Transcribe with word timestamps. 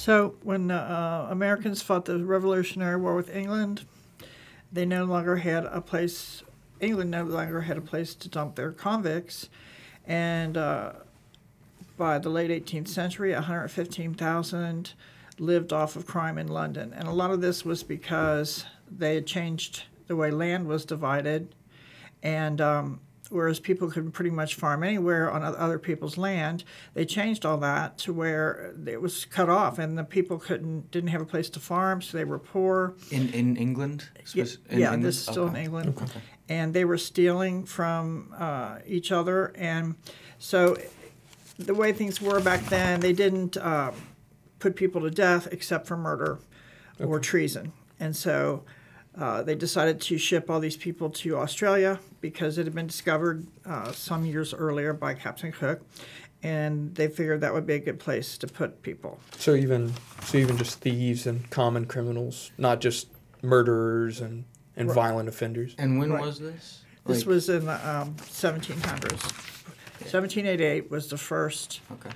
So 0.00 0.36
when 0.42 0.70
uh, 0.70 1.26
Americans 1.28 1.82
fought 1.82 2.06
the 2.06 2.24
Revolutionary 2.24 2.96
War 2.98 3.14
with 3.14 3.28
England, 3.36 3.84
they 4.72 4.86
no 4.86 5.04
longer 5.04 5.36
had 5.36 5.66
a 5.66 5.82
place, 5.82 6.42
England 6.80 7.10
no 7.10 7.24
longer 7.24 7.60
had 7.60 7.76
a 7.76 7.82
place 7.82 8.14
to 8.14 8.28
dump 8.30 8.54
their 8.54 8.72
convicts. 8.72 9.50
And 10.06 10.56
uh, 10.56 10.92
by 11.98 12.18
the 12.18 12.30
late 12.30 12.50
18th 12.50 12.88
century, 12.88 13.34
115,000 13.34 14.94
lived 15.38 15.70
off 15.70 15.96
of 15.96 16.06
crime 16.06 16.38
in 16.38 16.48
London. 16.48 16.94
And 16.94 17.06
a 17.06 17.12
lot 17.12 17.30
of 17.30 17.42
this 17.42 17.66
was 17.66 17.82
because 17.82 18.64
they 18.90 19.16
had 19.16 19.26
changed 19.26 19.82
the 20.06 20.16
way 20.16 20.30
land 20.30 20.66
was 20.66 20.86
divided. 20.86 21.54
And 22.22 22.58
um, 22.62 23.00
whereas 23.30 23.58
people 23.60 23.90
could 23.90 24.12
pretty 24.12 24.30
much 24.30 24.56
farm 24.56 24.82
anywhere 24.82 25.30
on 25.30 25.42
other 25.42 25.78
people's 25.78 26.18
land, 26.18 26.64
they 26.94 27.04
changed 27.06 27.46
all 27.46 27.56
that 27.58 27.96
to 27.98 28.12
where 28.12 28.74
it 28.86 29.00
was 29.00 29.24
cut 29.24 29.48
off, 29.48 29.78
and 29.78 29.96
the 29.96 30.04
people 30.04 30.38
couldn't 30.38 30.90
didn't 30.90 31.08
have 31.10 31.22
a 31.22 31.26
place 31.26 31.48
to 31.50 31.60
farm, 31.60 32.02
so 32.02 32.18
they 32.18 32.24
were 32.24 32.38
poor. 32.38 32.94
In 33.10 33.30
in 33.30 33.56
England? 33.56 34.08
Yeah, 34.34 34.44
in 34.68 34.78
yeah 34.80 34.86
England? 34.86 35.04
this 35.04 35.16
is 35.16 35.22
still 35.22 35.46
in 35.48 35.56
England, 35.56 35.94
Okay. 35.96 36.20
and 36.48 36.74
they 36.74 36.84
were 36.84 36.98
stealing 36.98 37.64
from 37.64 38.34
uh, 38.36 38.78
each 38.86 39.10
other, 39.12 39.52
and 39.54 39.94
so 40.38 40.76
the 41.58 41.74
way 41.74 41.92
things 41.92 42.20
were 42.20 42.40
back 42.40 42.64
then, 42.66 43.00
they 43.00 43.12
didn't 43.12 43.56
uh, 43.56 43.92
put 44.58 44.76
people 44.76 45.00
to 45.02 45.10
death 45.10 45.48
except 45.52 45.86
for 45.86 45.96
murder 45.96 46.38
or 46.98 47.18
treason, 47.20 47.72
and 47.98 48.14
so. 48.14 48.62
Uh, 49.20 49.42
they 49.42 49.54
decided 49.54 50.00
to 50.00 50.16
ship 50.16 50.48
all 50.48 50.58
these 50.60 50.78
people 50.78 51.10
to 51.10 51.36
Australia 51.36 52.00
because 52.22 52.56
it 52.56 52.64
had 52.64 52.74
been 52.74 52.86
discovered 52.86 53.46
uh, 53.66 53.92
some 53.92 54.24
years 54.24 54.54
earlier 54.54 54.94
by 54.94 55.12
Captain 55.12 55.52
Cook, 55.52 55.82
and 56.42 56.94
they 56.94 57.06
figured 57.06 57.42
that 57.42 57.52
would 57.52 57.66
be 57.66 57.74
a 57.74 57.78
good 57.78 57.98
place 58.00 58.38
to 58.38 58.46
put 58.46 58.80
people. 58.82 59.20
So 59.36 59.54
even 59.54 59.92
so 60.24 60.38
even 60.38 60.56
just 60.56 60.80
thieves 60.80 61.26
and 61.26 61.48
common 61.50 61.84
criminals, 61.84 62.50
not 62.56 62.80
just 62.80 63.08
murderers 63.42 64.20
and, 64.22 64.44
and 64.74 64.88
Right. 64.88 64.94
violent 64.94 65.28
offenders. 65.28 65.74
And 65.76 65.98
when 65.98 66.12
Right. 66.12 66.22
was 66.24 66.38
this? 66.38 66.80
This 67.06 67.18
Like- 67.18 67.26
was 67.26 67.48
in 67.50 67.66
the 67.66 67.88
um, 67.90 68.16
1700s. 68.22 69.20
1788 70.00 70.90
was 70.90 71.08
the 71.08 71.18
first 71.18 71.80
Okay. 71.92 72.10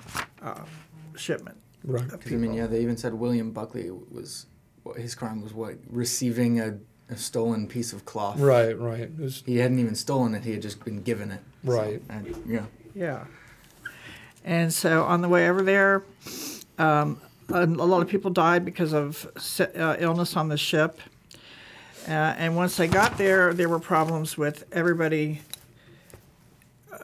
shipment. 1.16 1.58
Right. 1.84 2.10
of 2.10 2.22
I 2.26 2.30
mean, 2.36 2.54
yeah, 2.54 2.66
they 2.66 2.80
even 2.80 2.96
said 2.96 3.12
William 3.12 3.52
Buckley 3.52 3.90
was 3.90 4.46
his 4.96 5.14
crime 5.14 5.42
was 5.42 5.52
what 5.52 5.76
receiving 5.90 6.60
a, 6.60 6.78
a 7.10 7.16
stolen 7.16 7.66
piece 7.66 7.92
of 7.92 8.04
cloth. 8.04 8.38
Right, 8.38 8.78
right. 8.78 9.10
Was 9.18 9.42
He 9.46 9.58
hadn't 9.58 9.78
even 9.78 9.94
stolen 9.94 10.34
it; 10.34 10.44
he 10.44 10.52
had 10.52 10.62
just 10.62 10.84
been 10.84 11.02
given 11.02 11.30
it. 11.30 11.40
So, 11.64 11.72
Right. 11.72 12.02
and, 12.08 12.34
yeah. 12.46 12.64
Yeah. 12.94 13.24
And 14.44 14.72
so 14.72 15.04
on 15.04 15.20
the 15.22 15.28
way 15.28 15.48
over 15.48 15.62
there, 15.62 16.02
um, 16.78 17.20
a, 17.48 17.64
a 17.64 17.66
lot 17.66 18.02
of 18.02 18.08
people 18.08 18.30
died 18.30 18.64
because 18.64 18.92
of 18.92 19.26
si- 19.38 19.64
uh, 19.64 19.96
illness 19.98 20.36
on 20.36 20.48
the 20.48 20.56
ship. 20.58 21.00
Uh, 22.06 22.10
and 22.10 22.54
once 22.54 22.76
they 22.76 22.86
got 22.86 23.16
there, 23.16 23.54
there 23.54 23.68
were 23.68 23.78
problems 23.80 24.36
with 24.36 24.64
everybody, 24.72 25.40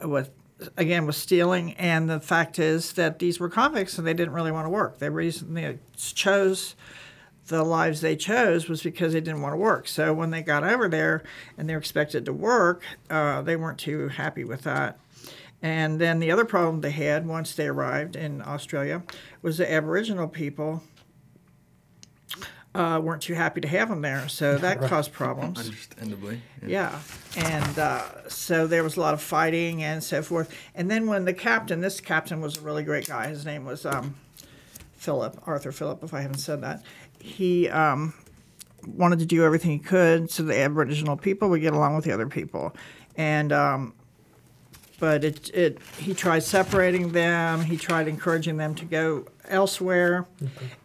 uh, 0.03 0.07
with 0.07 0.29
again 0.77 1.07
with 1.07 1.15
stealing. 1.15 1.73
And 1.73 2.07
the 2.09 2.19
fact 2.19 2.59
is 2.59 2.93
that 2.93 3.17
these 3.17 3.39
were 3.39 3.49
convicts 3.49 3.97
and 3.97 4.05
they 4.05 4.13
didn't 4.13 4.33
really 4.33 4.51
want 4.51 4.65
to 4.65 4.69
work. 4.69 4.99
The 4.99 5.09
reason 5.09 5.55
they 5.55 5.79
chose 5.97 6.75
the 7.51 7.63
lives 7.63 8.01
they 8.01 8.15
chose 8.15 8.67
was 8.67 8.81
because 8.81 9.13
they 9.13 9.21
didn't 9.21 9.41
want 9.41 9.53
to 9.53 9.57
work. 9.57 9.87
So 9.87 10.13
when 10.13 10.31
they 10.31 10.41
got 10.41 10.63
over 10.63 10.87
there 10.87 11.21
and 11.57 11.69
they're 11.69 11.77
expected 11.77 12.25
to 12.25 12.33
work, 12.33 12.81
uh, 13.09 13.41
they 13.41 13.55
weren't 13.55 13.77
too 13.77 14.07
happy 14.07 14.43
with 14.43 14.61
that. 14.63 14.97
And 15.61 15.99
then 15.99 16.19
the 16.19 16.31
other 16.31 16.45
problem 16.45 16.81
they 16.81 16.91
had 16.91 17.27
once 17.27 17.53
they 17.53 17.67
arrived 17.67 18.15
in 18.15 18.41
Australia 18.41 19.03
was 19.41 19.57
the 19.57 19.71
Aboriginal 19.71 20.27
people 20.27 20.81
uh, 22.73 23.01
weren't 23.03 23.21
too 23.21 23.33
happy 23.33 23.59
to 23.59 23.67
have 23.67 23.89
them 23.89 24.01
there. 24.01 24.27
So 24.29 24.57
that 24.59 24.81
caused 24.81 25.11
problems. 25.11 25.59
Understandably. 25.59 26.41
Yeah, 26.65 26.99
and 27.35 27.77
uh, 27.77 28.29
so 28.29 28.65
there 28.65 28.83
was 28.83 28.97
a 28.97 29.01
lot 29.01 29.13
of 29.13 29.21
fighting 29.21 29.83
and 29.83 30.03
so 30.03 30.21
forth. 30.21 30.55
And 30.73 30.89
then 30.89 31.05
when 31.07 31.25
the 31.25 31.33
captain, 31.33 31.81
this 31.81 31.99
captain 31.99 32.41
was 32.41 32.57
a 32.57 32.61
really 32.61 32.83
great 32.83 33.07
guy. 33.07 33.27
His 33.27 33.45
name 33.45 33.65
was 33.65 33.85
um, 33.85 34.15
Philip 35.01 35.41
Arthur 35.47 35.71
Phillip, 35.71 36.03
if 36.03 36.13
I 36.13 36.21
haven't 36.21 36.37
said 36.37 36.61
that. 36.61 36.83
He 37.21 37.69
um, 37.69 38.13
wanted 38.85 39.19
to 39.19 39.25
do 39.25 39.43
everything 39.43 39.71
he 39.71 39.79
could 39.79 40.29
so 40.31 40.43
the 40.43 40.57
Aboriginal 40.59 41.17
people 41.17 41.49
would 41.49 41.61
get 41.61 41.73
along 41.73 41.95
with 41.95 42.05
the 42.05 42.11
other 42.11 42.27
people, 42.27 42.75
and 43.15 43.51
um, 43.51 43.93
but 44.99 45.23
it, 45.23 45.49
it 45.53 45.79
he 45.97 46.13
tried 46.13 46.43
separating 46.43 47.11
them. 47.11 47.61
He 47.61 47.77
tried 47.77 48.07
encouraging 48.07 48.57
them 48.57 48.75
to 48.75 48.85
go 48.85 49.25
elsewhere, 49.47 50.25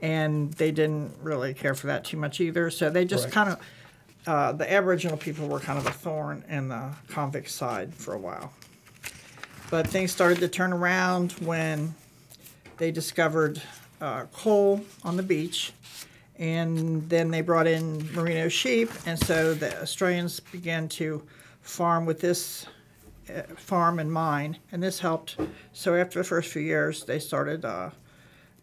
and 0.03 0.53
they 0.55 0.71
didn't 0.71 1.15
really 1.23 1.55
care 1.55 1.75
for 1.75 1.87
that 1.89 2.05
too 2.05 2.17
much 2.17 2.41
either. 2.41 2.71
So 2.71 2.91
they 2.91 3.05
just 3.05 3.25
Right. 3.25 3.33
kind 3.33 3.51
of 3.51 3.61
uh, 4.27 4.53
the 4.53 4.71
Aboriginal 4.73 5.17
people 5.17 5.47
were 5.49 5.61
kind 5.61 5.79
of 5.79 5.87
a 5.87 5.93
thorn 5.93 6.43
in 6.49 6.69
the 6.69 6.91
convict 7.09 7.49
side 7.51 7.95
for 7.95 8.15
a 8.15 8.19
while. 8.19 8.53
But 9.71 9.87
things 9.87 10.13
started 10.13 10.39
to 10.41 10.49
turn 10.49 10.73
around 10.73 11.33
when 11.33 11.95
they 12.79 12.91
discovered 12.91 13.61
uh, 14.01 14.25
coal 14.33 14.83
on 15.05 15.17
the 15.17 15.23
beach, 15.23 15.73
and 16.39 17.09
then 17.09 17.31
they 17.31 17.41
brought 17.41 17.67
in 17.67 18.13
merino 18.15 18.49
sheep, 18.49 18.91
and 19.07 19.19
so 19.19 19.55
the 19.55 19.81
Australians 19.83 20.41
began 20.41 20.89
to 20.89 21.23
farm 21.63 22.07
with 22.07 22.21
this 22.21 22.67
uh, 23.29 23.43
farm 23.57 23.99
and 23.99 24.13
mine, 24.13 24.59
and 24.73 24.83
this 24.83 25.01
helped. 25.01 25.37
So 25.73 25.95
after 25.95 26.21
the 26.21 26.25
first 26.25 26.53
few 26.53 26.63
years, 26.63 27.05
they 27.05 27.19
started 27.19 27.65
uh, 27.65 27.91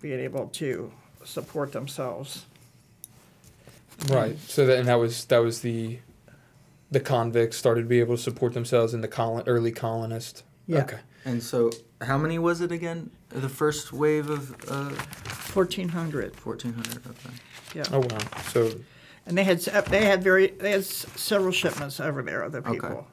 being 0.01 0.19
able 0.19 0.47
to 0.47 0.91
support 1.25 1.71
themselves. 1.71 2.45
right. 4.09 4.37
So 4.47 4.65
that 4.65 4.79
and 4.79 4.87
that 4.87 4.99
was 4.99 5.25
that 5.25 5.39
was 5.39 5.61
the 5.61 5.99
the 6.91 6.99
convicts 6.99 7.57
started 7.57 7.81
to 7.81 7.87
be 7.87 7.99
able 7.99 8.15
to 8.15 8.21
support 8.21 8.53
themselves 8.53 8.93
in 8.93 9.01
the 9.01 9.07
colon, 9.07 9.43
early 9.47 9.71
colonists. 9.71 10.43
Yeah. 10.67 10.83
Okay. 10.83 10.99
And 11.25 11.41
so, 11.41 11.71
how 12.01 12.17
many 12.17 12.37
was 12.37 12.61
it 12.61 12.71
again? 12.71 13.09
The 13.29 13.49
first 13.49 13.91
wave 13.91 14.29
of 14.29 14.55
uh, 14.69 14.91
1400, 15.55 16.35
1400. 16.39 16.97
Okay. 17.07 17.35
yeah. 17.75 17.83
Oh 17.91 17.99
wow. 17.99 18.17
So 18.51 18.71
And 19.25 19.37
they 19.37 19.43
had 19.43 19.57
s- 19.67 19.87
they 19.89 20.05
had 20.05 20.23
very 20.23 20.47
they 20.47 20.71
had 20.71 20.81
s- 20.81 21.05
several 21.15 21.51
shipments 21.51 21.99
over 21.99 22.21
there 22.21 22.41
of 22.41 22.51
the 22.51 22.59
Okay. 22.59 22.71
people. 22.73 23.07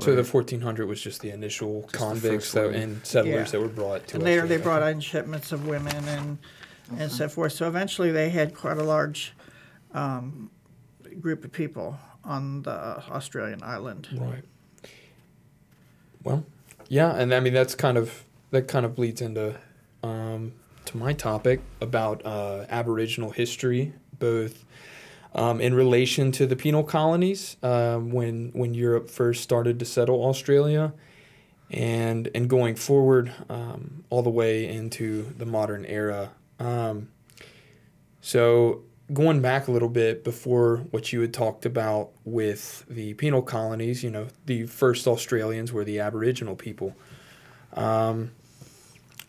so 0.00 0.14
the 0.14 0.22
1400 0.24 0.86
was 0.86 1.00
just 1.00 1.20
the 1.22 1.30
initial 1.30 1.82
the 1.82 1.96
convicts 1.98 2.44
first 2.50 2.54
that 2.54 2.66
wave. 2.68 2.82
and 2.82 3.06
settlers 3.06 3.34
Yeah. 3.34 3.44
that 3.52 3.60
were 3.60 3.68
brought 3.68 4.06
to 4.08 4.16
And 4.16 4.24
later 4.24 4.46
they 4.46 4.58
brought 4.58 4.82
in 4.90 5.00
shipments 5.00 5.52
of 5.52 5.66
women 5.66 6.04
and 6.08 6.38
and 6.98 7.10
so 7.10 7.28
forth. 7.28 7.52
So 7.52 7.66
eventually 7.66 8.12
they 8.12 8.28
had 8.30 8.54
quite 8.54 8.76
a 8.78 8.82
large 8.84 9.34
um, 9.92 10.50
group 11.20 11.44
of 11.44 11.50
people 11.50 11.98
on 12.22 12.62
the 12.62 12.70
Australian 13.10 13.60
island. 13.62 14.06
Right. 14.12 14.44
Well, 16.22 16.44
yeah, 16.88 17.14
and 17.16 17.32
I 17.34 17.40
mean 17.40 17.54
that's 17.54 17.74
kind 17.74 17.96
of 17.98 18.24
that 18.50 18.68
kind 18.68 18.84
of 18.86 18.94
bleeds 18.94 19.20
into 19.20 19.56
um, 20.02 20.52
to 20.86 20.96
my 20.96 21.12
topic 21.12 21.60
about 21.80 22.24
uh, 22.24 22.66
Aboriginal 22.68 23.30
history, 23.30 23.92
both 24.18 24.64
um, 25.34 25.60
in 25.60 25.74
relation 25.74 26.32
to 26.32 26.46
the 26.46 26.56
penal 26.56 26.82
colonies 26.82 27.56
um, 27.62 28.10
when 28.10 28.50
when 28.54 28.74
Europe 28.74 29.10
first 29.10 29.42
started 29.42 29.78
to 29.78 29.84
settle 29.84 30.24
Australia, 30.24 30.92
and 31.70 32.28
and 32.34 32.48
going 32.48 32.74
forward 32.74 33.32
um, 33.48 34.04
all 34.10 34.22
the 34.22 34.30
way 34.30 34.66
into 34.66 35.32
the 35.36 35.46
modern 35.46 35.84
era. 35.84 36.32
Um, 36.58 37.08
so 38.20 38.82
going 39.12 39.40
back 39.40 39.68
a 39.68 39.70
little 39.70 39.88
bit 39.88 40.24
before 40.24 40.78
what 40.90 41.12
you 41.12 41.20
had 41.20 41.32
talked 41.32 41.64
about 41.64 42.10
with 42.24 42.84
the 42.88 43.14
penal 43.14 43.42
colonies, 43.42 44.02
you 44.02 44.10
know, 44.10 44.26
the 44.46 44.66
first 44.66 45.06
Australians 45.06 45.72
were 45.72 45.84
the 45.84 46.00
Aboriginal 46.00 46.56
people. 46.56 46.96
Um, 47.74 48.32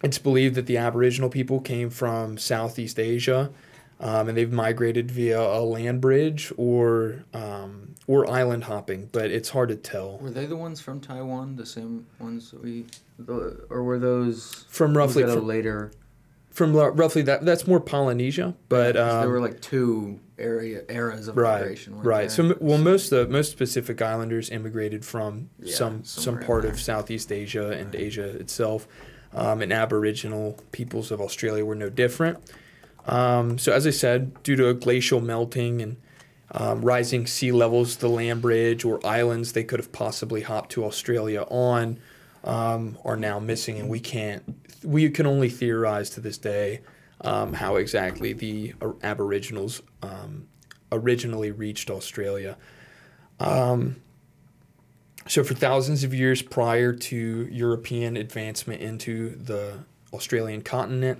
it's 0.07 0.17
believed 0.17 0.55
that 0.55 0.65
the 0.67 0.77
Aboriginal 0.77 1.29
people 1.29 1.59
came 1.59 1.89
from 1.89 2.37
Southeast 2.37 2.97
Asia, 2.97 3.51
um, 3.99 4.29
and 4.29 4.37
they've 4.37 4.51
migrated 4.51 5.11
via 5.11 5.39
a 5.39 5.59
land 5.61 5.99
bridge 5.99 6.51
or 6.55 7.25
um, 7.33 7.95
or 8.07 8.29
island 8.29 8.63
hopping, 8.63 9.09
but 9.11 9.31
it's 9.31 9.49
hard 9.49 9.67
to 9.67 9.75
tell. 9.75 10.17
Were 10.19 10.29
they 10.29 10.45
the 10.45 10.55
ones 10.55 10.79
from 10.79 11.01
Taiwan? 11.01 11.57
The 11.57 11.65
same 11.65 12.05
ones 12.19 12.51
that 12.51 12.63
we, 12.63 12.85
the, 13.19 13.65
or 13.69 13.83
were 13.83 13.99
those 13.99 14.65
From 14.69 14.95
roughly 14.95 15.23
from, 15.23 15.45
later? 15.45 15.91
from 16.51 16.73
roughly 16.73 17.21
that 17.23 17.45
that's 17.45 17.67
more 17.67 17.79
Polynesia, 17.81 18.55
but 18.69 18.95
um, 18.95 19.21
there 19.21 19.29
were 19.29 19.41
like 19.41 19.61
two 19.61 20.19
area 20.39 20.83
eras 20.89 21.27
of 21.27 21.35
right, 21.35 21.59
migration. 21.59 21.99
right. 22.01 22.29
there? 22.29 22.29
So 22.29 22.55
well, 22.61 22.77
most 22.77 23.11
uh, 23.11 23.25
most 23.29 23.57
Pacific 23.57 24.01
Islanders 24.01 24.49
immigrated 24.49 25.03
from 25.03 25.49
Yeah, 25.59 25.75
some 25.75 26.03
some 26.03 26.39
part 26.39 26.65
of 26.65 26.79
Southeast 26.79 27.31
Asia 27.31 27.71
and 27.71 27.93
Asia 27.93 28.29
itself, 28.37 28.87
um, 29.37 29.61
and 29.61 29.71
Aboriginal 29.71 30.59
peoples 30.71 31.11
of 31.11 31.21
Australia 31.21 31.63
were 31.63 31.75
no 31.75 31.89
different. 31.89 32.39
Um, 33.05 33.59
so 33.59 33.71
as 33.71 33.85
I 33.85 33.91
said, 33.91 34.41
due 34.41 34.55
to 34.55 34.73
glacial 34.73 35.21
melting 35.21 35.81
and 35.81 35.97
um, 36.51 36.81
rising 36.81 37.27
sea 37.27 37.51
levels, 37.51 37.97
the 37.97 38.09
land 38.09 38.41
bridge 38.41 38.83
or 38.83 39.05
islands 39.05 39.53
they 39.53 39.63
could 39.63 39.79
have 39.79 39.91
possibly 39.91 40.41
hopped 40.41 40.71
to 40.71 40.83
Australia 40.83 41.43
on 41.49 41.99
um, 42.43 42.97
are 43.05 43.15
now 43.15 43.37
missing, 43.39 43.79
and 43.79 43.89
we 43.89 43.99
can't. 43.99 44.43
We 44.83 45.09
can 45.09 45.27
only 45.27 45.49
theorize 45.49 46.09
to 46.11 46.21
this 46.21 46.37
day 46.37 46.81
um, 47.21 47.53
how 47.53 47.75
exactly 47.75 48.33
the 48.33 48.73
Aboriginals 49.03 49.81
um, 50.01 50.47
originally 50.91 51.51
reached 51.51 51.89
Australia. 51.89 52.57
Um, 53.39 53.97
so, 55.27 55.43
for 55.43 55.53
thousands 55.53 56.03
of 56.03 56.13
years 56.13 56.41
prior 56.41 56.93
to 56.93 57.47
European 57.51 58.17
advancement 58.17 58.81
into 58.81 59.29
the 59.35 59.79
Australian 60.13 60.61
continent, 60.61 61.19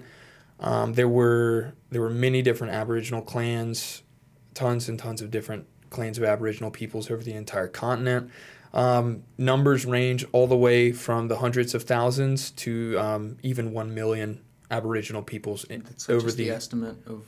um, 0.59 0.94
there 0.94 1.07
were 1.09 1.74
there 1.89 2.01
were 2.01 2.09
many 2.09 2.42
different 2.42 2.74
Aboriginal 2.74 3.21
clans, 3.21 4.04
tons 4.54 4.89
and 4.89 4.98
tons 4.98 5.21
of 5.21 5.31
different 5.31 5.68
clans 5.89 6.18
of 6.18 6.24
Aboriginal 6.24 6.71
peoples 6.71 7.09
over 7.12 7.24
the 7.24 7.33
entire 7.33 7.68
continent. 7.68 8.31
Um, 8.74 9.24
numbers 9.38 9.86
range 9.86 10.25
all 10.33 10.45
the 10.48 10.57
way 10.57 10.92
from 10.92 11.30
the 11.30 11.38
hundreds 11.38 11.74
of 11.74 11.83
thousands 11.83 12.51
to 12.51 12.98
um, 13.00 13.38
even 13.42 13.71
one 13.71 13.94
million 13.94 14.42
Aboriginal 14.69 15.24
peoples 15.24 15.63
in, 15.63 15.86
over 16.09 16.30
the, 16.30 16.45
the 16.45 16.50
estimate 16.51 16.98
of 17.07 17.24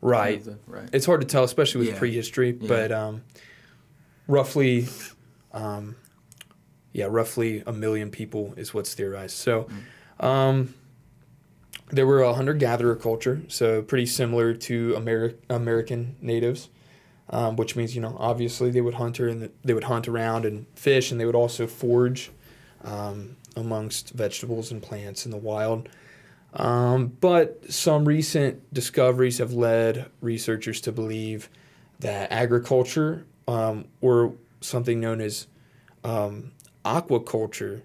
right. 0.00 0.38
of 0.38 0.44
the, 0.44 0.58
right. 0.66 0.88
It's 0.92 1.04
hard 1.06 1.20
to 1.20 1.26
tell, 1.26 1.42
especially 1.44 1.80
with 1.80 1.94
Yeah. 1.94 1.98
prehistory, 1.98 2.56
Yeah. 2.60 2.68
but 2.68 2.92
um, 2.92 3.22
roughly, 4.28 4.86
um, 5.52 5.96
yeah, 6.94 7.06
roughly 7.10 7.62
a 7.66 7.72
million 7.72 8.10
people 8.10 8.54
is 8.56 8.72
what's 8.72 8.94
theorized. 8.94 9.36
So, 9.36 9.66
um, 10.20 10.72
there 11.90 12.06
were 12.06 12.22
a 12.22 12.32
hunter 12.32 12.54
gatherer 12.54 12.94
culture, 12.94 13.42
so 13.48 13.82
pretty 13.82 14.06
similar 14.06 14.54
to 14.54 14.92
Ameri- 14.92 15.34
American 15.50 16.16
natives, 16.22 16.70
um, 17.28 17.56
which 17.56 17.76
means 17.76 17.94
you 17.94 18.00
know 18.00 18.16
obviously 18.18 18.70
they 18.70 18.80
would 18.80 18.94
hunter 18.94 19.28
and 19.28 19.50
they 19.64 19.74
would 19.74 19.84
hunt 19.84 20.06
around 20.06 20.46
and 20.46 20.66
fish, 20.76 21.10
and 21.10 21.20
they 21.20 21.26
would 21.26 21.34
also 21.34 21.66
forage 21.66 22.30
um, 22.84 23.36
amongst 23.56 24.10
vegetables 24.10 24.70
and 24.70 24.80
plants 24.80 25.26
in 25.26 25.32
the 25.32 25.36
wild. 25.36 25.88
Um, 26.54 27.08
but 27.20 27.72
some 27.72 28.04
recent 28.04 28.72
discoveries 28.72 29.38
have 29.38 29.52
led 29.52 30.06
researchers 30.20 30.80
to 30.82 30.92
believe 30.92 31.48
that 31.98 32.30
agriculture 32.30 33.26
um, 33.48 33.86
or 34.00 34.34
something 34.60 35.00
known 35.00 35.20
as 35.20 35.48
um, 36.04 36.52
aquaculture 36.84 37.82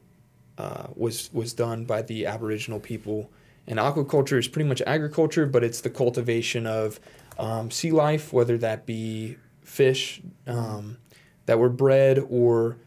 uh, 0.57 0.87
was 0.95 1.29
was 1.33 1.53
done 1.53 1.85
by 1.85 2.01
the 2.01 2.25
Aboriginal 2.25 2.79
people. 2.79 3.29
And 3.67 3.77
aquaculture 3.79 4.37
is 4.39 4.47
pretty 4.47 4.67
much 4.67 4.81
agriculture, 4.87 5.45
but 5.45 5.63
it's 5.63 5.81
the 5.81 5.89
cultivation 5.91 6.65
of 6.65 6.99
um, 7.37 7.69
sea 7.69 7.91
life, 7.91 8.33
whether 8.33 8.57
that 8.57 8.85
be 8.85 9.37
fish 9.61 10.21
um, 10.47 10.97
that 11.45 11.59
were 11.59 11.69
bred 11.69 12.19
or 12.29 12.77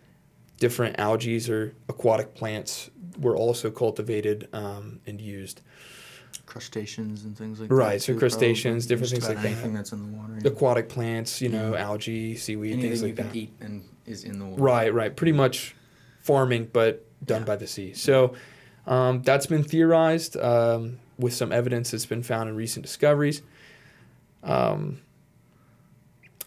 different 0.59 0.99
algae 0.99 1.41
or 1.51 1.73
aquatic 1.89 2.35
plants 2.35 2.91
were 3.19 3.37
also 3.37 3.71
cultivated 3.71 4.49
um, 4.53 5.01
and 5.07 5.21
used. 5.21 5.61
crustaceans 6.47 7.25
and 7.25 7.37
things 7.39 7.61
like 7.61 7.71
Right, 7.71 7.93
that. 7.95 8.01
so 8.03 8.13
too, 8.15 8.19
crustaceans, 8.19 8.87
different 8.87 9.11
things 9.13 9.29
like 9.29 9.37
that. 9.39 9.47
anything 9.47 9.73
that's 9.75 9.93
in 9.93 10.11
the 10.11 10.17
water. 10.19 10.39
Aquatic 10.45 10.89
plants, 10.89 11.41
you 11.41 11.49
know, 11.49 11.73
Yeah. 11.75 11.85
algae, 11.85 12.37
seaweed, 12.37 12.73
anything 12.73 12.91
things 12.91 13.01
you 13.03 13.07
like 13.09 13.17
can 13.17 13.31
eat 13.37 13.53
and 13.61 13.85
is 14.07 14.25
in 14.25 14.39
the 14.39 14.45
water. 14.47 14.61
Right, 14.63 14.93
right. 14.93 15.15
Pretty 15.15 15.33
much 15.33 15.75
farming, 16.23 16.71
but 16.73 17.07
done 17.25 17.43
Yeah. 17.43 17.47
by 17.47 17.57
the 17.57 17.67
sea. 17.67 17.93
So 17.95 18.35
um, 18.87 19.23
that's 19.23 19.47
been 19.47 19.63
theorized 19.63 20.37
um, 20.37 20.99
with 21.19 21.35
some 21.35 21.53
evidence 21.53 21.91
that's 21.93 22.07
been 22.07 22.23
found 22.23 22.49
in 22.49 22.57
recent 22.57 22.85
discoveries. 22.85 23.43
Um, 24.43 25.01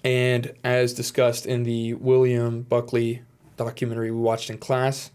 and 0.03 0.53
as 0.63 0.93
discussed 0.93 1.45
in 1.45 1.63
the 1.63 1.93
William 1.95 2.61
Buckley 2.61 3.21
documentary 3.57 4.11
we 4.11 4.19
watched 4.19 4.49
in 4.49 4.57
class, 4.57 5.11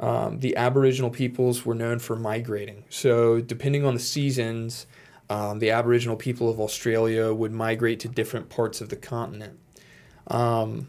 um, 0.00 0.40
the 0.40 0.56
Aboriginal 0.56 1.10
peoples 1.10 1.64
were 1.64 1.74
known 1.74 1.98
for 2.00 2.16
migrating. 2.16 2.84
So, 2.90 3.40
depending 3.40 3.84
on 3.84 3.94
the 3.94 4.00
seasons, 4.00 4.86
um, 5.30 5.60
the 5.60 5.70
Aboriginal 5.70 6.16
people 6.16 6.50
of 6.50 6.60
Australia 6.60 7.32
would 7.32 7.52
migrate 7.52 8.00
to 8.00 8.08
different 8.08 8.48
parts 8.48 8.80
of 8.80 8.88
the 8.88 8.96
continent. 8.96 9.58
Um, 10.26 10.88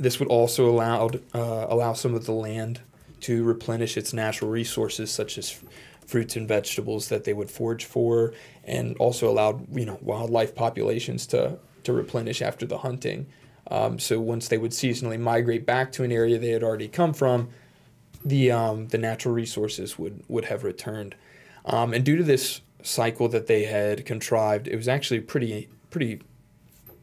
this 0.00 0.18
would 0.18 0.28
also 0.28 0.68
allow 0.68 1.10
uh, 1.34 1.66
allow 1.68 1.92
some 1.92 2.14
of 2.14 2.26
the 2.26 2.32
land 2.32 2.80
to 3.20 3.44
replenish 3.44 3.96
its 3.96 4.12
natural 4.12 4.50
resources, 4.50 5.10
such 5.10 5.36
as 5.36 5.50
f- 5.50 5.64
fruits 6.06 6.36
and 6.36 6.48
vegetables 6.48 7.08
that 7.10 7.24
they 7.24 7.34
would 7.34 7.50
forage 7.50 7.84
for, 7.84 8.32
and 8.64 8.96
also 8.96 9.30
allowed 9.30 9.66
you 9.76 9.84
know 9.84 9.98
wildlife 10.00 10.54
populations 10.54 11.26
to 11.26 11.58
to 11.84 11.92
replenish 11.92 12.42
after 12.42 12.66
the 12.66 12.78
hunting. 12.78 13.26
Um, 13.70 13.98
so 13.98 14.20
once 14.20 14.48
they 14.48 14.58
would 14.58 14.72
seasonally 14.72 15.20
migrate 15.20 15.64
back 15.64 15.92
to 15.92 16.02
an 16.02 16.10
area 16.10 16.38
they 16.38 16.50
had 16.50 16.64
already 16.64 16.88
come 16.88 17.12
from, 17.12 17.50
the 18.24 18.50
um, 18.50 18.88
the 18.88 18.98
natural 18.98 19.34
resources 19.34 19.98
would 19.98 20.24
would 20.28 20.46
have 20.46 20.64
returned. 20.64 21.14
Um, 21.66 21.92
and 21.92 22.04
due 22.04 22.16
to 22.16 22.24
this 22.24 22.62
cycle 22.82 23.28
that 23.28 23.46
they 23.46 23.64
had 23.64 24.06
contrived, 24.06 24.66
it 24.66 24.76
was 24.76 24.88
actually 24.88 25.20
pretty 25.20 25.68
pretty 25.90 26.20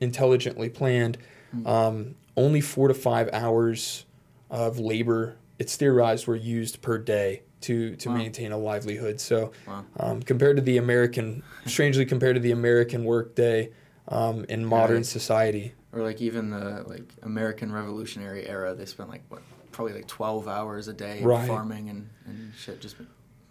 intelligently 0.02 0.70
planned. 0.70 1.18
Um, 1.66 2.16
only 2.38 2.62
four 2.62 2.88
to 2.88 2.94
five 2.94 3.30
hours 3.34 4.06
of 4.50 4.80
labor, 4.80 5.36
it's 5.60 5.76
theorized, 5.76 6.28
were 6.28 6.36
used 6.36 6.82
per 6.82 6.98
day 6.98 7.42
to 7.62 7.96
to 7.98 8.10
Wow. 8.10 8.16
maintain 8.16 8.52
a 8.52 8.58
livelihood. 8.58 9.20
So 9.20 9.52
Wow. 9.68 9.86
um, 10.00 10.22
compared 10.22 10.56
to 10.58 10.62
the 10.62 10.78
American, 10.78 11.44
strangely 11.66 12.06
compared 12.06 12.36
to 12.36 12.40
the 12.42 12.52
American 12.52 13.04
workday 13.04 13.72
um, 14.08 14.46
in 14.48 14.64
modern 14.64 14.98
Right. 14.98 15.06
society, 15.06 15.74
Or 15.92 16.02
like 16.04 16.22
even 16.22 16.52
the 16.52 16.84
like 16.88 17.12
American 17.24 17.72
Revolutionary 17.72 18.48
era, 18.48 18.74
they 18.76 18.86
spent 18.86 19.10
like 19.10 19.24
what 19.30 19.42
probably 19.72 19.94
like 19.94 20.08
twelve 20.08 20.48
hours 20.48 20.88
a 20.88 20.94
day 20.94 21.24
Right. 21.24 21.48
farming 21.48 21.90
and, 21.90 22.10
and 22.26 22.54
shit, 22.56 22.80
just 22.80 22.96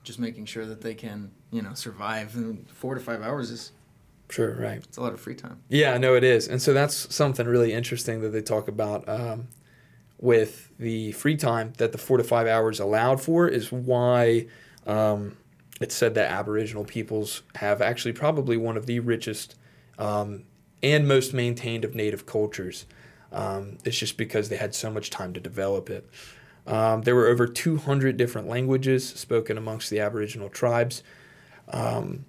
just 0.05 0.19
making 0.21 0.47
sure 0.47 0.65
that 0.65 0.81
they 0.81 0.95
can 0.95 1.33
you 1.51 1.61
know 1.63 1.75
survive. 1.75 2.37
And 2.37 2.71
four 2.71 2.95
to 2.95 3.01
five 3.01 3.21
hours 3.23 3.51
is 3.51 3.73
sure, 4.29 4.55
right. 4.55 4.79
it's 4.79 4.97
a 4.97 5.01
lot 5.01 5.13
of 5.13 5.21
free 5.21 5.35
time. 5.35 5.61
Yeah, 5.69 5.99
no, 5.99 6.15
it 6.15 6.25
is, 6.25 6.49
and 6.49 6.61
so 6.61 6.73
that's 6.73 7.15
something 7.15 7.47
really 7.47 7.73
interesting 7.73 8.21
that 8.23 8.31
they 8.31 8.43
talk 8.43 8.69
about 8.69 9.09
um, 9.09 9.49
with 10.19 10.71
the 10.79 11.13
free 11.13 11.37
time 11.37 11.73
that 11.79 11.93
the 11.93 11.99
four 11.99 12.17
to 12.17 12.25
five 12.25 12.47
hours 12.47 12.81
allowed 12.81 13.21
for 13.21 13.49
is 13.49 13.71
why 13.71 14.47
um, 14.87 15.37
it's 15.81 15.95
said 15.95 16.15
that 16.15 16.31
Aboriginal 16.31 16.85
peoples 16.85 17.43
have 17.57 17.83
actually 17.83 18.13
probably 18.13 18.57
one 18.57 18.77
of 18.77 18.87
the 18.87 19.01
richest 19.01 19.57
um, 19.99 20.45
and 20.83 21.07
most 21.07 21.35
maintained 21.35 21.85
of 21.85 21.95
native 21.95 22.27
cultures. 22.27 22.87
Um, 23.33 23.79
it's 23.85 23.99
just 23.99 24.17
because 24.17 24.49
they 24.49 24.57
had 24.57 24.75
so 24.75 24.91
much 24.91 25.11
time 25.11 25.33
to 25.35 25.41
develop 25.41 25.91
it. 25.91 26.09
Um, 26.67 27.03
there 27.03 27.15
were 27.15 27.27
over 27.27 27.47
200 27.47 28.17
different 28.17 28.49
languages 28.49 29.09
spoken 29.09 29.59
amongst 29.59 29.91
the 29.91 30.01
Aboriginal 30.01 30.49
tribes. 30.49 31.03
Um, 31.69 32.25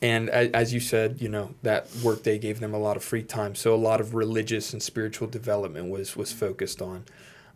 and 0.00 0.30
as 0.30 0.72
you 0.72 0.80
said, 0.80 1.20
you 1.20 1.28
know 1.28 1.54
that 1.62 1.88
workday 2.02 2.38
gave 2.38 2.60
them 2.60 2.72
a 2.72 2.78
lot 2.78 2.96
of 2.96 3.02
free 3.02 3.22
time, 3.22 3.54
so 3.54 3.74
a 3.74 3.76
lot 3.76 4.00
of 4.00 4.14
religious 4.14 4.72
and 4.72 4.82
spiritual 4.82 5.28
development 5.28 5.90
was 5.90 6.16
was 6.16 6.32
focused 6.32 6.80
on. 6.80 7.04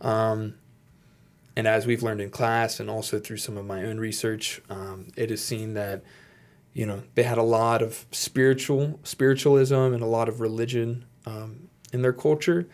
Um, 0.00 0.54
and 1.54 1.66
as 1.66 1.86
we've 1.86 2.02
learned 2.02 2.20
in 2.20 2.30
class, 2.30 2.80
and 2.80 2.90
also 2.90 3.20
through 3.20 3.36
some 3.36 3.56
of 3.56 3.64
my 3.64 3.84
own 3.84 3.98
research, 3.98 4.60
um, 4.70 5.08
it 5.16 5.30
is 5.30 5.44
seen 5.44 5.74
that 5.74 6.02
you 6.72 6.84
know 6.84 7.02
they 7.14 7.22
had 7.22 7.38
a 7.38 7.42
lot 7.44 7.80
of 7.80 8.06
spiritual 8.10 8.98
spiritualism 9.04 9.74
and 9.74 10.02
a 10.02 10.06
lot 10.06 10.28
of 10.28 10.40
religion 10.40 11.04
um, 11.26 11.68
in 11.92 12.02
their 12.02 12.12
culture. 12.12 12.68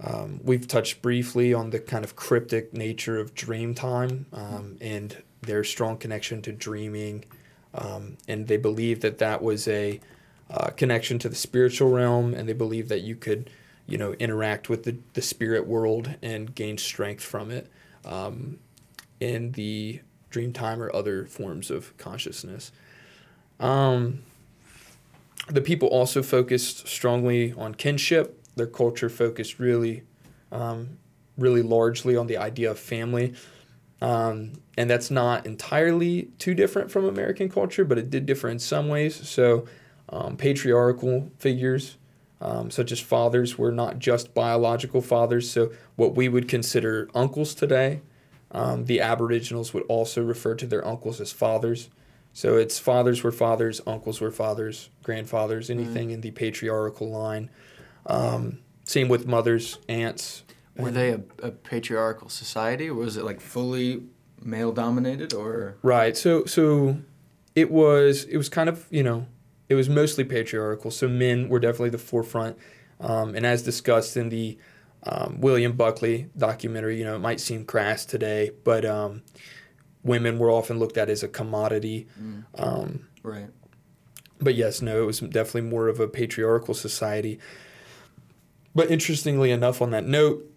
Um, 0.00 0.40
we've 0.44 0.68
touched 0.68 1.02
briefly 1.02 1.52
on 1.52 1.70
the 1.70 1.80
kind 1.80 2.04
of 2.04 2.14
cryptic 2.14 2.72
nature 2.72 3.18
of 3.18 3.34
dream 3.34 3.74
time 3.74 4.26
um, 4.32 4.76
and 4.80 5.20
their 5.42 5.64
strong 5.64 5.96
connection 5.96 6.40
to 6.42 6.52
dreaming 6.52 7.24
um, 7.74 8.16
and 8.26 8.46
they 8.46 8.56
believed 8.56 9.02
that 9.02 9.18
that 9.18 9.42
was 9.42 9.68
a 9.68 10.00
uh, 10.50 10.70
connection 10.70 11.18
to 11.18 11.28
the 11.28 11.34
spiritual 11.34 11.90
realm, 11.90 12.34
and 12.34 12.48
they 12.48 12.54
believed 12.54 12.88
that 12.88 13.02
you 13.02 13.14
could, 13.14 13.50
you 13.86 13.98
know, 13.98 14.14
interact 14.14 14.68
with 14.68 14.84
the, 14.84 14.96
the 15.14 15.22
spirit 15.22 15.66
world 15.66 16.14
and 16.22 16.54
gain 16.54 16.78
strength 16.78 17.22
from 17.22 17.50
it 17.50 17.70
um, 18.04 18.58
in 19.20 19.52
the 19.52 20.00
dream 20.30 20.52
time 20.52 20.82
or 20.82 20.94
other 20.94 21.26
forms 21.26 21.70
of 21.70 21.96
consciousness. 21.98 22.72
Um, 23.60 24.20
the 25.48 25.60
people 25.60 25.88
also 25.88 26.22
focused 26.22 26.86
strongly 26.86 27.52
on 27.52 27.74
kinship. 27.74 28.42
Their 28.56 28.66
culture 28.66 29.08
focused 29.08 29.58
really, 29.58 30.02
um, 30.52 30.98
really 31.36 31.62
largely 31.62 32.16
on 32.16 32.26
the 32.26 32.36
idea 32.36 32.70
of 32.70 32.78
family. 32.78 33.34
Um, 34.00 34.52
and 34.76 34.88
that's 34.88 35.10
not 35.10 35.44
entirely 35.44 36.30
too 36.38 36.54
different 36.54 36.90
from 36.90 37.04
American 37.04 37.48
culture, 37.48 37.84
but 37.84 37.98
it 37.98 38.10
did 38.10 38.26
differ 38.26 38.48
in 38.48 38.58
some 38.58 38.88
ways. 38.88 39.28
So, 39.28 39.66
um, 40.10 40.36
patriarchal 40.36 41.30
figures, 41.38 41.96
um, 42.40 42.70
such 42.70 42.92
as 42.92 43.00
fathers, 43.00 43.58
were 43.58 43.72
not 43.72 43.98
just 43.98 44.34
biological 44.34 45.02
fathers. 45.02 45.50
So, 45.50 45.72
what 45.96 46.14
we 46.14 46.28
would 46.28 46.48
consider 46.48 47.10
uncles 47.14 47.54
today, 47.54 48.00
um, 48.52 48.84
the 48.84 49.00
Aboriginals 49.00 49.74
would 49.74 49.84
also 49.88 50.22
refer 50.22 50.54
to 50.54 50.66
their 50.66 50.86
uncles 50.86 51.20
as 51.20 51.32
fathers. 51.32 51.90
So, 52.32 52.56
it's 52.56 52.78
fathers 52.78 53.24
were 53.24 53.32
fathers, 53.32 53.80
uncles 53.84 54.20
were 54.20 54.30
fathers, 54.30 54.90
grandfathers, 55.02 55.70
anything 55.70 56.10
in 56.10 56.20
the 56.20 56.30
patriarchal 56.30 57.10
line. 57.10 57.50
Um, 58.06 58.60
same 58.84 59.08
with 59.08 59.26
mothers, 59.26 59.78
aunts. 59.88 60.44
Were 60.78 60.90
they 60.90 61.10
a, 61.10 61.20
a 61.42 61.50
patriarchal 61.50 62.28
society, 62.28 62.88
or 62.88 62.94
was 62.94 63.16
it 63.16 63.24
like 63.24 63.40
fully 63.40 64.02
male 64.40 64.72
dominated, 64.72 65.34
or 65.34 65.76
Right. 65.82 66.16
So 66.16 66.44
so 66.44 66.98
it 67.54 67.70
was 67.70 68.24
it 68.24 68.36
was 68.36 68.48
kind 68.48 68.68
of 68.68 68.86
you 68.90 69.02
know 69.02 69.26
it 69.68 69.74
was 69.74 69.88
mostly 69.88 70.24
patriarchal. 70.24 70.90
So 70.90 71.08
men 71.08 71.48
were 71.48 71.58
definitely 71.60 71.90
the 71.90 71.98
forefront, 71.98 72.56
um, 73.00 73.34
and 73.34 73.44
as 73.44 73.62
discussed 73.62 74.16
in 74.16 74.28
the 74.28 74.56
um, 75.04 75.40
William 75.40 75.72
Buckley 75.72 76.28
documentary, 76.36 76.98
you 76.98 77.04
know 77.04 77.16
it 77.16 77.20
might 77.20 77.40
seem 77.40 77.64
crass 77.64 78.04
today, 78.06 78.50
but 78.64 78.84
um, 78.84 79.22
women 80.02 80.38
were 80.38 80.50
often 80.50 80.78
looked 80.78 80.96
at 80.96 81.08
as 81.10 81.22
a 81.22 81.28
commodity. 81.28 82.06
Mm. 82.20 82.44
Um, 82.56 83.08
Right. 83.24 83.48
but 84.40 84.54
yes, 84.54 84.80
no, 84.80 85.02
it 85.02 85.06
was 85.06 85.18
definitely 85.20 85.62
more 85.68 85.88
of 85.88 85.98
a 86.00 86.06
patriarchal 86.08 86.72
society. 86.72 87.38
But 88.74 88.90
interestingly 88.90 89.50
enough, 89.50 89.82
on 89.82 89.90
that 89.90 90.06
note, 90.06 90.48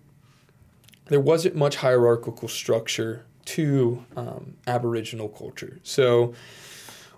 there 1.06 1.20
wasn't 1.20 1.56
much 1.56 1.78
hierarchical 1.78 2.48
structure 2.48 3.26
to 3.46 4.06
um, 4.16 4.56
Aboriginal 4.68 5.30
culture. 5.30 5.80
So, 5.84 6.34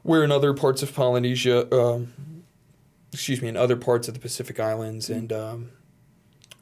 where 0.04 0.24
in 0.24 0.32
other 0.32 0.54
parts 0.54 0.84
of 0.84 0.94
Polynesia, 0.94 1.74
um, 1.74 2.14
excuse 3.12 3.42
me, 3.42 3.48
in 3.48 3.58
other 3.58 3.76
parts 3.76 4.08
of 4.08 4.14
the 4.14 4.20
Pacific 4.20 4.60
Islands 4.60 5.10
and 5.10 5.32
um, 5.32 5.72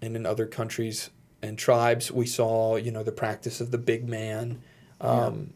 and 0.02 0.16
in 0.16 0.26
other 0.26 0.46
countries 0.46 1.10
and 1.42 1.58
tribes, 1.58 2.12
we 2.12 2.26
saw 2.26 2.76
you 2.76 2.92
know 2.92 3.04
the 3.04 3.12
practice 3.12 3.62
of 3.62 3.72
the 3.72 3.78
big 3.78 4.08
man. 4.08 4.62
Um, 5.00 5.54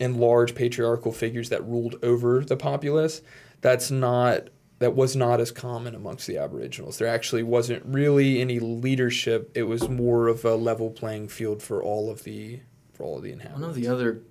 and 0.00 0.18
large 0.18 0.56
patriarchal 0.56 1.12
figures 1.12 1.50
that 1.50 1.64
ruled 1.64 1.96
over 2.02 2.44
the 2.44 2.56
populace. 2.56 3.22
That's 3.60 3.90
not 3.90 4.48
that 4.82 4.94
was 4.96 5.14
not 5.16 5.40
as 5.40 5.50
common 5.52 5.94
amongst 5.94 6.26
the 6.26 6.36
Aboriginals. 6.38 6.98
There 6.98 7.06
actually 7.08 7.42
wasn't 7.44 7.84
really 7.86 8.40
any 8.40 8.58
leadership. 8.58 9.50
It 9.54 9.62
was 9.64 9.88
more 9.88 10.28
of 10.28 10.44
a 10.44 10.54
level 10.56 10.90
playing 10.90 11.28
field 11.28 11.62
for 11.62 11.82
all 11.82 12.10
of 12.10 12.24
the 12.24 12.60
for 12.92 13.04
all 13.04 13.16
of 13.16 13.22
the 13.22 13.30
One 13.30 13.40
inhabitants. 13.40 13.68
of 13.68 13.82
the 13.82 13.88
other 13.88 14.22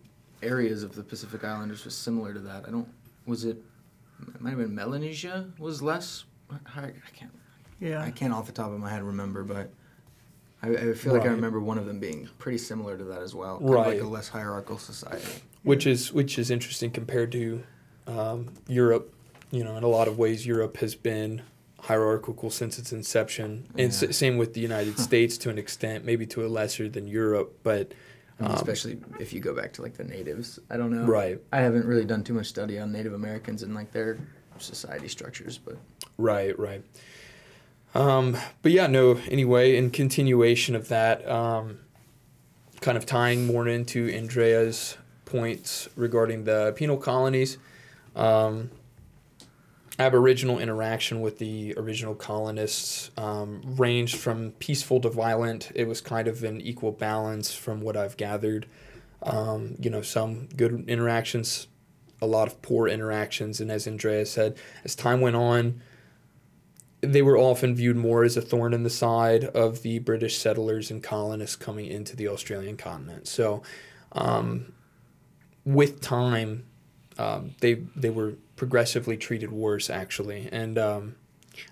areas 0.43 0.83
of 0.83 0.95
the 0.95 1.03
Pacific 1.03 1.43
Islanders 1.43 1.85
was 1.85 1.95
similar 1.95 2.33
to 2.33 2.39
that. 2.41 2.65
I 2.67 2.71
don't. 2.71 2.87
Was 3.25 3.45
it? 3.45 3.57
It 4.35 4.41
might 4.41 4.51
have 4.51 4.59
been 4.59 4.75
Melanesia 4.75 5.49
was 5.57 5.81
less. 5.81 6.25
I, 6.51 6.81
I 6.83 6.91
can't. 7.15 7.31
Yeah. 7.79 8.01
I 8.03 8.11
can't 8.11 8.33
off 8.33 8.45
the 8.45 8.51
top 8.51 8.71
of 8.71 8.79
my 8.79 8.89
head 8.89 9.01
remember, 9.03 9.43
but 9.43 9.71
I, 10.61 10.69
I 10.69 10.93
feel 10.93 11.13
like 11.13 11.23
I 11.23 11.27
remember 11.27 11.59
one 11.59 11.77
of 11.79 11.85
them 11.87 11.99
being 11.99 12.29
pretty 12.37 12.57
similar 12.59 12.97
to 12.97 13.03
that 13.05 13.21
as 13.23 13.33
well. 13.33 13.57
Kind 13.57 13.69
of 13.69 13.75
Right. 13.75 13.87
like 13.95 14.01
a 14.01 14.07
less 14.07 14.27
hierarchical 14.27 14.77
society. 14.77 15.41
which 15.63 15.87
is 15.87 16.11
which 16.13 16.37
is 16.37 16.51
interesting 16.51 16.91
compared 16.91 17.31
to 17.31 17.63
um, 18.05 18.49
Europe. 18.67 19.13
You 19.51 19.63
know, 19.63 19.75
in 19.75 19.83
a 19.83 19.87
lot 19.87 20.07
of 20.07 20.17
ways, 20.17 20.45
Europe 20.45 20.77
has 20.77 20.95
been 20.95 21.41
hierarchical 21.81 22.49
since 22.49 22.77
its 22.79 22.93
inception, 22.93 23.65
and 23.77 23.91
Yeah. 23.91 24.09
s- 24.09 24.15
same 24.17 24.37
with 24.37 24.53
the 24.53 24.61
United 24.61 24.97
States 25.07 25.37
to 25.39 25.49
an 25.49 25.57
extent, 25.57 26.05
maybe 26.05 26.25
to 26.27 26.45
a 26.45 26.47
lesser 26.47 26.87
than 26.87 27.07
Europe, 27.07 27.59
but 27.63 27.93
Um, 28.39 28.51
especially 28.55 28.97
if 29.19 29.33
you 29.33 29.39
go 29.39 29.53
back 29.53 29.73
to 29.73 29.81
like 29.83 29.97
the 29.97 30.03
natives. 30.03 30.57
I 30.69 30.77
don't 30.77 30.89
know. 30.91 31.05
right. 31.05 31.39
I 31.51 31.59
haven't 31.59 31.85
really 31.85 32.05
done 32.05 32.23
too 32.23 32.33
much 32.33 32.47
study 32.47 32.79
on 32.79 32.91
Native 32.91 33.13
Americans 33.13 33.61
and 33.61 33.75
like 33.75 33.91
their 33.91 34.17
society 34.57 35.07
structures, 35.07 35.57
but 35.57 35.77
Right, 36.17 36.57
right. 36.57 36.83
Um, 37.93 38.37
but 38.61 38.71
yeah, 38.71 38.87
no. 38.87 39.19
Anyway, 39.29 39.75
in 39.75 39.89
continuation 39.91 40.75
of 40.75 40.87
that, 40.87 41.27
um, 41.27 41.79
kind 42.79 42.97
of 42.97 43.05
tying 43.05 43.45
more 43.45 43.67
into 43.67 44.07
Andrea's 44.09 44.97
points 45.25 45.89
regarding 45.95 46.45
the 46.45 46.73
penal 46.75 46.97
colonies, 46.97 47.57
um, 48.15 48.69
Aboriginal 50.01 50.57
interaction 50.57 51.21
with 51.21 51.37
the 51.37 51.75
original 51.77 52.15
colonists 52.15 53.11
um, 53.17 53.61
ranged 53.63 54.17
from 54.17 54.51
peaceful 54.53 54.99
to 55.01 55.09
violent. 55.09 55.71
It 55.75 55.87
was 55.87 56.01
kind 56.01 56.27
of 56.27 56.43
an 56.43 56.59
equal 56.59 56.91
balance 56.91 57.53
from 57.53 57.81
what 57.81 57.95
I've 57.95 58.17
gathered. 58.17 58.65
Um, 59.21 59.75
you 59.79 59.91
know, 59.91 60.01
some 60.01 60.47
good 60.57 60.89
interactions, 60.89 61.67
a 62.19 62.25
lot 62.25 62.47
of 62.47 62.63
poor 62.63 62.87
interactions, 62.87 63.61
and 63.61 63.69
as 63.69 63.85
Andrea 63.85 64.25
said, 64.25 64.57
as 64.83 64.95
time 64.95 65.21
went 65.21 65.35
on, 65.35 65.81
they 67.01 67.21
were 67.21 67.37
often 67.37 67.75
viewed 67.75 67.97
more 67.97 68.23
as 68.23 68.35
a 68.35 68.41
thorn 68.41 68.73
in 68.73 68.81
the 68.81 68.89
side 68.89 69.43
of 69.43 69.83
the 69.83 69.99
British 69.99 70.37
settlers 70.37 70.89
and 70.89 71.03
colonists 71.03 71.55
coming 71.55 71.85
into 71.85 72.15
the 72.15 72.27
Australian 72.27 72.75
continent. 72.75 73.27
So, 73.27 73.61
um, 74.13 74.73
with 75.63 76.01
time, 76.01 76.65
um, 77.17 77.55
they 77.59 77.75
they 77.95 78.09
were 78.09 78.33
progressively 78.55 79.17
treated 79.17 79.51
worse, 79.51 79.89
actually. 79.89 80.47
And 80.51 80.77
um, 80.77 81.15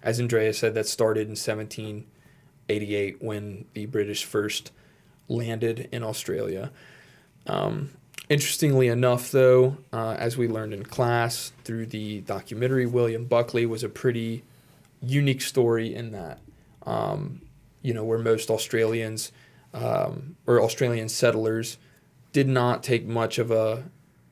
as 0.03 0.19
Andrea 0.19 0.53
said, 0.53 0.74
that 0.75 0.88
started 0.88 1.27
in 1.27 1.31
1788 1.31 3.22
when 3.22 3.65
the 3.74 3.86
British 3.86 4.25
first 4.25 4.72
landed 5.27 5.88
in 5.91 6.03
Australia. 6.03 6.72
Um, 7.48 7.91
interestingly 8.27 8.88
enough, 8.88 9.31
though, 9.31 9.77
uh, 9.93 10.15
as 10.17 10.38
we 10.38 10.48
learned 10.48 10.74
in 10.74 10.84
class 10.84 11.53
through 11.63 11.88
the 11.88 12.22
documentary, 12.22 12.86
William 12.86 13.25
Buckley 13.25 13.65
was 13.65 13.84
a 13.84 13.89
pretty 13.89 14.43
unique 15.01 15.41
story 15.41 15.93
in 15.93 16.12
that, 16.12 16.39
um, 16.86 17.41
you 17.81 17.93
know, 17.93 18.03
where 18.03 18.19
most 18.19 18.50
Australians 18.50 19.31
um, 19.74 20.36
or 20.46 20.62
Australian 20.62 21.10
settlers 21.10 21.77
did 22.34 22.48
not 22.48 22.84
take 22.84 23.05
much 23.05 23.39
of 23.39 23.51
a, 23.51 23.84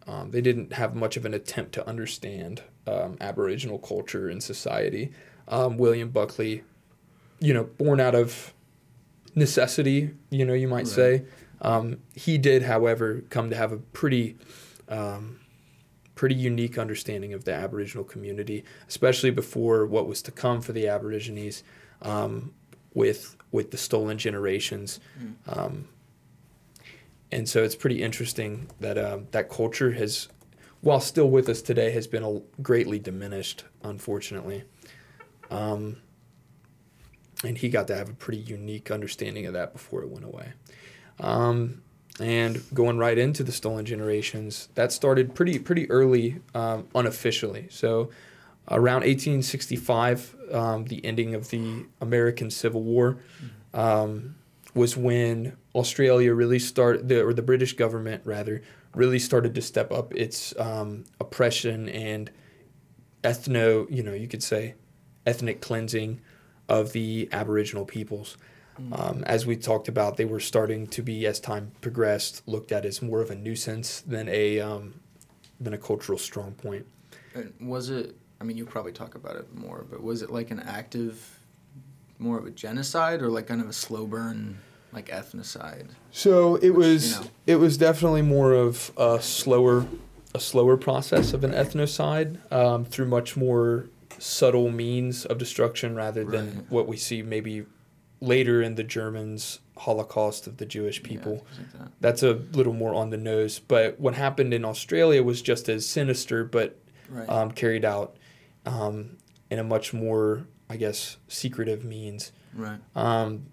um, 0.07 0.31
they 0.31 0.41
didn't 0.41 0.73
have 0.73 0.95
much 0.95 1.17
of 1.17 1.25
an 1.25 1.33
attempt 1.33 1.73
to 1.73 1.87
understand 1.87 2.61
um, 2.87 3.17
Aboriginal 3.19 3.77
culture 3.79 4.29
and 4.29 4.41
society. 4.41 5.11
Um, 5.47 5.77
William 5.77 6.09
Buckley, 6.09 6.63
you 7.39 7.53
know, 7.53 7.65
born 7.65 7.99
out 7.99 8.15
of 8.15 8.53
necessity, 9.35 10.11
you 10.29 10.45
know, 10.45 10.53
you 10.53 10.67
might 10.67 10.79
Right. 10.79 10.87
say. 10.87 11.23
Um, 11.61 11.97
he 12.13 12.37
did, 12.37 12.63
however, 12.63 13.23
come 13.29 13.49
to 13.49 13.55
have 13.55 13.71
a 13.71 13.77
pretty, 13.77 14.37
um, 14.89 15.39
pretty 16.15 16.35
unique 16.35 16.77
understanding 16.77 17.33
of 17.33 17.43
the 17.45 17.53
Aboriginal 17.53 18.03
community, 18.03 18.63
especially 18.87 19.31
before 19.31 19.85
what 19.85 20.07
was 20.07 20.21
to 20.23 20.31
come 20.31 20.61
for 20.61 20.71
the 20.73 20.87
Aborigines, 20.87 21.63
um, 22.01 22.53
with 22.93 23.35
with 23.51 23.71
the 23.71 23.77
stolen 23.77 24.17
generations. 24.17 24.99
Um, 25.47 25.87
and 27.31 27.47
so 27.47 27.63
it's 27.63 27.75
pretty 27.75 28.01
interesting 28.01 28.69
that 28.79 28.97
um, 28.97 29.27
that 29.31 29.49
culture 29.49 29.91
has, 29.91 30.29
while 30.81 30.99
still 30.99 31.29
with 31.29 31.49
us 31.49 31.61
today, 31.61 31.91
has 31.91 32.07
been 32.07 32.23
a, 32.23 32.41
greatly 32.61 32.99
diminished, 32.99 33.65
unfortunately. 33.83 34.63
Um, 35.49 35.97
and 37.43 37.57
he 37.57 37.69
got 37.69 37.87
to 37.87 37.95
have 37.95 38.09
a 38.09 38.13
pretty 38.13 38.39
unique 38.39 38.89
understanding 38.89 39.45
of 39.45 39.53
that 39.53 39.73
before 39.73 40.01
it 40.01 40.09
went 40.09 40.25
away. 40.25 40.53
Um, 41.19 41.81
and 42.19 42.63
going 42.73 42.97
right 42.97 43.17
into 43.17 43.43
the 43.43 43.51
stolen 43.51 43.85
generations, 43.85 44.69
that 44.75 44.91
started 44.91 45.35
pretty 45.35 45.59
pretty 45.59 45.89
early, 45.91 46.39
um, 46.55 46.87
unofficially. 46.95 47.67
So 47.69 48.09
around 48.69 49.01
1865, 49.01 50.35
um, 50.51 50.85
the 50.85 51.03
ending 51.05 51.35
of 51.35 51.49
the 51.49 51.85
American 52.01 52.49
Civil 52.49 52.83
War, 52.83 53.17
um, 53.73 54.35
was 54.77 54.95
when 54.95 55.57
Australia 55.75 56.33
really 56.33 56.59
started, 56.59 57.09
the, 57.09 57.23
or 57.23 57.33
the 57.33 57.41
British 57.41 57.73
government 57.73 58.21
rather, 58.23 58.61
really 58.95 59.19
started 59.19 59.53
to 59.55 59.61
step 59.61 59.91
up 59.91 60.13
its 60.13 60.57
um, 60.57 61.03
oppression 61.19 61.89
and 61.89 62.31
ethno, 63.23 63.85
you 63.89 64.03
know, 64.03 64.13
you 64.13 64.27
could 64.27 64.43
say, 64.43 64.75
ethnic 65.25 65.59
cleansing 65.59 66.21
of 66.69 66.93
the 66.93 67.27
Aboriginal 67.31 67.85
peoples. 67.85 68.37
Um, 68.91 69.23
as 69.25 69.45
we 69.45 69.55
talked 69.55 69.87
about, 69.87 70.17
they 70.17 70.25
were 70.25 70.39
starting 70.39 70.85
to 70.87 71.01
be, 71.01 71.25
as 71.25 71.39
time 71.39 71.71
progressed, 71.81 72.43
looked 72.47 72.71
at 72.71 72.85
as 72.85 73.01
more 73.01 73.21
of 73.21 73.31
a 73.31 73.35
nuisance 73.35 74.01
than 74.01 74.29
a 74.29 74.59
um, 74.59 74.99
than 75.59 75.73
a 75.73 75.79
cultural 75.79 76.19
strong 76.19 76.51
point. 76.51 76.85
And 77.33 77.51
was 77.59 77.89
it? 77.89 78.15
I 78.39 78.43
mean, 78.43 78.55
you'll 78.55 78.67
probably 78.67 78.91
talk 78.91 79.15
about 79.15 79.35
it 79.35 79.51
more, 79.55 79.83
but 79.89 80.03
was 80.03 80.21
it 80.21 80.29
like 80.29 80.51
an 80.51 80.59
active, 80.59 81.39
more 82.19 82.37
of 82.37 82.45
a 82.45 82.51
genocide, 82.51 83.23
or 83.23 83.29
like 83.29 83.47
kind 83.47 83.61
of 83.61 83.67
a 83.67 83.73
slow 83.73 84.05
burn, 84.05 84.59
like 84.93 85.07
ethnocide? 85.09 85.87
So 86.11 86.55
it 86.55 86.69
Which, 86.71 86.77
was 86.77 87.11
you 87.17 87.23
know. 87.23 87.29
it 87.47 87.55
was 87.57 87.77
definitely 87.77 88.21
more 88.21 88.53
of 88.53 88.91
a 88.97 89.21
slower 89.21 89.85
a 90.35 90.39
slower 90.39 90.77
process 90.77 91.33
of 91.33 91.43
an 91.43 91.51
ethnocide 91.51 92.37
um, 92.51 92.85
through 92.85 93.07
much 93.07 93.35
more 93.37 93.85
subtle 94.19 94.69
means 94.69 95.25
of 95.25 95.37
destruction 95.37 95.95
rather 95.95 96.23
than 96.25 96.45
Right. 96.55 96.65
what 96.71 96.87
we 96.87 96.97
see 96.97 97.21
maybe 97.21 97.65
later 98.19 98.61
in 98.61 98.75
the 98.75 98.83
Germans' 98.83 99.59
Holocaust 99.77 100.47
of 100.47 100.57
the 100.57 100.65
Jewish 100.65 101.01
people. 101.03 101.45
Yeah, 101.57 101.79
that. 101.79 101.91
That's 102.01 102.23
a 102.23 102.33
little 102.33 102.73
more 102.73 102.93
on 102.93 103.09
the 103.11 103.17
nose. 103.17 103.59
But 103.59 103.99
what 103.99 104.15
happened 104.15 104.53
in 104.53 104.65
Australia 104.65 105.23
was 105.23 105.41
just 105.41 105.69
as 105.69 105.85
sinister, 105.87 106.43
but 106.43 106.77
Right. 107.09 107.29
um, 107.29 107.51
carried 107.51 107.85
out 107.85 108.17
um, 108.65 109.17
in 109.49 109.59
a 109.59 109.63
much 109.63 109.93
more, 109.93 110.45
I 110.69 110.75
guess, 110.77 111.17
secretive 111.27 111.85
means. 111.85 112.31
right. 112.53 112.79
Um, 112.95 113.45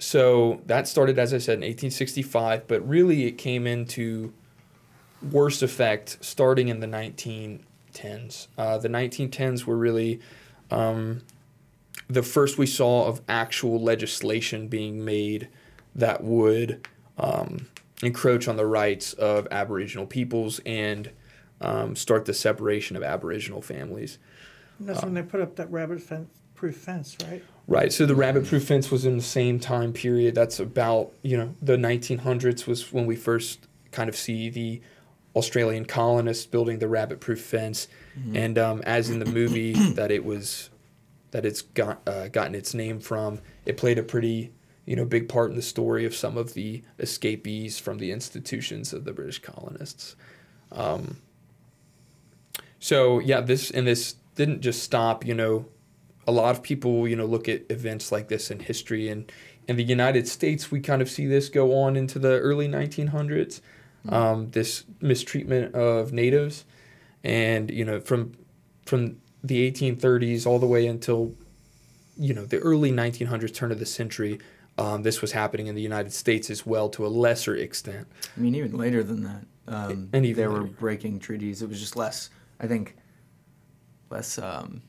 so 0.00 0.62
that 0.66 0.88
started, 0.88 1.18
as 1.18 1.32
I 1.34 1.38
said, 1.38 1.58
in 1.58 1.60
1865, 1.60 2.66
but 2.66 2.86
really 2.88 3.26
it 3.26 3.32
came 3.32 3.66
into 3.66 4.32
worse 5.30 5.62
effect 5.62 6.18
starting 6.22 6.68
in 6.68 6.80
the 6.80 6.86
1910s. 6.86 8.48
Uh, 8.56 8.78
the 8.78 8.88
1910s 8.88 9.64
were 9.64 9.76
really 9.76 10.20
um, 10.70 11.22
the 12.08 12.22
first 12.22 12.58
we 12.58 12.66
saw 12.66 13.06
of 13.06 13.20
actual 13.28 13.80
legislation 13.80 14.68
being 14.68 15.04
made 15.04 15.48
that 15.94 16.24
would 16.24 16.88
um, 17.18 17.68
encroach 18.02 18.48
on 18.48 18.56
the 18.56 18.66
rights 18.66 19.12
of 19.12 19.46
Aboriginal 19.50 20.06
peoples 20.06 20.60
and 20.64 21.10
um, 21.60 21.94
start 21.94 22.24
the 22.24 22.34
separation 22.34 22.96
of 22.96 23.02
Aboriginal 23.02 23.60
families. 23.60 24.18
And 24.78 24.88
That's 24.88 25.02
when 25.02 25.12
they 25.12 25.22
put 25.22 25.40
up 25.40 25.56
that 25.56 25.70
rabbit 25.70 26.00
fence, 26.00 26.39
proof 26.60 26.76
fence, 26.76 27.16
right? 27.26 27.42
Right. 27.66 27.90
So 27.90 28.04
the 28.04 28.14
rabbit 28.14 28.44
proof 28.44 28.64
fence 28.64 28.90
was 28.90 29.06
in 29.06 29.16
the 29.16 29.22
same 29.22 29.58
time 29.58 29.94
period. 29.94 30.34
That's 30.34 30.60
about, 30.60 31.12
you 31.22 31.38
know, 31.38 31.54
the 31.62 31.78
1900s 31.78 32.66
was 32.66 32.92
when 32.92 33.06
we 33.06 33.16
first 33.16 33.66
kind 33.92 34.10
of 34.10 34.14
see 34.14 34.50
the 34.50 34.82
Australian 35.34 35.86
colonists 35.86 36.44
building 36.44 36.78
the 36.78 36.86
rabbit 36.86 37.18
proof 37.18 37.40
fence. 37.40 37.88
And 38.34 38.58
um, 38.58 38.82
as 38.82 39.08
in 39.08 39.20
the 39.20 39.24
movie 39.24 39.72
that 39.94 40.10
it 40.10 40.22
was, 40.22 40.68
that 41.30 41.46
it's 41.46 41.62
got, 41.62 42.06
uh, 42.06 42.28
gotten 42.28 42.54
its 42.54 42.74
name 42.74 43.00
from, 43.00 43.40
it 43.64 43.78
played 43.78 43.96
a 43.96 44.02
pretty, 44.02 44.52
you 44.84 44.96
know, 44.96 45.06
big 45.06 45.30
part 45.30 45.48
in 45.48 45.56
the 45.56 45.62
story 45.62 46.04
of 46.04 46.14
some 46.14 46.36
of 46.36 46.52
the 46.52 46.82
escapees 46.98 47.78
from 47.78 47.96
the 47.96 48.12
institutions 48.12 48.92
of 48.92 49.04
the 49.06 49.14
British 49.14 49.38
colonists. 49.38 50.14
Um, 50.72 51.22
so 52.78 53.18
yeah, 53.18 53.40
this 53.40 53.70
and 53.70 53.86
this 53.86 54.16
didn't 54.34 54.60
just 54.60 54.82
stop, 54.82 55.24
you 55.24 55.34
know, 55.34 55.64
a 56.30 56.32
lot 56.32 56.56
of 56.56 56.62
people, 56.62 57.06
you 57.08 57.16
know, 57.16 57.26
look 57.26 57.48
at 57.48 57.62
events 57.70 58.10
like 58.12 58.28
this 58.28 58.50
in 58.50 58.60
history, 58.60 59.08
and 59.08 59.30
in 59.68 59.76
the 59.76 59.84
United 59.84 60.26
States, 60.26 60.70
we 60.70 60.80
kind 60.80 61.02
of 61.02 61.10
see 61.10 61.26
this 61.26 61.48
go 61.48 61.74
on 61.74 61.96
into 61.96 62.18
the 62.18 62.38
early 62.38 62.68
1900s. 62.68 63.60
Um, 64.08 64.50
this 64.52 64.84
mistreatment 65.02 65.74
of 65.74 66.12
natives, 66.12 66.64
and 67.22 67.70
you 67.70 67.84
know, 67.84 68.00
from 68.00 68.32
from 68.86 69.18
the 69.44 69.70
1830s 69.70 70.46
all 70.46 70.58
the 70.58 70.66
way 70.66 70.86
until 70.86 71.34
you 72.16 72.32
know 72.32 72.46
the 72.46 72.58
early 72.60 72.90
1900s, 72.90 73.54
turn 73.54 73.72
of 73.72 73.78
the 73.78 73.86
century. 73.86 74.38
Um, 74.78 75.02
this 75.02 75.20
was 75.20 75.32
happening 75.32 75.66
in 75.66 75.74
the 75.74 75.82
United 75.82 76.14
States 76.14 76.48
as 76.48 76.64
well 76.64 76.88
to 76.90 77.06
a 77.06 77.08
lesser 77.08 77.54
extent. 77.54 78.06
I 78.34 78.40
mean, 78.40 78.54
even 78.54 78.78
later 78.78 79.02
than 79.02 79.24
that, 79.24 79.44
um, 79.68 80.08
And 80.12 80.24
even 80.24 80.42
they 80.42 80.48
were 80.48 80.64
breaking 80.64 81.20
treaties. 81.20 81.60
It 81.60 81.68
was 81.68 81.78
just 81.78 81.96
less, 81.96 82.30
I 82.58 82.66
think, 82.66 82.96
less 84.08 84.38
um, 84.38 84.82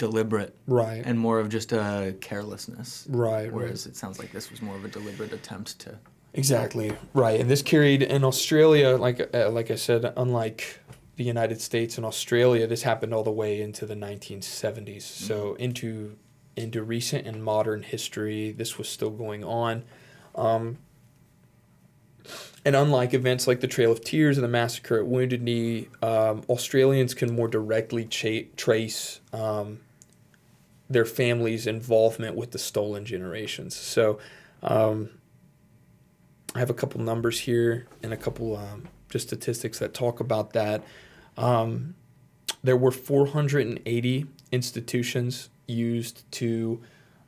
deliberate 0.00 0.56
Right. 0.66 1.02
and 1.04 1.18
more 1.18 1.38
of 1.38 1.48
just 1.50 1.72
a 1.72 2.16
carelessness. 2.20 3.06
right. 3.08 3.44
right. 3.44 3.52
Whereas 3.52 3.86
it 3.86 3.94
sounds 3.96 4.18
like 4.18 4.32
this 4.32 4.50
was 4.50 4.60
more 4.62 4.74
of 4.74 4.84
a 4.84 4.88
deliberate 4.88 5.32
attempt 5.32 5.78
to. 5.80 5.98
Exactly 6.32 6.92
right, 7.12 7.40
and 7.40 7.50
this 7.50 7.60
carried 7.60 8.02
in 8.02 8.22
Australia, 8.24 8.90
like 8.96 9.18
uh, 9.34 9.50
like 9.50 9.70
I 9.70 9.74
said, 9.74 10.12
unlike 10.16 10.78
the 11.16 11.24
United 11.24 11.60
States 11.60 11.96
and 11.96 12.06
Australia, 12.06 12.66
this 12.68 12.82
happened 12.82 13.12
all 13.12 13.24
the 13.24 13.32
way 13.32 13.60
into 13.60 13.84
the 13.84 13.96
1970s. 13.96 15.02
So 15.02 15.54
into 15.56 16.16
into 16.56 16.82
recent 16.84 17.26
and 17.26 17.42
modern 17.42 17.82
history, 17.82 18.52
this 18.52 18.78
was 18.78 18.88
still 18.88 19.10
going 19.10 19.42
on. 19.44 19.82
Um, 20.36 20.78
and 22.64 22.76
unlike 22.76 23.12
events 23.14 23.46
like 23.48 23.60
the 23.60 23.66
Trail 23.66 23.90
of 23.90 24.02
Tears 24.04 24.36
and 24.36 24.44
the 24.44 24.48
massacre 24.48 24.98
at 24.98 25.06
Wounded 25.06 25.42
Knee, 25.42 25.88
um, 26.02 26.42
Australians 26.48 27.12
can 27.14 27.34
more 27.34 27.48
directly 27.48 28.04
cha- 28.04 28.46
trace 28.56 29.20
um, 29.32 29.80
their 30.90 31.06
family's 31.06 31.66
involvement 31.66 32.36
with 32.36 32.50
the 32.50 32.58
stolen 32.58 33.04
generations. 33.04 33.74
So. 33.74 34.18
Um, 34.62 35.10
I 36.54 36.58
have 36.58 36.70
a 36.70 36.74
couple 36.74 37.00
numbers 37.00 37.38
here 37.38 37.86
and 38.02 38.12
a 38.12 38.16
couple 38.16 38.56
um, 38.56 38.88
just 39.08 39.28
statistics 39.28 39.78
that 39.78 39.94
talk 39.94 40.20
about 40.20 40.52
that. 40.52 40.82
Um, 41.36 41.94
there 42.62 42.76
were 42.76 42.90
480 42.90 44.26
institutions 44.50 45.48
used 45.66 46.30
to 46.32 46.80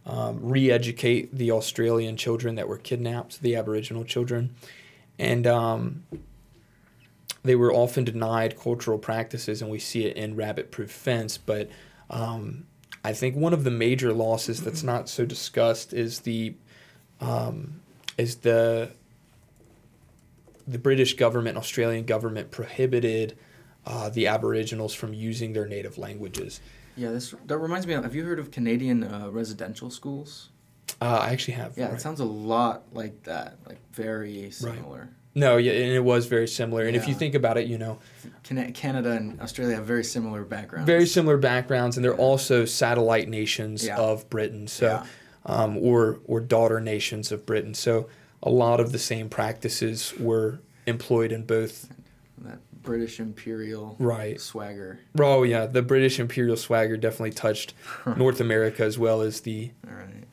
um, 0.05 0.41
re 0.43 0.71
educate 0.71 1.35
the 1.37 1.53
Australian 1.53 2.17
children 2.17 2.57
that 2.57 2.67
were 2.67 2.79
kidnapped, 2.79 3.43
the 3.43 3.55
Aboriginal 3.55 4.05
children. 4.05 4.55
And 5.19 5.47
um, 5.47 6.03
they 7.45 7.55
were 7.55 7.73
often 7.73 8.05
denied 8.05 8.59
cultural 8.59 8.99
practices, 8.99 9.63
and 9.63 9.71
we 9.71 9.79
see 9.79 10.07
it 10.07 10.17
in 10.17 10.35
Rabbit 10.35 10.73
Proof 10.73 10.91
Fence. 10.91 11.39
But 11.39 11.71
um, 12.11 12.67
I 13.05 13.13
think 13.13 13.37
one 13.37 13.53
of 13.53 13.65
the 13.65 13.71
major 13.71 14.13
losses 14.13 14.63
that's 14.63 14.83
not 14.83 15.09
so 15.09 15.27
discussed 15.27 15.93
is 15.93 16.21
the 16.21 16.55
um, 17.21 17.81
is 18.17 18.37
the 18.37 18.93
the 20.67 20.79
British 20.79 21.15
government, 21.15 21.57
Australian 21.57 22.05
government 22.05 22.51
prohibited 22.51 23.37
uh, 23.87 24.09
the 24.11 24.29
Aboriginals 24.29 24.95
from 24.95 25.13
using 25.13 25.53
their 25.53 25.67
native 25.67 25.99
languages. 25.99 26.61
Yeah, 26.97 27.11
this 27.11 27.35
that 27.47 27.59
reminds 27.59 27.87
me. 27.87 27.95
of 27.95 28.05
Have 28.05 28.15
you 28.15 28.25
heard 28.25 28.39
of 28.39 28.51
Canadian 28.51 29.03
uh, 29.03 29.29
residential 29.31 29.91
schools? 29.91 30.51
Uh, 31.01 31.21
I 31.23 31.31
actually 31.31 31.55
have. 31.55 31.77
Yeah, 31.77 31.87
right. 31.87 31.95
it 31.95 32.01
sounds 32.01 32.21
a 32.21 32.25
lot 32.25 32.85
like 32.93 33.25
that. 33.25 33.57
Like 33.67 33.79
very 33.93 34.51
similar. 34.51 35.09
No, 35.35 35.57
yeah, 35.57 35.73
and 35.73 35.93
it 35.93 36.05
was 36.05 36.27
very 36.27 36.47
similar. 36.49 36.85
And 36.85 36.95
if 36.97 37.09
you 37.09 37.15
think 37.15 37.35
about 37.35 37.57
it, 37.57 37.67
you 37.67 37.79
know, 37.79 37.99
Canada 38.75 39.13
and 39.13 39.41
Australia 39.41 39.77
have 39.77 39.85
very 39.87 40.05
similar 40.05 40.45
backgrounds. 40.45 40.87
very 40.87 41.07
similar 41.07 41.37
backgrounds, 41.39 41.97
and 41.97 42.05
they're 42.05 42.15
also 42.15 42.65
satellite 42.65 43.29
nations 43.29 43.87
Yeah. 43.87 43.97
of 43.99 44.29
Britain. 44.31 44.67
So, 44.67 44.87
Yeah. 44.87 45.07
um, 45.47 45.77
or 45.79 46.19
or 46.27 46.41
daughter 46.41 46.81
nations 46.81 47.33
of 47.33 47.47
Britain. 47.47 47.75
So, 47.75 48.09
a 48.43 48.51
lot 48.51 48.81
of 48.81 48.93
the 48.93 48.99
same 48.99 49.29
practices 49.29 50.13
were 50.19 50.59
employed 50.87 51.33
in 51.33 51.45
both. 51.45 51.89
That 52.39 52.59
British 52.83 53.21
imperial 53.21 53.95
Right. 54.01 54.41
swagger. 54.41 54.99
Oh 55.19 55.45
yeah, 55.45 55.67
the 55.67 55.83
British 55.83 56.19
imperial 56.19 56.57
swagger 56.57 56.97
definitely 56.97 57.31
touched 57.31 57.73
North 58.17 58.41
America 58.41 58.83
as 58.85 58.99
well 58.99 59.23
as 59.23 59.41
the 59.43 59.71
All 59.89 59.95
right. 59.95 60.25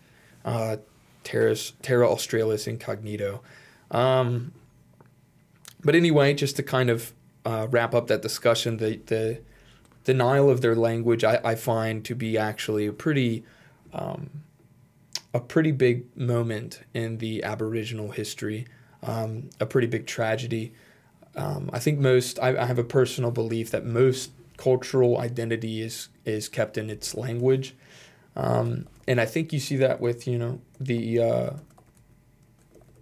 uh, 0.43 0.77
Terra, 1.23 1.55
Terra 1.83 2.09
Australis 2.11 2.65
Incognito. 2.67 3.41
Um, 3.91 4.51
but 5.83 5.95
anyway, 5.95 6.33
just 6.33 6.55
to 6.57 6.63
kind 6.63 6.89
of 6.89 7.13
uh, 7.45 7.67
wrap 7.69 7.93
up 7.93 8.07
that 8.07 8.21
discussion, 8.21 8.77
the, 8.77 8.99
the 9.05 9.41
denial 10.03 10.49
of 10.49 10.61
their 10.61 10.75
language 10.75 11.23
I, 11.23 11.39
I 11.43 11.55
find 11.55 12.03
to 12.05 12.15
be 12.15 12.37
actually 12.37 12.85
a 12.85 12.93
pretty 12.93 13.43
um, 13.93 14.29
a 15.33 15.39
pretty 15.39 15.71
big 15.71 16.15
moment 16.17 16.81
in 16.93 17.17
the 17.19 17.43
Aboriginal 17.43 18.11
history, 18.11 18.67
um, 19.03 19.49
a 19.59 19.65
pretty 19.65 19.87
big 19.87 20.07
tragedy. 20.07 20.73
Um, 21.35 21.69
I 21.71 21.79
think 21.79 21.99
most 21.99 22.39
I, 22.39 22.57
I 22.57 22.65
have 22.65 22.79
a 22.79 22.83
personal 22.83 23.31
belief 23.31 23.71
that 23.71 23.85
most 23.85 24.31
cultural 24.57 25.19
identity 25.19 25.81
is 25.81 26.09
is 26.25 26.49
kept 26.49 26.77
in 26.77 26.89
its 26.89 27.15
language. 27.15 27.75
Um, 28.35 28.87
and 29.07 29.19
I 29.19 29.25
think 29.25 29.53
you 29.53 29.59
see 29.59 29.77
that 29.77 30.01
with 30.01 30.27
you 30.27 30.37
know 30.37 30.61
the 30.79 31.19
uh, 31.19 31.49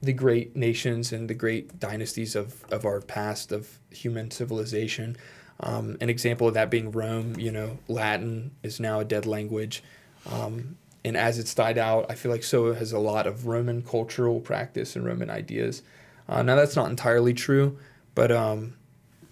the 0.08 0.14
great 0.14 0.56
nations 0.56 1.12
and 1.12 1.30
the 1.30 1.34
great 1.34 1.82
dynasties 1.82 2.34
of, 2.34 2.64
of 2.72 2.86
our 2.86 3.02
past 3.02 3.52
of 3.52 3.78
human 3.92 4.32
civilization. 4.32 5.18
Um, 5.60 5.98
an 6.00 6.10
example 6.10 6.48
of 6.48 6.54
that 6.54 6.72
being 6.72 6.92
Rome. 6.92 7.38
You 7.38 7.52
know, 7.52 7.80
Latin 7.90 8.52
is 8.64 8.80
now 8.80 9.02
a 9.02 9.06
dead 9.06 9.26
language, 9.26 9.84
um, 10.32 10.78
and 11.04 11.18
as 11.18 11.38
it's 11.40 11.54
died 11.54 11.78
out, 11.78 12.06
I 12.10 12.16
feel 12.16 12.32
like 12.32 12.44
so 12.44 12.74
has 12.74 12.94
a 12.94 13.00
lot 13.00 13.28
of 13.28 13.48
Roman 13.48 13.82
cultural 13.82 14.40
practice 14.40 14.96
and 14.96 15.06
Roman 15.06 15.30
ideas. 15.30 15.84
Uh, 16.30 16.42
now 16.42 16.56
that's 16.56 16.76
not 16.76 16.90
entirely 16.90 17.34
true, 17.34 17.78
but 18.16 18.32
um, 18.32 18.76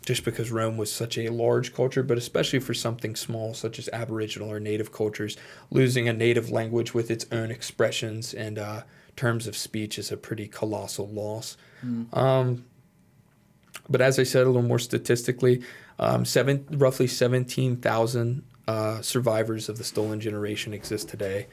just 0.05 0.25
because 0.25 0.51
Rome 0.51 0.75
was 0.75 0.91
such 0.91 1.17
a 1.17 1.29
large 1.29 1.73
culture, 1.73 2.03
but 2.03 2.17
especially 2.17 2.59
for 2.59 2.73
something 2.73 3.15
small 3.15 3.53
such 3.53 3.79
as 3.79 3.87
Aboriginal 3.93 4.51
or 4.51 4.59
Native 4.59 4.91
cultures, 4.91 5.37
losing 5.71 6.09
a 6.09 6.13
native 6.13 6.49
language 6.49 6.93
with 6.93 7.09
its 7.09 7.25
own 7.31 7.49
expressions 7.49 8.33
and 8.33 8.59
uh, 8.59 8.81
terms 9.15 9.47
of 9.47 9.55
speech 9.55 9.97
is 9.97 10.11
a 10.11 10.17
pretty 10.17 10.47
colossal 10.47 11.07
loss. 11.07 11.57
Um, 12.13 12.65
but 13.89 14.01
as 14.01 14.17
I 14.19 14.23
said, 14.23 14.43
a 14.43 14.49
little 14.49 14.61
more 14.61 14.79
statistically, 14.79 15.61
um, 15.99 16.25
seven, 16.25 16.65
roughly 16.71 17.07
17,000 17.07 18.43
uh, 18.67 19.01
survivors 19.01 19.69
of 19.69 19.77
the 19.77 19.83
stolen 19.83 20.19
generation 20.19 20.73
exist 20.73 21.07
today. 21.09 21.47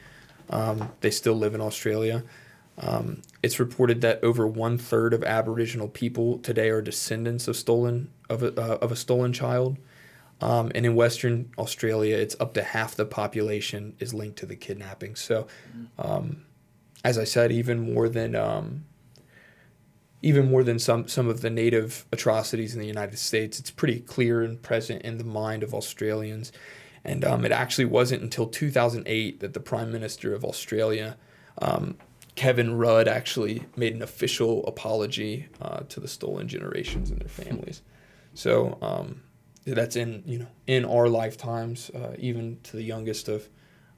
Um, 0.49 0.91
they 1.01 1.11
still 1.11 1.35
live 1.35 1.53
in 1.53 1.61
Australia. 1.61 2.23
Um, 2.79 3.21
it's 3.43 3.59
reported 3.59 4.01
that 4.01 4.23
over 4.23 4.47
one 4.47 4.77
third 4.77 5.13
of 5.13 5.23
Aboriginal 5.23 5.87
people 5.87 6.39
today 6.39 6.69
are 6.69 6.81
descendants 6.81 7.47
of 7.47 7.55
stolen 7.55 8.09
of 8.29 8.41
a, 8.41 8.59
uh, 8.59 8.77
of 8.81 8.91
a 8.91 8.95
stolen 8.95 9.31
child, 9.31 9.77
um, 10.41 10.71
and 10.73 10.85
in 10.85 10.95
Western 10.95 11.51
Australia, 11.57 12.17
it's 12.17 12.35
up 12.39 12.53
to 12.55 12.63
half 12.63 12.95
the 12.95 13.05
population 13.05 13.95
is 13.99 14.13
linked 14.13 14.39
to 14.39 14.45
the 14.45 14.55
kidnapping. 14.55 15.15
So, 15.15 15.47
um, 15.99 16.45
as 17.03 17.17
I 17.17 17.23
said, 17.23 17.51
even 17.51 17.93
more 17.93 18.07
than 18.07 18.35
um, 18.35 18.85
even 20.21 20.49
more 20.49 20.63
than 20.63 20.79
some 20.79 21.07
some 21.07 21.27
of 21.27 21.41
the 21.41 21.49
native 21.49 22.05
atrocities 22.11 22.73
in 22.73 22.79
the 22.79 22.87
United 22.87 23.19
States, 23.19 23.59
it's 23.59 23.71
pretty 23.71 23.99
clear 23.99 24.41
and 24.41 24.61
present 24.61 25.01
in 25.01 25.17
the 25.17 25.23
mind 25.23 25.63
of 25.63 25.73
Australians. 25.73 26.51
And 27.05 27.25
um, 27.25 27.43
it 27.43 27.51
actually 27.51 27.85
wasn't 27.85 28.23
until 28.23 28.47
2008 28.47 29.41
that 29.41 29.53
the 29.53 29.59
Prime 29.59 29.91
Minister 29.91 30.33
of 30.33 30.45
Australia, 30.45 31.17
um, 31.61 31.97
Kevin 32.35 32.77
Rudd, 32.77 33.09
actually 33.09 33.65
made 33.75 33.93
an 33.93 34.01
official 34.01 34.65
apology 34.65 35.49
uh, 35.61 35.81
to 35.89 35.99
the 35.99 36.07
stolen 36.07 36.47
generations 36.47 37.11
and 37.11 37.19
their 37.19 37.27
families. 37.27 37.81
So 38.33 38.77
um, 38.81 39.21
that's 39.65 39.97
in 39.97 40.23
you 40.25 40.39
know 40.39 40.47
in 40.65 40.85
our 40.85 41.09
lifetimes, 41.09 41.89
uh, 41.89 42.15
even 42.17 42.59
to 42.63 42.77
the 42.77 42.83
youngest 42.83 43.27
of 43.27 43.49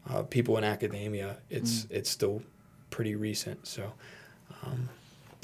uh, 0.09 0.23
people 0.23 0.57
in 0.57 0.63
academia, 0.63 1.37
it's 1.51 1.85
it's 1.91 2.09
still 2.09 2.41
pretty 2.89 3.15
recent. 3.15 3.67
So. 3.67 3.93
Um, 4.63 4.89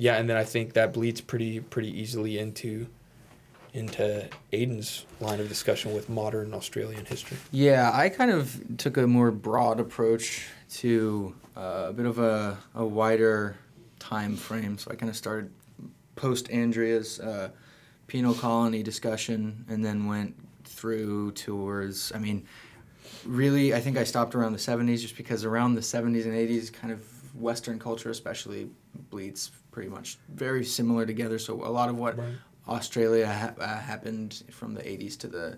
yeah, 0.01 0.17
and 0.17 0.27
then 0.27 0.35
I 0.35 0.43
think 0.43 0.73
that 0.73 0.93
bleeds 0.93 1.21
pretty 1.21 1.59
pretty 1.59 1.89
easily 1.99 2.39
into, 2.39 2.87
into 3.71 4.27
Aiden's 4.51 5.05
line 5.19 5.39
of 5.39 5.47
discussion 5.47 5.93
with 5.93 6.09
modern 6.09 6.55
Australian 6.55 7.05
history. 7.05 7.37
Yeah, 7.51 7.91
I 7.93 8.09
kind 8.09 8.31
of 8.31 8.59
took 8.77 8.97
a 8.97 9.05
more 9.05 9.29
broad 9.29 9.79
approach 9.79 10.47
to 10.77 11.35
uh, 11.55 11.85
a 11.89 11.93
bit 11.93 12.07
of 12.07 12.17
a, 12.17 12.57
a 12.73 12.83
wider 12.83 13.57
time 13.99 14.37
frame. 14.37 14.79
So 14.79 14.89
I 14.89 14.95
kind 14.95 15.09
of 15.09 15.15
started 15.15 15.51
post 16.15 16.49
Andrea's 16.49 17.19
uh, 17.19 17.49
penal 18.07 18.33
colony 18.33 18.81
discussion 18.81 19.65
and 19.69 19.85
then 19.85 20.07
went 20.07 20.35
through 20.63 21.33
towards, 21.33 22.11
I 22.11 22.17
mean, 22.17 22.47
really, 23.23 23.75
I 23.75 23.81
think 23.81 23.97
I 23.97 24.03
stopped 24.03 24.33
around 24.33 24.53
the 24.53 24.57
70s 24.57 25.01
just 25.01 25.15
because 25.15 25.45
around 25.45 25.75
the 25.75 25.81
70s 25.81 26.25
and 26.25 26.33
80s, 26.33 26.73
kind 26.73 26.91
of 26.91 27.05
Western 27.33 27.79
culture 27.79 28.09
especially 28.09 28.69
bleeds 29.09 29.51
pretty 29.71 29.89
much 29.89 30.17
very 30.33 30.63
similar 30.65 31.05
together. 31.05 31.39
So 31.39 31.55
a 31.65 31.69
lot 31.71 31.89
of 31.89 31.95
what 31.97 32.17
Right. 32.17 32.33
Australia 32.67 33.27
ha- 33.27 33.53
uh, 33.63 33.77
happened 33.79 34.43
from 34.51 34.73
the 34.73 34.81
80s 34.87 35.17
to 35.19 35.27
the 35.27 35.57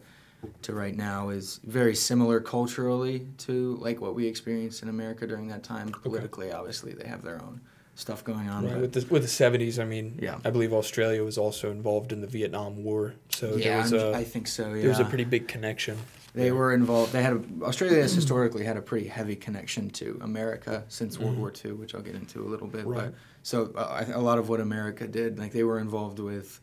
to 0.62 0.74
right 0.74 0.96
now 0.98 1.30
is 1.30 1.62
very 1.64 1.96
similar 1.96 2.42
culturally 2.42 3.26
to 3.38 3.78
like 3.80 4.02
what 4.02 4.14
we 4.14 4.28
experienced 4.28 4.84
in 4.84 4.90
America 4.90 5.26
during 5.26 5.48
that 5.48 5.64
time. 5.64 5.90
Politically, 5.90 6.52
obviously, 6.52 6.92
they 6.94 7.08
have 7.08 7.24
their 7.24 7.42
own 7.42 7.62
stuff 7.96 8.24
going 8.26 8.50
on. 8.50 8.66
Right. 8.66 8.82
With 8.82 8.92
the 8.94 9.06
with 9.10 9.22
the 9.22 9.28
seventies, 9.30 9.80
I 9.80 9.86
mean, 9.86 10.20
Yeah. 10.22 10.40
I 10.44 10.50
believe 10.50 10.74
Australia 10.74 11.24
was 11.24 11.38
also 11.38 11.72
involved 11.72 12.12
in 12.12 12.20
the 12.20 12.28
Vietnam 12.28 12.84
War, 12.84 13.14
so 13.30 13.52
there 13.52 13.60
yeah, 13.60 13.82
was 13.84 13.94
I'm- 13.94 14.14
a 14.16 14.18
I 14.18 14.24
think 14.26 14.48
so. 14.48 14.74
Yeah, 14.74 14.82
there 14.82 14.90
was 14.90 15.00
a 15.00 15.06
pretty 15.06 15.24
big 15.26 15.48
connection. 15.48 15.98
They 16.34 16.52
were 16.52 16.74
involved. 16.74 17.12
They 17.14 17.22
had 17.22 17.34
a, 17.34 17.42
Australia 17.64 18.02
has 18.02 18.14
historically 18.14 18.64
had 18.64 18.76
a 18.78 18.82
pretty 18.82 19.08
heavy 19.08 19.36
connection 19.36 19.90
to 19.92 20.18
America 20.22 20.84
since 20.88 21.20
World 21.20 21.36
Mhm. 21.36 21.40
War 21.40 21.54
II, 21.64 21.74
which 21.74 21.94
I'll 21.94 22.02
get 22.02 22.16
into 22.16 22.42
a 22.44 22.50
little 22.50 22.68
bit. 22.68 22.86
Right. 22.86 23.06
But 23.06 23.14
so 23.44 23.72
uh, 23.76 24.04
I- 24.08 24.12
a 24.12 24.20
lot 24.20 24.40
of 24.40 24.50
what 24.50 24.60
America 24.60 25.08
did, 25.08 25.38
like 25.38 25.52
they 25.52 25.64
were 25.64 25.78
involved 25.80 26.18
with, 26.20 26.60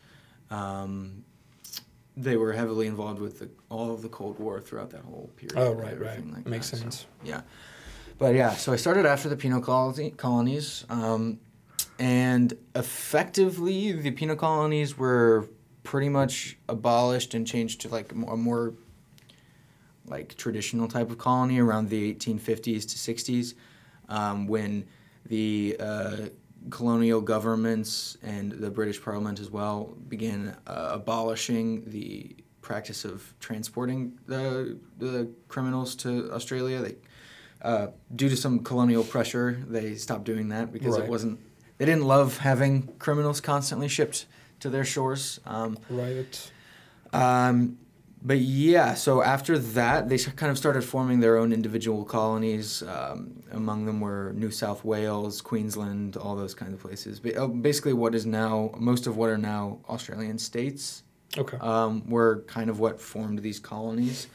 um, 0.51 1.25
they 2.17 2.37
were 2.37 2.53
heavily 2.53 2.89
involved 2.89 3.21
with 3.21 3.39
the, 3.39 3.49
all 3.69 3.93
of 3.95 4.03
the 4.03 4.09
Cold 4.09 4.39
War 4.41 4.61
throughout 4.61 4.91
that 4.91 5.03
whole 5.03 5.31
period. 5.37 5.57
Oh, 5.57 5.73
right, 5.73 5.99
right. 5.99 6.21
Like 6.35 6.47
Makes 6.47 6.71
that, 6.71 6.77
so, 6.79 6.83
sense. 6.83 7.07
yeah, 7.23 7.43
but 8.19 8.35
yeah, 8.35 8.51
so 8.55 8.73
I 8.73 8.77
started 8.77 9.07
after 9.07 9.29
the 9.29 9.37
penal 9.37 9.61
colony, 9.61 10.11
colonies, 10.11 10.85
um, 10.91 11.39
and 12.01 12.53
effectively 12.75 13.93
the 13.93 14.11
penal 14.11 14.37
colonies 14.37 14.99
were 14.99 15.47
pretty 15.85 16.09
much 16.09 16.59
abolished 16.69 17.35
and 17.35 17.47
changed 17.47 17.81
to 17.83 17.89
like 17.89 18.11
a 18.13 18.15
more, 18.17 18.35
a 18.35 18.37
more 18.37 18.75
like 20.07 20.35
traditional 20.37 20.89
type 20.89 21.11
of 21.11 21.19
colony 21.19 21.59
around 21.59 21.89
the 21.89 22.15
1850s 22.15 22.83
to 22.89 23.13
60s 23.13 23.55
um, 24.09 24.47
when 24.47 24.87
the 25.27 25.77
uh, 25.79 26.17
colonial 26.71 27.21
governments 27.21 28.17
and 28.23 28.53
the 28.53 28.71
British 28.71 29.03
Parliament 29.03 29.41
as 29.41 29.51
well 29.51 29.95
began 30.09 30.57
uh, 30.67 30.91
abolishing 30.93 31.85
the 31.91 32.35
practice 32.61 33.05
of 33.05 33.33
transporting 33.41 34.19
the, 34.27 34.79
the 34.99 35.29
criminals 35.49 35.95
to 35.97 36.31
Australia. 36.33 36.81
They, 36.81 36.97
uh, 37.63 37.89
due 38.15 38.29
to 38.29 38.37
some 38.37 38.61
colonial 38.61 39.05
pressure, 39.05 39.63
they 39.69 39.95
stopped 39.95 40.25
doing 40.25 40.49
that 40.49 40.73
because 40.73 40.97
Right. 40.97 41.05
it 41.05 41.11
wasn't. 41.11 41.39
They 41.79 41.87
didn't 41.87 42.05
love 42.05 42.39
having 42.39 42.89
criminals 42.99 43.41
constantly 43.41 43.89
shipped 43.89 44.27
to 44.61 44.69
their 44.71 44.85
shores. 44.85 45.41
Um, 45.47 45.79
Right. 45.89 46.51
Um, 47.13 47.79
but 48.23 48.39
yeah, 48.39 48.95
so 48.95 49.23
after 49.23 49.59
that, 49.59 50.09
they 50.11 50.19
kind 50.19 50.51
of 50.51 50.59
started 50.59 50.83
forming 50.83 51.21
their 51.21 51.39
own 51.39 51.53
individual 51.53 52.05
colonies. 52.05 52.83
Um, 52.83 53.43
among 53.51 53.87
them 53.87 54.01
were 54.01 54.33
New 54.35 54.51
South 54.51 54.85
Wales, 54.85 55.41
Queensland, 55.41 56.19
all 56.19 56.37
those 56.37 56.55
kinds 56.55 56.75
of 56.75 56.81
places. 56.81 57.19
Ba- 57.19 57.45
uh, 57.45 57.47
Basically, 57.47 57.95
what 57.95 58.15
is 58.15 58.27
now 58.27 58.73
most 58.77 59.07
of 59.07 59.17
what 59.17 59.31
are 59.31 59.39
now 59.39 59.79
Australian 59.89 60.39
states 60.39 61.03
okay. 61.39 61.57
um, 61.59 62.09
were 62.11 62.45
kind 62.47 62.69
of 62.69 62.79
what 62.79 63.01
formed 63.01 63.39
these 63.39 63.59
colonies, 63.59 64.27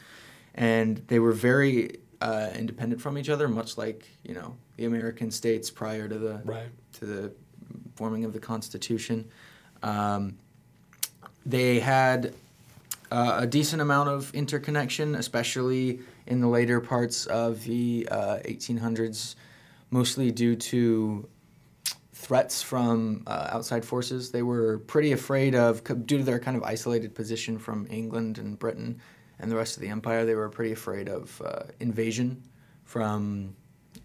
and 0.56 0.96
they 1.06 1.20
were 1.20 1.32
very 1.32 2.00
uh, 2.20 2.50
independent 2.56 3.00
from 3.00 3.16
each 3.16 3.28
other, 3.28 3.46
much 3.46 3.78
like 3.78 4.08
you 4.24 4.34
know 4.34 4.56
the 4.76 4.86
American 4.86 5.30
states 5.30 5.70
prior 5.70 6.08
to 6.08 6.18
the 6.18 6.40
right. 6.44 6.68
to 6.94 7.06
the 7.06 7.32
forming 7.94 8.24
of 8.24 8.32
the 8.32 8.40
Constitution. 8.40 9.28
Um, 9.84 10.38
they 11.44 11.78
had 11.78 12.34
uh, 13.10 13.38
a 13.40 13.46
decent 13.46 13.80
amount 13.82 14.08
of 14.08 14.34
interconnection, 14.34 15.14
especially 15.14 16.00
in 16.26 16.40
the 16.40 16.48
later 16.48 16.80
parts 16.80 17.26
of 17.26 17.62
the 17.64 18.08
uh, 18.10 18.38
1800s, 18.44 19.34
mostly 19.90 20.30
due 20.30 20.56
to 20.56 21.28
threats 22.12 22.62
from 22.62 23.22
uh, 23.26 23.48
outside 23.52 23.84
forces. 23.84 24.30
They 24.32 24.42
were 24.42 24.78
pretty 24.80 25.12
afraid 25.12 25.54
of, 25.54 25.84
due 26.06 26.18
to 26.18 26.24
their 26.24 26.40
kind 26.40 26.56
of 26.56 26.62
isolated 26.64 27.14
position 27.14 27.58
from 27.58 27.86
England 27.90 28.38
and 28.38 28.58
Britain 28.58 29.00
and 29.38 29.50
the 29.50 29.56
rest 29.56 29.76
of 29.76 29.82
the 29.82 29.88
empire, 29.88 30.24
they 30.24 30.34
were 30.34 30.48
pretty 30.48 30.72
afraid 30.72 31.08
of 31.08 31.40
uh, 31.44 31.64
invasion 31.80 32.42
from 32.84 33.54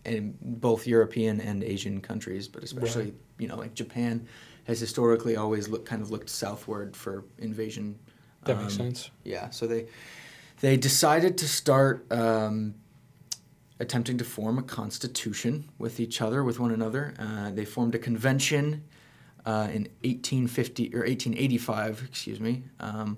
in 0.04 0.36
both 0.42 0.88
European 0.88 1.40
and 1.40 1.64
Asian 1.64 2.02
countries, 2.02 2.48
but 2.48 2.64
especially 2.64 3.06
Right. 3.06 3.14
you 3.40 3.48
know 3.48 3.56
like 3.56 3.74
Japan 3.74 4.28
has 4.66 4.80
historically 4.80 5.36
always 5.36 5.70
looked 5.70 5.86
kind 5.86 6.02
of 6.02 6.12
looked 6.12 6.30
southward 6.30 6.96
for 6.96 7.24
invasion. 7.38 7.98
That 8.46 8.58
makes 8.58 8.74
Um, 8.80 8.86
sense. 8.88 9.12
Yeah, 9.24 9.50
so 9.52 9.68
they 9.68 9.88
they 10.62 10.78
decided 10.78 11.38
to 11.40 11.48
start 11.48 12.06
um, 12.12 12.76
attempting 13.80 14.18
to 14.20 14.24
form 14.24 14.58
a 14.60 14.64
constitution 14.64 15.70
with 15.80 16.00
each 16.00 16.22
other, 16.22 16.44
with 16.44 16.60
one 16.60 16.72
another. 16.72 17.14
Uh, 17.18 17.50
they 17.52 17.66
formed 17.66 17.96
a 17.96 18.00
convention 18.00 18.84
uh, 19.46 19.68
in 19.74 19.88
1850 20.04 20.94
or 20.94 21.00
1885, 21.00 22.04
excuse 22.08 22.40
me. 22.40 22.64
Um, 22.80 23.18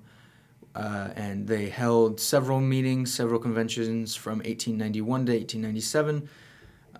uh, 0.74 1.10
and 1.14 1.46
they 1.46 1.68
held 1.68 2.18
several 2.18 2.60
meetings, 2.60 3.12
several 3.14 3.38
conventions 3.38 4.16
from 4.16 4.38
1891 4.38 5.26
to 5.26 5.32
1897, 5.32 6.28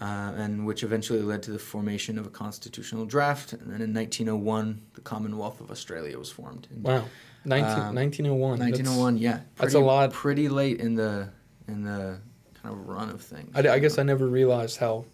uh, 0.00 0.04
and 0.37 0.66
which 0.66 0.82
eventually 0.82 1.22
led 1.22 1.42
to 1.42 1.50
the 1.50 1.58
formation 1.58 2.18
of 2.18 2.26
a 2.26 2.30
constitutional 2.30 3.06
draft. 3.06 3.52
And 3.54 3.62
then 3.72 3.80
in 3.80 3.94
1901, 3.94 4.82
the 4.92 5.00
Commonwealth 5.00 5.60
of 5.60 5.70
Australia 5.70 6.18
was 6.18 6.30
formed. 6.30 6.68
And 6.70 6.84
Wow. 6.84 7.04
19, 7.44 7.78
um, 7.88 7.94
1901. 7.94 8.59
That's- 8.59 8.78
1901, 8.78 9.18
yeah. 9.18 9.40
that's 9.57 9.74
a 9.74 9.78
lot. 9.78 10.12
Pretty 10.12 10.48
late 10.48 10.80
in 10.80 10.94
the 10.94 11.28
in 11.68 11.83
the 11.85 12.18
kind 12.62 12.74
of 12.74 12.87
run 12.87 13.09
of 13.11 13.20
things. 13.22 13.50
I, 13.54 13.68
I 13.74 13.78
guess 13.78 13.98
I 13.98 14.02
never 14.02 14.26
realized 14.26 14.76
how 14.78 15.04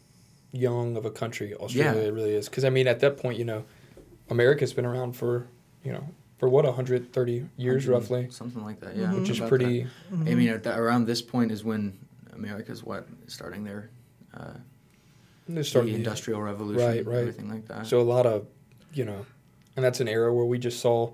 young 0.52 0.96
of 0.96 1.04
a 1.06 1.10
country 1.10 1.54
Australia 1.54 2.02
Yeah. 2.02 2.08
really 2.10 2.34
is. 2.34 2.48
Because 2.48 2.64
I 2.64 2.70
mean, 2.70 2.88
at 2.88 3.00
that 3.00 3.16
point, 3.18 3.38
you 3.38 3.44
know, 3.44 3.64
America's 4.30 4.72
been 4.72 4.84
around 4.86 5.12
for, 5.12 5.46
you 5.84 5.92
know, 5.92 6.04
for 6.38 6.48
what 6.48 6.64
130 6.64 7.46
years 7.56 7.86
100 7.86 7.88
roughly, 7.92 8.30
something 8.30 8.64
like 8.64 8.80
that. 8.80 8.96
Yeah, 8.96 9.06
Mhm. 9.12 9.20
which 9.20 9.30
is 9.30 9.38
about 9.38 9.48
pretty. 9.48 9.82
that. 10.10 10.30
I 10.30 10.34
mean, 10.34 10.48
at 10.48 10.62
the, 10.64 10.76
around 10.76 11.06
this 11.06 11.22
point 11.22 11.52
is 11.52 11.62
when 11.64 11.98
America's 12.32 12.82
what 12.82 13.06
starting 13.26 13.62
their 13.64 13.90
uh, 14.34 14.54
They're 15.48 15.56
the 15.56 15.64
starting 15.64 15.92
to- 15.92 15.98
industrial 15.98 16.40
revolution, 16.42 16.86
Right, 16.86 17.04
right. 17.06 17.18
everything 17.18 17.48
like 17.50 17.66
that. 17.66 17.86
So 17.86 18.00
a 18.00 18.02
lot 18.02 18.26
of, 18.26 18.46
you 18.94 19.04
know, 19.04 19.26
and 19.76 19.84
that's 19.84 20.00
an 20.00 20.08
era 20.08 20.32
where 20.32 20.44
we 20.46 20.58
just 20.58 20.78
saw, 20.80 21.12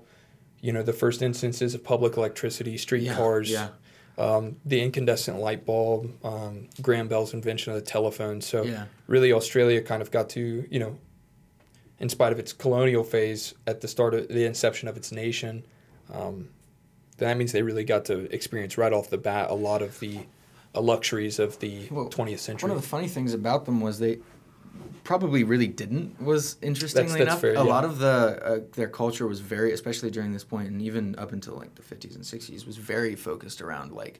you 0.67 0.73
know, 0.73 0.83
the 0.83 0.91
first 0.91 1.21
instances 1.21 1.73
of 1.73 1.81
public 1.81 2.17
electricity, 2.17 2.77
streetcars, 2.77 3.49
yeah, 3.49 3.69
um, 4.17 4.57
the 4.65 4.81
incandescent 4.81 5.39
light 5.39 5.65
bulb, 5.65 6.11
um, 6.25 6.67
Graham 6.81 7.07
Bell's 7.07 7.33
invention 7.33 7.71
of 7.71 7.79
the 7.79 7.85
telephone. 7.85 8.41
So 8.41 8.63
yeah, 8.63 8.87
really, 9.07 9.31
Australia 9.31 9.81
kind 9.81 10.01
of 10.01 10.11
got 10.11 10.27
to, 10.31 10.67
you 10.69 10.77
know, 10.77 10.97
in 11.99 12.09
spite 12.09 12.33
of 12.33 12.39
its 12.39 12.51
colonial 12.51 13.05
phase 13.05 13.53
at 13.65 13.79
the 13.79 13.87
start 13.87 14.13
of 14.13 14.27
the 14.27 14.43
inception 14.43 14.89
of 14.89 14.97
its 14.97 15.09
nation, 15.13 15.63
um, 16.13 16.49
that 17.17 17.37
means 17.37 17.53
they 17.53 17.61
really 17.61 17.85
got 17.85 18.03
to 18.05 18.29
experience 18.35 18.77
right 18.77 18.91
off 18.91 19.09
the 19.09 19.17
bat 19.17 19.49
a 19.49 19.53
lot 19.53 19.81
of 19.81 19.97
the 20.01 20.19
uh, 20.75 20.81
luxuries 20.81 21.39
of 21.39 21.57
the 21.59 21.87
Well, 21.89 22.09
20th 22.09 22.39
century. 22.39 22.67
One 22.67 22.75
of 22.75 22.83
the 22.83 22.89
funny 22.89 23.07
things 23.07 23.33
about 23.33 23.63
them 23.63 23.79
was 23.79 23.99
they 23.99 24.19
probably 25.03 25.43
really 25.43 25.67
didn't. 25.67 26.21
Was 26.21 26.57
interestingly 26.61 27.19
that's 27.19 27.21
enough, 27.21 27.41
fair, 27.41 27.51
a 27.51 27.53
yeah. 27.55 27.61
lot 27.61 27.85
of 27.85 27.99
the 27.99 28.07
uh, 28.43 28.59
their 28.73 28.89
culture 28.89 29.27
was 29.27 29.39
very, 29.39 29.71
especially 29.71 30.11
during 30.11 30.33
this 30.33 30.43
point, 30.43 30.69
and 30.69 30.81
even 30.81 31.15
up 31.17 31.31
until 31.31 31.55
like 31.55 31.75
the 31.75 31.81
fifties 31.81 32.15
and 32.15 32.25
sixties, 32.25 32.65
was 32.65 32.77
very 32.77 33.15
focused 33.15 33.61
around 33.61 33.91
like 33.93 34.19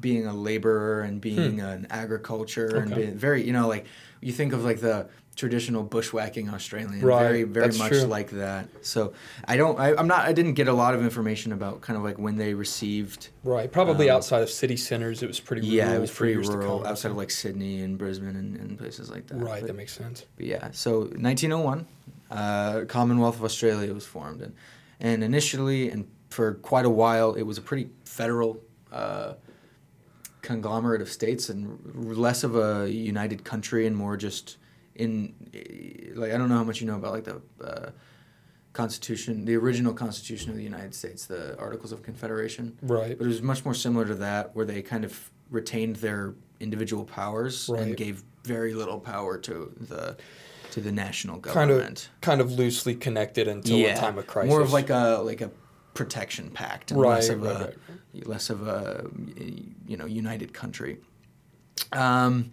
being 0.00 0.26
a 0.26 0.34
laborer 0.34 1.00
and 1.00 1.20
being 1.20 1.60
an 1.60 1.86
agriculture 1.90 2.76
and 2.76 2.90
Hmm. 2.90 2.94
Being 2.94 3.14
very, 3.16 3.44
you 3.44 3.52
know, 3.52 3.66
like 3.66 3.86
you 4.20 4.32
think 4.32 4.52
of 4.52 4.64
like 4.64 4.80
the 4.80 5.08
traditional 5.38 5.84
bushwhacking 5.84 6.48
Australian, 6.50 7.00
Right, 7.00 7.22
very, 7.22 7.42
very 7.44 7.66
that's 7.66 7.78
much 7.78 7.90
true. 7.92 8.02
like 8.02 8.30
that. 8.32 8.68
So 8.82 9.14
I 9.46 9.56
don't, 9.56 9.78
I, 9.78 9.94
I'm 9.94 10.08
not, 10.08 10.26
I 10.26 10.32
didn't 10.32 10.54
get 10.54 10.66
a 10.66 10.72
lot 10.72 10.94
of 10.94 11.02
information 11.02 11.52
about 11.52 11.80
kind 11.80 11.96
of 11.96 12.02
like 12.02 12.18
when 12.18 12.36
they 12.36 12.54
received 12.54 13.28
right, 13.44 13.70
probably 13.70 14.10
um, 14.10 14.16
outside 14.16 14.42
of 14.42 14.50
city 14.50 14.76
centers, 14.76 15.22
it 15.22 15.28
was 15.28 15.38
pretty 15.40 15.66
yeah, 15.66 15.94
it 15.94 16.00
was 16.00 16.10
pretty 16.10 16.36
rural 16.36 16.84
outside 16.86 17.12
of 17.12 17.16
like 17.16 17.30
Sydney 17.30 17.80
and 17.82 17.96
Brisbane 17.96 18.34
and, 18.36 18.56
and 18.56 18.76
places 18.76 19.10
like 19.10 19.28
that. 19.28 19.36
Right, 19.36 19.60
But, 19.60 19.68
that 19.68 19.76
makes 19.76 19.92
sense. 19.96 20.26
but 20.36 20.44
yeah, 20.44 20.70
so 20.72 21.02
1901, 21.02 21.86
uh, 22.30 22.84
Commonwealth 22.88 23.36
of 23.36 23.44
Australia 23.44 23.94
was 23.94 24.04
formed, 24.04 24.42
and 24.42 24.54
and 25.00 25.22
initially 25.24 25.88
and 25.90 26.06
for 26.30 26.54
quite 26.54 26.84
a 26.84 26.90
while 26.90 27.32
it 27.34 27.42
was 27.44 27.56
a 27.56 27.62
pretty 27.62 27.88
federal 28.04 28.60
uh, 28.92 29.32
conglomerate 30.42 31.00
of 31.00 31.08
states 31.08 31.48
and 31.48 31.78
r- 31.96 32.14
less 32.14 32.42
of 32.44 32.54
a 32.56 32.90
united 32.90 33.44
country 33.44 33.86
and 33.86 33.96
more 33.96 34.16
just 34.16 34.56
in 34.98 35.34
like 36.14 36.32
I 36.32 36.36
don't 36.38 36.48
know 36.48 36.56
how 36.56 36.64
much 36.64 36.80
you 36.80 36.86
know 36.86 36.96
about 36.96 37.12
like 37.12 37.24
the 37.24 37.40
uh, 37.64 37.90
Constitution, 38.72 39.44
the 39.44 39.56
original 39.56 39.92
Constitution 39.94 40.50
of 40.50 40.56
the 40.56 40.62
United 40.62 40.94
States, 40.94 41.26
the 41.26 41.56
Articles 41.58 41.90
of 41.92 42.02
Confederation. 42.02 42.76
Right. 42.82 43.16
But 43.16 43.24
it 43.24 43.28
was 43.28 43.42
much 43.42 43.64
more 43.64 43.74
similar 43.74 44.04
to 44.06 44.14
that, 44.16 44.54
where 44.54 44.66
they 44.66 44.82
kind 44.82 45.04
of 45.04 45.30
retained 45.50 45.96
their 45.96 46.34
individual 46.60 47.04
powers 47.04 47.68
Right. 47.68 47.82
and 47.82 47.96
gave 47.96 48.22
very 48.44 48.74
little 48.74 49.00
power 49.00 49.38
to 49.38 49.72
the 49.80 50.16
to 50.72 50.80
the 50.82 50.92
national 50.92 51.40
Kind 51.40 51.70
of, 51.70 51.78
government. 51.78 52.10
kind 52.20 52.40
of 52.42 52.52
loosely 52.52 52.94
connected 52.94 53.48
until 53.48 53.86
a 53.86 53.94
time 53.94 54.18
of 54.18 54.26
crisis. 54.26 54.50
More 54.50 54.60
of 54.60 54.72
like 54.72 54.90
a 54.90 55.20
like 55.24 55.40
a 55.40 55.50
protection 55.94 56.50
pact, 56.50 56.90
and 56.90 57.00
Right, 57.00 57.14
less 57.14 57.28
of 57.30 57.42
right, 57.42 57.56
a 57.56 57.58
right. 58.14 58.26
less 58.26 58.50
of 58.50 58.68
a 58.68 59.06
you 59.86 59.96
know 59.96 60.04
united 60.06 60.52
country. 60.52 60.98
Um, 61.92 62.52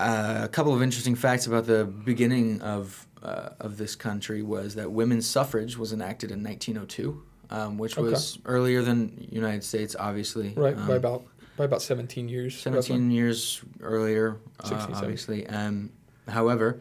uh, 0.00 0.40
a 0.44 0.48
couple 0.48 0.74
of 0.74 0.82
interesting 0.82 1.14
facts 1.14 1.46
about 1.46 1.66
the 1.66 1.84
beginning 1.84 2.60
of 2.62 3.06
uh, 3.22 3.50
of 3.60 3.76
this 3.76 3.94
country 3.96 4.42
was 4.42 4.74
that 4.76 4.90
women's 4.90 5.26
suffrage 5.28 5.76
was 5.76 5.92
enacted 5.92 6.30
in 6.30 6.42
1902, 6.42 7.22
um, 7.50 7.76
which 7.76 7.98
Okay. 7.98 8.10
was 8.10 8.38
earlier 8.46 8.80
than 8.82 9.28
United 9.30 9.62
States, 9.62 9.94
obviously. 9.98 10.54
right 10.56 10.76
Um, 10.76 10.86
by 10.88 10.94
about 10.96 11.24
by 11.58 11.64
about 11.66 11.82
17 11.82 12.28
years. 12.30 12.54
roughly. 12.64 12.80
17 12.82 13.10
years 13.10 13.60
earlier, 13.82 14.36
uh, 14.60 14.86
obviously. 14.94 15.46
Um, 15.46 15.90
however, 16.26 16.80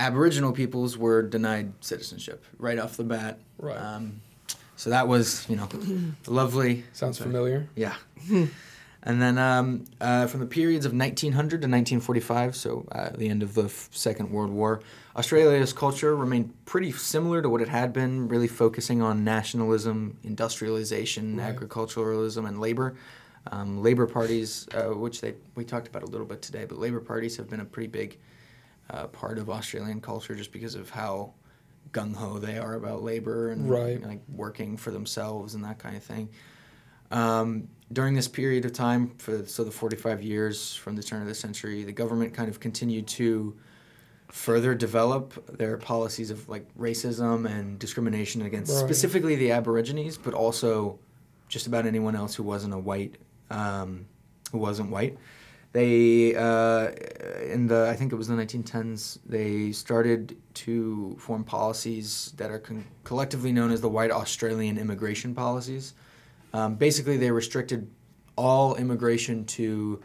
Aboriginal 0.00 0.52
peoples 0.52 0.96
were 0.96 1.20
denied 1.22 1.72
citizenship 1.82 2.42
right 2.58 2.78
off 2.78 2.96
the 2.96 3.04
bat. 3.04 3.38
Right. 3.58 3.76
Um, 3.76 4.22
so 4.76 4.88
that 4.90 5.08
was, 5.08 5.44
you 5.50 5.56
know, 5.56 5.68
lovely. 6.26 6.84
Sounds 6.94 7.18
familiar. 7.18 7.68
Yeah. 7.76 7.94
and 9.06 9.22
then 9.22 9.38
um, 9.38 9.84
uh, 10.00 10.26
from 10.26 10.40
the 10.40 10.46
periods 10.46 10.84
of 10.84 10.92
1900 10.92 11.48
to 11.48 11.54
1945, 11.68 12.54
so 12.56 12.86
uh, 12.92 13.10
the 13.16 13.28
end 13.28 13.42
of 13.42 13.54
the 13.54 13.64
f- 13.64 13.88
Second 13.92 14.30
World 14.30 14.50
War, 14.50 14.80
Australia's 15.16 15.72
culture 15.72 16.14
remained 16.16 16.52
pretty 16.66 16.90
similar 16.92 17.40
to 17.40 17.48
what 17.48 17.62
it 17.62 17.68
had 17.68 17.92
been, 17.92 18.28
really 18.28 18.48
focusing 18.48 19.00
on 19.00 19.24
nationalism, 19.24 20.18
industrialization, 20.24 21.36
Right. 21.38 21.46
agriculturalism, 21.48 22.44
and 22.44 22.60
labor. 22.60 22.96
Um, 23.52 23.80
labor 23.80 24.06
parties, 24.08 24.66
uh, 24.74 24.86
which 24.94 25.20
they 25.20 25.34
we 25.54 25.64
talked 25.64 25.86
about 25.86 26.02
a 26.02 26.06
little 26.06 26.26
bit 26.26 26.42
today, 26.42 26.64
but 26.64 26.78
labor 26.78 26.98
parties 27.00 27.36
have 27.36 27.48
been 27.48 27.60
a 27.60 27.64
pretty 27.64 27.86
big 27.86 28.18
uh, 28.90 29.06
part 29.06 29.38
of 29.38 29.48
Australian 29.48 30.00
culture 30.00 30.34
just 30.34 30.50
because 30.50 30.74
of 30.74 30.90
how 30.90 31.32
gung 31.92 32.12
ho 32.14 32.38
they 32.40 32.58
are 32.58 32.74
about 32.74 33.04
labor 33.04 33.50
and 33.50 33.70
Right. 33.70 34.02
like 34.02 34.20
working 34.28 34.76
for 34.76 34.90
themselves 34.90 35.54
and 35.54 35.62
that 35.62 35.78
kind 35.78 35.96
of 35.96 36.02
thing. 36.02 36.28
Um, 37.10 37.68
during 37.92 38.14
this 38.14 38.26
period 38.28 38.64
of 38.64 38.72
time, 38.72 39.12
for 39.18 39.46
so 39.46 39.62
the 39.62 39.70
45 39.70 40.22
years 40.22 40.74
from 40.74 40.96
the 40.96 41.02
turn 41.02 41.22
of 41.22 41.28
the 41.28 41.34
century, 41.34 41.84
the 41.84 41.92
government 41.92 42.34
kind 42.34 42.48
of 42.48 42.58
continued 42.58 43.06
to 43.08 43.56
further 44.28 44.74
develop 44.74 45.56
their 45.56 45.76
policies 45.76 46.30
of 46.30 46.48
like 46.48 46.66
racism 46.76 47.48
and 47.48 47.78
discrimination 47.78 48.42
against 48.42 48.72
Right. 48.72 48.84
specifically 48.84 49.36
the 49.36 49.52
Aborigines, 49.52 50.18
but 50.18 50.34
also 50.34 50.98
just 51.48 51.68
about 51.68 51.86
anyone 51.86 52.16
else 52.16 52.34
who 52.34 52.42
wasn't 52.42 52.74
a 52.74 52.78
white, 52.78 53.14
um, 53.50 54.06
who 54.50 54.58
wasn't 54.58 54.90
white. 54.90 55.16
They 55.72 56.34
uh, 56.34 56.88
in 57.52 57.68
the 57.68 57.86
I 57.88 57.94
think 57.94 58.10
it 58.12 58.16
was 58.16 58.26
the 58.28 58.34
1910s 58.34 59.18
they 59.26 59.70
started 59.72 60.36
to 60.54 61.14
form 61.20 61.44
policies 61.44 62.32
that 62.38 62.50
are 62.50 62.58
con- 62.58 62.84
collectively 63.04 63.52
known 63.52 63.70
as 63.70 63.80
the 63.80 63.88
White 63.88 64.10
Australian 64.10 64.76
Immigration 64.78 65.34
Policies. 65.34 65.94
Um, 66.56 66.76
basically, 66.76 67.16
they 67.18 67.30
restricted 67.30 67.90
all 68.36 68.76
immigration 68.76 69.44
to 69.44 70.00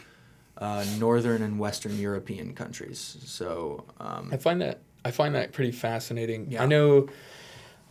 uh, 0.57 0.85
northern 0.99 1.41
and 1.41 1.57
western 1.59 1.97
European 1.97 2.53
countries. 2.53 3.17
So 3.25 3.85
um, 3.99 4.29
I 4.31 4.37
find 4.37 4.61
that 4.61 4.81
I 5.05 5.11
find 5.11 5.33
that 5.35 5.53
pretty 5.53 5.71
fascinating. 5.71 6.51
Yeah. 6.51 6.63
I 6.63 6.65
know 6.65 7.07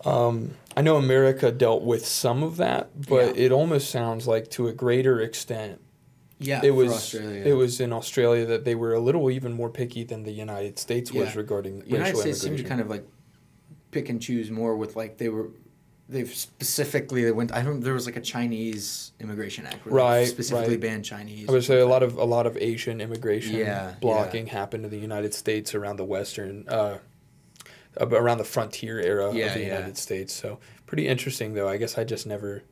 um, 0.04 0.50
I 0.76 0.82
know 0.82 0.96
America 0.96 1.50
dealt 1.50 1.82
with 1.82 2.06
some 2.06 2.42
of 2.42 2.56
that, 2.58 2.90
but 3.08 3.36
Yeah. 3.36 3.44
it 3.46 3.52
almost 3.52 3.90
sounds 3.90 4.26
like 4.26 4.50
to 4.50 4.68
a 4.68 4.72
greater 4.72 5.20
extent 5.20 5.80
yeah, 6.38 6.60
it 6.64 6.70
was 6.70 6.90
Australia. 6.92 7.42
it 7.44 7.52
was 7.52 7.80
in 7.80 7.92
Australia 7.92 8.46
that 8.46 8.64
they 8.64 8.74
were 8.74 8.94
a 8.94 9.00
little 9.00 9.30
even 9.30 9.52
more 9.52 9.68
picky 9.68 10.04
than 10.04 10.22
the 10.22 10.32
United 10.32 10.78
States 10.78 11.12
was 11.12 11.30
Yeah. 11.34 11.36
regarding 11.38 11.82
United 11.86 12.00
racial 12.02 12.20
States 12.20 12.40
seemed 12.40 12.58
to 12.58 12.64
kind 12.64 12.80
of 12.80 12.88
like 12.88 13.04
pick 13.90 14.08
and 14.08 14.22
choose 14.22 14.50
more 14.50 14.74
with 14.76 14.96
like 14.96 15.18
they 15.18 15.28
were 15.28 15.50
they've 16.10 16.32
specifically 16.34 17.24
they 17.24 17.32
went 17.32 17.52
I 17.52 17.62
don't 17.62 17.80
there 17.80 17.94
was 17.94 18.06
like 18.06 18.16
a 18.16 18.20
Chinese 18.20 19.12
immigration 19.20 19.66
act 19.66 19.84
where 19.86 19.94
Right, 19.94 20.26
specifically 20.26 20.74
right. 20.74 20.80
banned 20.80 21.04
Chinese. 21.04 21.48
I 21.48 21.52
would 21.52 21.64
say 21.64 21.78
a 21.80 21.86
lot 21.86 22.02
of 22.02 22.16
a 22.18 22.24
lot 22.24 22.46
of 22.46 22.56
Asian 22.56 23.00
immigration 23.00 23.56
Yeah, 23.56 23.94
blocking 24.00 24.46
happened 24.48 24.84
in 24.84 24.90
the 24.90 24.98
United 24.98 25.32
States 25.34 25.74
around 25.74 25.96
the 25.96 26.04
western, 26.04 26.68
uh, 26.68 26.98
around 28.00 28.38
the 28.38 28.44
frontier 28.44 28.98
era 29.00 29.32
Yeah, 29.32 29.46
of 29.46 29.54
the 29.54 29.60
yeah. 29.60 29.66
United 29.76 29.96
States. 29.98 30.32
So 30.32 30.58
pretty 30.86 31.06
interesting, 31.08 31.54
though. 31.54 31.68
I 31.68 31.76
guess 31.76 31.98
I 31.98 32.04
just 32.04 32.26
never, 32.26 32.62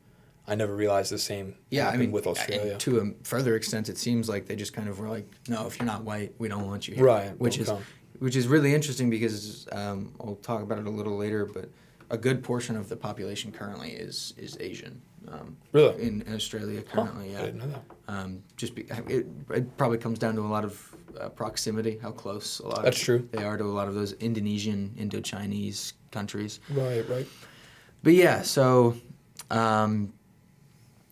I 0.47 0.55
never 0.55 0.75
realized 0.75 1.11
the 1.11 1.17
same. 1.19 1.55
yeah, 1.69 1.89
I 1.89 1.97
mean 1.97 2.11
with 2.11 2.27
Australia. 2.27 2.77
to 2.77 2.99
a 2.99 3.23
further 3.23 3.55
extent 3.55 3.89
it 3.89 3.97
seems 3.97 4.27
like 4.29 4.47
they 4.47 4.55
just 4.55 4.73
kind 4.73 4.89
of 4.89 4.99
were 4.99 5.09
like 5.09 5.27
no 5.47 5.67
if 5.67 5.77
you're 5.79 5.85
not 5.85 6.03
white 6.03 6.33
we 6.39 6.47
don't 6.47 6.65
want 6.67 6.87
you 6.87 6.95
here. 6.95 7.03
Right, 7.05 7.37
Which 7.39 7.57
is 7.57 7.67
come. 7.69 7.83
which 8.19 8.35
is 8.35 8.47
really 8.47 8.73
interesting 8.73 9.09
because 9.09 9.67
um, 9.71 10.13
I'll 10.19 10.35
talk 10.41 10.61
about 10.61 10.79
it 10.79 10.87
a 10.87 10.89
little 10.89 11.15
later 11.17 11.45
but 11.45 11.69
a 12.09 12.17
good 12.17 12.43
portion 12.43 12.75
of 12.75 12.89
the 12.89 12.95
population 12.95 13.51
currently 13.51 13.91
is 13.91 14.33
is 14.37 14.57
Asian. 14.59 15.01
Um, 15.27 15.57
Really? 15.73 16.01
in 16.01 16.23
Australia 16.33 16.81
Huh, 16.87 17.03
currently, 17.03 17.31
yeah. 17.33 17.41
I 17.41 17.45
didn't 17.45 17.59
know 17.59 17.67
that. 17.67 17.83
Um, 18.07 18.41
just 18.57 18.73
be, 18.73 18.83
it, 19.07 19.27
it 19.51 19.77
probably 19.77 19.99
comes 19.99 20.17
down 20.17 20.33
to 20.35 20.41
a 20.41 20.47
lot 20.47 20.63
of 20.63 20.95
uh, 21.19 21.29
proximity, 21.29 21.99
how 22.01 22.11
close 22.11 22.59
a 22.59 22.67
lot 22.67 22.83
That's 22.83 22.97
of 22.97 23.03
true. 23.03 23.29
they 23.31 23.43
are 23.43 23.57
to 23.57 23.63
a 23.63 23.65
lot 23.65 23.87
of 23.87 23.93
those 23.93 24.13
Indonesian, 24.13 24.95
Indo-Chinese 24.97 25.93
countries. 26.11 26.59
Right, 26.71 27.07
right. 27.07 27.27
But 28.01 28.13
yeah, 28.13 28.41
so 28.41 28.95
um, 29.51 30.13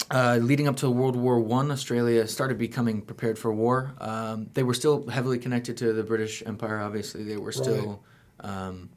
uh, 0.10 0.39
leading 0.41 0.67
up 0.67 0.77
to 0.77 0.89
World 0.89 1.15
War 1.15 1.39
One, 1.39 1.69
Australia 1.69 2.25
started 2.27 2.57
becoming 2.57 3.01
prepared 3.01 3.38
for 3.38 3.53
war. 3.53 3.93
Um, 3.99 4.49
they 4.53 4.63
were 4.63 4.73
still 4.73 5.07
heavily 5.10 5.38
connected 5.38 5.77
to 5.77 5.93
the 5.93 6.03
British 6.03 6.41
Empire. 6.45 6.79
Obviously, 6.79 7.23
they 7.23 7.38
were 7.38 7.51
still 7.51 8.01
um, 8.39 8.89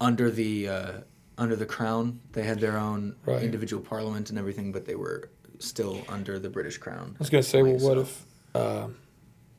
under 0.00 0.30
the 0.30 0.68
uh, 0.68 0.92
under 1.38 1.56
the 1.56 1.66
Crown. 1.66 2.20
They 2.32 2.42
had 2.42 2.60
their 2.60 2.78
own 2.78 3.16
Right. 3.24 3.42
individual 3.42 3.82
parliament 3.82 4.30
and 4.30 4.38
everything, 4.38 4.72
but 4.72 4.86
they 4.86 4.94
were 4.94 5.28
still 5.58 5.98
under 6.08 6.38
the 6.38 6.48
British 6.50 6.78
Crown. 6.78 7.14
I 7.16 7.18
was 7.18 7.30
gonna 7.30 7.42
say, 7.42 7.62
well, 7.62 7.72
what 7.74 7.80
So- 7.80 8.00
if, 8.00 8.24
uh, 8.54 8.88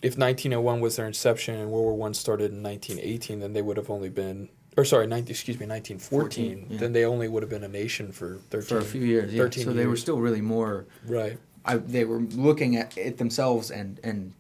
if 0.01 0.17
1901 0.17 0.79
was 0.79 0.95
their 0.95 1.07
inception 1.07 1.55
and 1.55 1.71
World 1.71 1.85
War 1.85 1.95
One 1.95 2.13
started 2.13 2.51
in 2.51 2.61
1918, 2.61 3.39
then 3.39 3.53
they 3.53 3.61
would 3.61 3.77
have 3.77 3.89
only 3.89 4.09
been, 4.09 4.49
or 4.75 4.85
sorry, 4.85 5.07
19, 5.07 5.31
excuse 5.31 5.59
me, 5.59 5.65
1914. 5.65 6.57
14, 6.59 6.67
yeah. 6.71 6.77
Then 6.79 6.93
they 6.93 7.03
only 7.05 7.27
would 7.27 7.41
have 7.43 7.49
been 7.49 7.63
a 7.63 7.67
nation 7.67 8.11
for 8.11 8.37
13. 8.49 8.67
for 8.67 8.77
a 8.83 8.85
few 8.87 9.01
years. 9.01 9.33
Yeah. 9.33 9.43
13 9.43 9.63
So 9.63 9.73
they 9.73 9.87
were 9.87 9.95
still 9.97 10.19
really 10.19 10.41
more. 10.41 10.85
Right. 11.07 11.37
I, 11.65 11.77
they 11.77 12.05
were 12.05 12.19
looking 12.19 12.77
at 12.77 12.97
it 12.97 13.17
themselves 13.17 13.71
and 13.71 13.99
and 14.03 14.33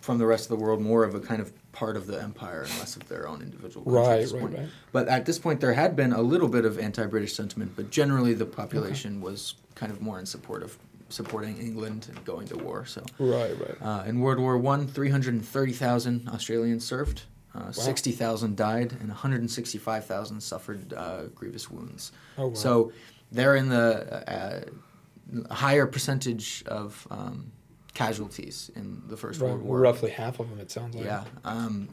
from 0.00 0.16
the 0.18 0.24
rest 0.26 0.44
of 0.50 0.56
the 0.56 0.62
world 0.64 0.80
more 0.80 1.04
of 1.04 1.14
a 1.14 1.20
kind 1.20 1.40
of 1.42 1.52
part 1.72 1.96
of 1.96 2.06
the 2.06 2.20
empire 2.20 2.62
and 2.62 2.78
less 2.78 2.96
of 2.96 3.08
their 3.08 3.28
own 3.28 3.42
individual 3.42 3.84
country 3.84 4.40
Right, 4.40 4.42
right, 4.42 4.58
right. 4.60 4.68
But 4.92 5.08
at 5.08 5.26
this 5.26 5.38
point, 5.38 5.60
there 5.60 5.72
had 5.72 5.94
been 5.94 6.12
a 6.12 6.22
little 6.22 6.48
bit 6.48 6.64
of 6.64 6.78
anti-British 6.78 7.34
sentiment, 7.34 7.72
but 7.76 7.90
generally 7.90 8.34
the 8.34 8.46
population 8.46 9.20
was 9.20 9.54
kind 9.74 9.92
of 9.92 10.00
more 10.00 10.18
in 10.18 10.26
support 10.26 10.62
of 10.62 10.76
supporting 11.08 11.58
England 11.58 12.06
and 12.08 12.24
going 12.24 12.46
to 12.48 12.56
war. 12.56 12.84
So. 12.86 13.04
Right, 13.18 13.58
right. 13.58 13.76
Uh, 13.80 14.04
in 14.04 14.20
World 14.20 14.38
War 14.38 14.58
One, 14.58 14.86
330,000 14.86 16.28
Australians 16.28 16.84
served, 16.84 17.22
uh, 17.54 17.72
60,000 17.72 18.56
died, 18.56 18.92
and 19.00 19.08
165,000 19.08 20.40
suffered 20.40 20.92
uh, 20.92 21.24
grievous 21.34 21.70
wounds. 21.70 22.12
Oh, 22.38 22.48
wow. 22.48 22.54
So 22.54 22.92
they're 23.32 23.56
in 23.56 23.68
the 23.68 24.30
uh, 24.30 25.54
higher 25.54 25.86
percentage 25.86 26.62
of 26.66 27.06
um, 27.10 27.52
casualties 27.94 28.70
in 28.76 29.02
the 29.08 29.16
First 29.16 29.40
World 29.40 29.62
War. 29.62 29.80
roughly 29.80 30.10
half 30.10 30.40
of 30.40 30.48
them, 30.50 30.60
it 30.60 30.70
sounds 30.70 30.94
like. 30.94 31.04
Yeah. 31.04 31.24
Um, 31.44 31.88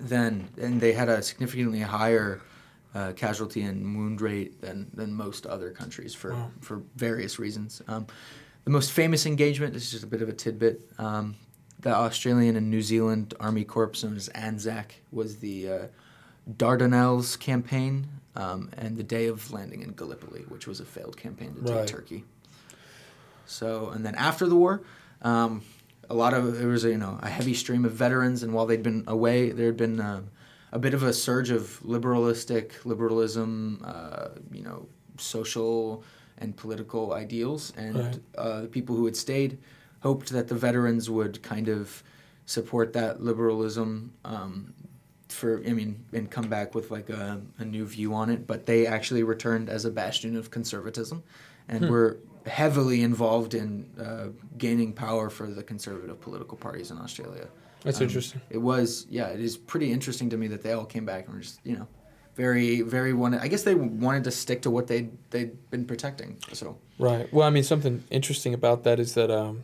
then, 0.00 0.48
and 0.60 0.80
they 0.80 0.92
had 0.92 1.08
a 1.08 1.22
significantly 1.22 1.80
higher 1.80 2.40
uh, 2.94 3.12
casualty 3.12 3.62
and 3.62 3.96
wound 3.96 4.20
rate 4.20 4.60
than, 4.60 4.90
than 4.94 5.12
most 5.14 5.46
other 5.46 5.70
countries 5.70 6.14
for, 6.14 6.32
Wow. 6.32 6.50
for 6.60 6.82
various 6.96 7.38
reasons. 7.38 7.80
Um, 7.86 8.06
the 8.64 8.70
most 8.70 8.92
famous 8.92 9.24
engagement, 9.26 9.72
this 9.72 9.84
is 9.84 9.90
just 9.92 10.04
a 10.04 10.08
bit 10.08 10.20
of 10.22 10.28
a 10.28 10.32
tidbit, 10.32 10.80
um, 10.98 11.36
the 11.80 11.90
Australian 11.94 12.56
and 12.56 12.68
New 12.70 12.82
Zealand 12.82 13.34
Army 13.38 13.64
Corps, 13.64 13.92
known 14.02 14.16
as 14.16 14.28
ANZAC, 14.30 14.86
was 15.12 15.36
the 15.36 15.70
uh, 15.70 15.86
Dardanelles 16.56 17.38
campaign 17.38 18.06
um, 18.34 18.70
and 18.76 18.96
the 18.96 19.02
day 19.04 19.26
of 19.26 19.52
landing 19.52 19.82
in 19.82 19.92
Gallipoli, 19.92 20.40
which 20.48 20.66
was 20.66 20.80
a 20.80 20.84
failed 20.84 21.16
campaign 21.16 21.54
to 21.54 21.60
Right. 21.60 21.86
take 21.86 21.96
Turkey. 21.96 22.24
So, 23.48 23.88
and 23.88 24.04
then 24.04 24.14
after 24.14 24.46
the 24.46 24.54
war, 24.56 24.82
um, 25.22 25.62
a 26.10 26.14
lot 26.14 26.34
of 26.34 26.58
there 26.58 26.68
was 26.68 26.84
a, 26.84 26.90
you 26.90 26.98
know 26.98 27.18
a 27.22 27.28
heavy 27.28 27.54
stream 27.54 27.84
of 27.84 27.92
veterans, 27.92 28.42
and 28.42 28.52
while 28.54 28.66
they'd 28.66 28.82
been 28.82 29.04
away, 29.06 29.50
there 29.50 29.66
had 29.66 29.76
been 29.76 30.00
um, 30.00 30.28
a 30.72 30.78
bit 30.78 30.94
of 30.94 31.02
a 31.02 31.12
surge 31.12 31.50
of 31.50 31.80
liberalistic 31.84 32.84
liberalism, 32.84 33.82
uh, 33.84 34.28
you 34.52 34.62
know, 34.62 34.86
social 35.16 36.04
and 36.38 36.56
political 36.56 37.12
ideals, 37.14 37.72
and 37.76 37.96
Right. 37.96 38.20
uh, 38.36 38.60
the 38.62 38.68
people 38.68 38.94
who 38.96 39.04
had 39.06 39.16
stayed 39.16 39.58
hoped 40.00 40.30
that 40.30 40.46
the 40.48 40.54
veterans 40.54 41.10
would 41.10 41.42
kind 41.42 41.68
of 41.68 42.02
support 42.46 42.92
that 42.92 43.20
liberalism 43.22 44.12
um, 44.24 44.72
for 45.28 45.62
I 45.66 45.72
mean 45.72 46.04
and 46.12 46.30
come 46.30 46.48
back 46.48 46.74
with 46.74 46.90
like 46.90 47.10
a, 47.10 47.40
a 47.58 47.64
new 47.64 47.84
view 47.86 48.14
on 48.14 48.30
it. 48.30 48.46
But 48.46 48.66
they 48.66 48.86
actually 48.86 49.22
returned 49.22 49.68
as 49.68 49.84
a 49.84 49.90
bastion 49.90 50.36
of 50.36 50.50
conservatism, 50.50 51.22
and 51.68 51.84
Hmm. 51.84 51.90
were 51.90 52.18
heavily 52.48 53.02
involved 53.02 53.54
in 53.54 53.88
uh, 54.00 54.28
gaining 54.56 54.92
power 54.92 55.30
for 55.30 55.46
the 55.46 55.62
conservative 55.62 56.20
political 56.20 56.56
parties 56.56 56.90
in 56.90 56.98
Australia. 56.98 57.48
That's 57.84 57.98
Um, 58.00 58.04
interesting. 58.08 58.40
It 58.50 58.58
was, 58.58 59.06
yeah, 59.08 59.28
it 59.28 59.40
is 59.40 59.56
pretty 59.56 59.92
interesting 59.92 60.30
to 60.30 60.36
me 60.36 60.48
that 60.48 60.62
they 60.62 60.72
all 60.72 60.84
came 60.84 61.04
back 61.04 61.26
and 61.26 61.34
were 61.34 61.40
just, 61.40 61.60
you 61.64 61.76
know, 61.76 61.86
very, 62.34 62.80
very 62.82 63.12
wanted. 63.12 63.40
I 63.40 63.48
guess 63.48 63.62
they 63.62 63.74
wanted 63.74 64.24
to 64.24 64.30
stick 64.30 64.62
to 64.62 64.70
what 64.70 64.86
they 64.86 65.10
they'd 65.30 65.70
been 65.70 65.84
protecting. 65.84 66.38
So 66.52 66.78
Right. 66.98 67.32
Well, 67.32 67.46
I 67.46 67.50
mean, 67.50 67.64
something 67.64 68.02
interesting 68.10 68.54
about 68.54 68.82
that 68.84 68.98
is 69.00 69.14
that 69.14 69.30
um, 69.30 69.62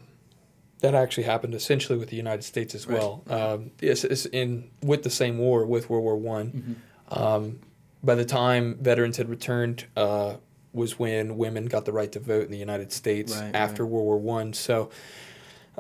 that 0.81 0.95
actually 0.95 1.25
happened 1.25 1.55
essentially 1.55 1.99
with 1.99 2.11
the 2.11 2.17
United 2.17 2.43
States 2.43 2.75
as 2.75 2.87
Right. 2.87 2.99
well. 2.99 3.23
Um, 3.29 3.71
it's, 3.81 4.05
it's 4.05 4.27
in 4.27 4.71
with 4.83 5.03
the 5.03 5.11
same 5.11 5.39
war 5.39 5.65
with 5.67 5.89
World 5.89 6.05
War 6.05 6.17
One. 6.17 6.77
Um, 7.09 7.61
by 8.03 8.15
the 8.17 8.25
time 8.25 8.77
veterans 8.81 9.17
had 9.17 9.29
returned, 9.29 9.87
uh, 9.97 10.37
was 10.75 10.99
when 10.99 11.37
women 11.37 11.67
got 11.67 11.85
the 11.85 11.93
right 11.93 12.11
to 12.13 12.21
vote 12.21 12.45
in 12.45 12.51
the 12.51 12.59
United 12.59 12.93
States 12.93 13.35
Right, 13.37 13.55
after 13.55 13.85
right. 13.85 13.93
World 13.93 14.05
War 14.07 14.19
One. 14.19 14.53
So 14.53 14.91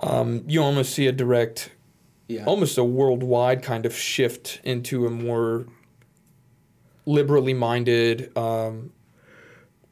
um, 0.03 0.45
you 0.47 0.63
almost 0.63 0.95
see 0.95 1.07
a 1.07 1.13
direct, 1.13 1.71
yeah, 2.29 2.45
almost 2.45 2.79
a 2.79 2.85
worldwide 2.85 3.63
kind 3.63 3.85
of 3.87 3.95
shift 3.95 4.61
into 4.65 5.07
a 5.07 5.11
more 5.11 5.67
liberally 7.07 7.55
minded 7.55 8.37
um, 8.37 8.93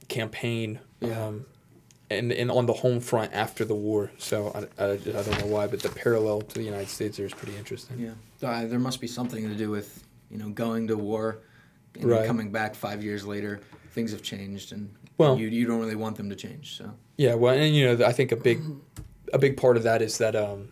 campaign. 0.09 0.81
Yeah. 1.01 1.27
Um, 1.27 1.47
and, 2.11 2.31
and 2.31 2.51
on 2.51 2.67
the 2.67 2.75
home 2.75 3.01
front 3.01 3.33
after 3.33 3.65
the 3.65 3.75
war. 3.75 4.11
So 4.19 4.53
I, 4.79 4.85
I, 4.85 4.91
I 4.93 4.97
don't 4.99 5.39
know 5.41 5.47
why, 5.47 5.67
but 5.67 5.81
the 5.81 5.89
parallel 5.89 6.43
to 6.43 6.55
the 6.57 6.63
United 6.63 6.89
States 6.89 7.17
there 7.17 7.25
is 7.25 7.33
pretty 7.33 7.57
interesting. 7.57 7.99
yeah. 7.99 8.47
Uh, 8.47 8.67
there 8.67 8.79
must 8.79 9.01
be 9.01 9.07
something 9.07 9.49
to 9.49 9.55
do 9.55 9.71
with 9.71 10.05
you 10.31 10.37
know 10.37 10.51
going 10.51 10.89
to 10.89 10.97
war 10.99 11.39
and 11.95 12.05
Right. 12.05 12.27
coming 12.27 12.53
back 12.53 12.75
five 12.75 13.03
years 13.03 13.25
later. 13.25 13.61
Things 13.93 14.11
have 14.13 14.23
changed, 14.23 14.73
and 14.73 14.91
Well- 15.19 15.39
you 15.39 15.49
you 15.49 15.67
don't 15.67 15.79
really 15.81 15.97
want 15.97 16.17
them 16.17 16.29
to 16.31 16.37
change. 16.37 16.77
So 16.79 16.95
Yeah, 17.17 17.35
well, 17.35 17.55
and 17.55 17.75
you 17.75 17.85
know, 17.97 18.05
I 18.07 18.13
think 18.13 18.33
a 18.33 18.37
big, 18.37 18.61
a 19.33 19.39
big 19.39 19.57
part 19.57 19.77
of 19.77 19.83
that 19.85 20.01
is 20.03 20.19
that 20.19 20.35
um, 20.35 20.69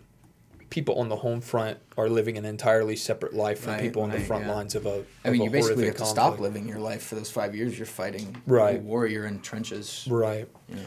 people 0.70 0.94
on 0.98 1.08
the 1.08 1.16
home 1.16 1.40
front 1.40 1.78
are 1.98 2.08
living 2.08 2.38
an 2.38 2.44
entirely 2.44 2.96
separate 2.96 3.34
life 3.34 3.60
from 3.60 3.74
Right, 3.74 3.82
people 3.82 4.02
on 4.02 4.10
the 4.10 4.20
front 4.20 4.46
yeah. 4.46 4.54
lines 4.54 4.74
of 4.74 4.86
a. 4.86 5.04
I 5.24 5.28
of 5.28 5.32
mean, 5.32 5.42
a 5.42 5.44
you 5.44 5.50
basically 5.50 5.86
have 5.86 5.96
to 5.96 6.06
stop 6.06 6.40
living 6.40 6.66
your 6.66 6.78
life 6.78 7.02
for 7.02 7.14
those 7.16 7.30
five 7.30 7.54
years. 7.54 7.76
You're 7.78 7.86
fighting 7.86 8.36
Right. 8.46 8.78
a 8.78 8.82
war. 8.82 9.06
You're 9.06 9.26
in 9.26 9.40
trenches. 9.40 10.06
Right. 10.10 10.48
You 10.68 10.76
know. 10.76 10.82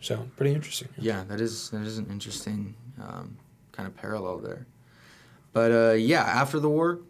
So 0.00 0.28
pretty 0.36 0.54
interesting. 0.54 0.88
Yeah, 0.98 1.24
that 1.28 1.40
is 1.40 1.70
that 1.70 1.82
is 1.86 1.98
an 1.98 2.06
interesting 2.10 2.74
um, 3.00 3.36
kind 3.72 3.86
of 3.86 3.96
parallel 3.96 4.38
there. 4.38 4.66
But 5.52 5.70
uh, 5.72 5.92
yeah, 5.94 6.22
after 6.22 6.58
the 6.60 6.68
war, 6.68 7.00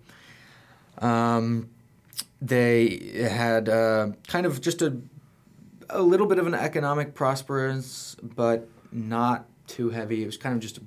um, 0.98 1.68
they 2.40 3.28
had 3.30 3.68
uh, 3.68 4.08
kind 4.26 4.46
of 4.46 4.60
just 4.60 4.82
a 4.82 4.98
a 5.90 6.02
little 6.02 6.26
bit 6.26 6.38
of 6.38 6.46
an 6.46 6.54
economic 6.54 7.14
prosperous, 7.14 8.16
but 8.22 8.68
not 8.92 9.46
too 9.66 9.90
heavy. 9.90 10.22
It 10.22 10.26
was 10.26 10.36
kind 10.36 10.54
of 10.54 10.60
just, 10.60 10.78
a, 10.78 10.80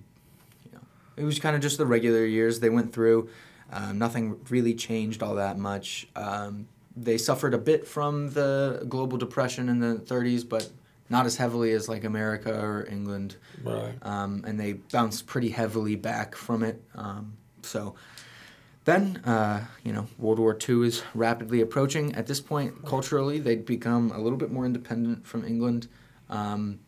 you 0.66 0.72
know, 0.74 0.82
it 1.18 1.24
was 1.24 1.40
kind 1.40 1.56
of 1.56 1.62
just 1.62 1.78
the 1.78 1.86
regular 1.86 2.26
years 2.26 2.60
they 2.60 2.70
went 2.70 2.94
through. 2.94 3.30
Um, 3.72 3.98
nothing 3.98 4.40
really 4.50 4.74
changed 4.74 5.24
all 5.24 5.36
that 5.36 5.58
much. 5.58 6.08
Um, 6.16 6.68
they 6.96 7.18
suffered 7.18 7.54
a 7.54 7.58
bit 7.58 7.88
from 7.88 8.32
the 8.32 8.86
global 8.90 9.18
depression 9.18 9.70
in 9.70 9.80
the 9.80 9.96
30s, 9.96 10.48
but 10.48 10.70
not 11.10 11.26
as 11.26 11.38
heavily 11.38 11.72
as 11.72 11.88
like 11.88 12.04
America 12.04 12.54
or 12.54 12.86
England. 12.90 13.38
Right. 13.64 13.94
Um, 14.02 14.44
and 14.46 14.60
they 14.60 14.74
bounced 14.74 15.26
pretty 15.26 15.50
heavily 15.50 15.96
back 15.96 16.36
from 16.36 16.64
it. 16.64 16.82
Um, 16.96 17.34
so 17.64 17.96
then, 18.86 19.18
uh, 19.26 19.66
you 19.84 19.94
know, 19.94 20.08
World 20.18 20.40
War 20.40 20.58
II 20.68 20.88
is 20.88 21.04
rapidly 21.14 21.62
approaching. 21.62 22.16
At 22.16 22.28
this 22.28 22.42
point, 22.42 22.86
culturally, 22.86 23.40
they'd 23.40 23.66
become 23.66 24.12
a 24.12 24.20
little 24.20 24.38
bit 24.38 24.52
more 24.52 24.66
independent 24.66 25.26
from 25.28 25.46
England. 25.46 25.88
Um, 26.30 26.80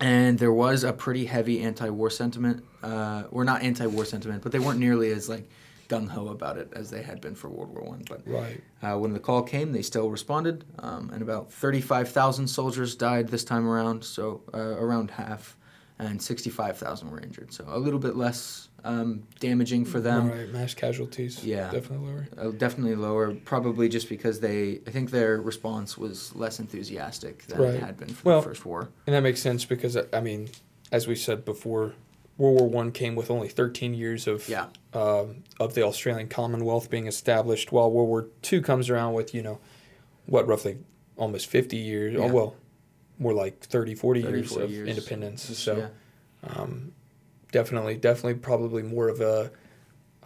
and 0.00 0.38
there 0.38 0.52
was 0.52 0.84
a 0.84 0.92
pretty 0.92 1.24
heavy 1.26 1.62
anti-war 1.62 2.10
sentiment, 2.10 2.64
uh, 2.82 3.24
or 3.30 3.44
not 3.44 3.62
anti-war 3.62 4.04
sentiment, 4.04 4.42
but 4.42 4.52
they 4.52 4.58
weren't 4.58 4.78
nearly 4.78 5.10
as 5.10 5.28
like 5.28 5.48
gung 5.88 6.08
ho 6.08 6.28
about 6.28 6.56
it 6.58 6.72
as 6.74 6.90
they 6.90 7.02
had 7.02 7.20
been 7.20 7.34
for 7.34 7.48
World 7.48 7.70
War 7.74 7.84
One. 7.84 8.02
But 8.08 8.22
Right. 8.26 8.60
uh, 8.82 8.98
when 8.98 9.12
the 9.12 9.20
call 9.20 9.42
came, 9.42 9.72
they 9.72 9.82
still 9.82 10.10
responded, 10.10 10.64
um, 10.78 11.10
and 11.12 11.22
about 11.22 11.52
35,000 11.52 12.48
soldiers 12.48 12.94
died 12.96 13.28
this 13.28 13.44
time 13.44 13.66
around, 13.68 14.04
so 14.04 14.42
uh, 14.52 14.58
around 14.58 15.12
half, 15.12 15.56
and 15.98 16.20
65,000 16.20 17.10
were 17.10 17.20
injured. 17.20 17.52
So 17.52 17.64
a 17.68 17.78
little 17.78 17.98
bit 18.00 18.16
less 18.16 18.68
um, 18.84 19.22
damaging 19.40 19.84
for 19.84 20.00
them. 20.00 20.28
Right. 20.30 20.48
Mass 20.52 20.74
casualties. 20.74 21.44
Yeah. 21.44 21.70
Definitely 21.70 22.08
lower. 22.08 22.28
Uh, 22.36 22.50
definitely 22.50 22.96
lower, 22.96 23.34
probably 23.34 23.88
just 23.88 24.08
because 24.08 24.40
they, 24.40 24.80
I 24.86 24.90
think 24.90 25.10
their 25.10 25.40
response 25.40 25.96
was 25.96 26.34
less 26.34 26.58
enthusiastic 26.60 27.46
than 27.46 27.60
Right. 27.62 27.74
it 27.74 27.80
had 27.82 27.96
been 27.96 28.08
for 28.08 28.28
Well- 28.28 28.40
the 28.40 28.48
first 28.48 28.66
war. 28.66 28.88
And 29.06 29.14
that 29.14 29.22
makes 29.22 29.40
sense 29.40 29.64
because 29.64 29.96
I 30.12 30.20
mean, 30.20 30.48
as 30.92 31.06
we 31.06 31.14
said 31.14 31.44
before, 31.44 31.94
World 32.36 32.58
War 32.60 32.68
One 32.68 32.90
came 32.90 33.14
with 33.14 33.30
only 33.30 33.48
13 33.48 33.94
years 33.94 34.26
of 34.26 34.48
Yeah. 34.48 34.66
um, 34.92 35.44
of 35.60 35.74
the 35.74 35.82
Australian 35.82 36.26
Commonwealth 36.28 36.90
being 36.90 37.06
established, 37.06 37.70
while 37.70 37.88
World 37.90 38.08
War 38.08 38.28
Two 38.42 38.60
comes 38.60 38.90
around 38.90 39.14
with 39.14 39.32
you 39.32 39.40
know 39.42 39.60
what 40.26 40.46
roughly 40.48 40.78
almost 41.16 41.46
50 41.46 41.76
years. 41.76 42.14
Yeah. 42.14 42.20
Oh 42.24 42.32
well, 42.32 42.56
more 43.18 43.32
like 43.32 43.60
30, 43.60 43.94
40, 43.94 44.22
30, 44.22 44.36
years 44.36 44.48
40 44.50 44.64
of 44.64 44.70
years. 44.70 44.88
independence. 44.88 45.58
So 45.58 45.76
yeah. 45.76 45.88
um, 46.50 46.92
definitely, 47.52 47.96
definitely, 47.96 48.34
probably 48.34 48.82
more 48.82 49.08
of 49.08 49.20
a 49.20 49.50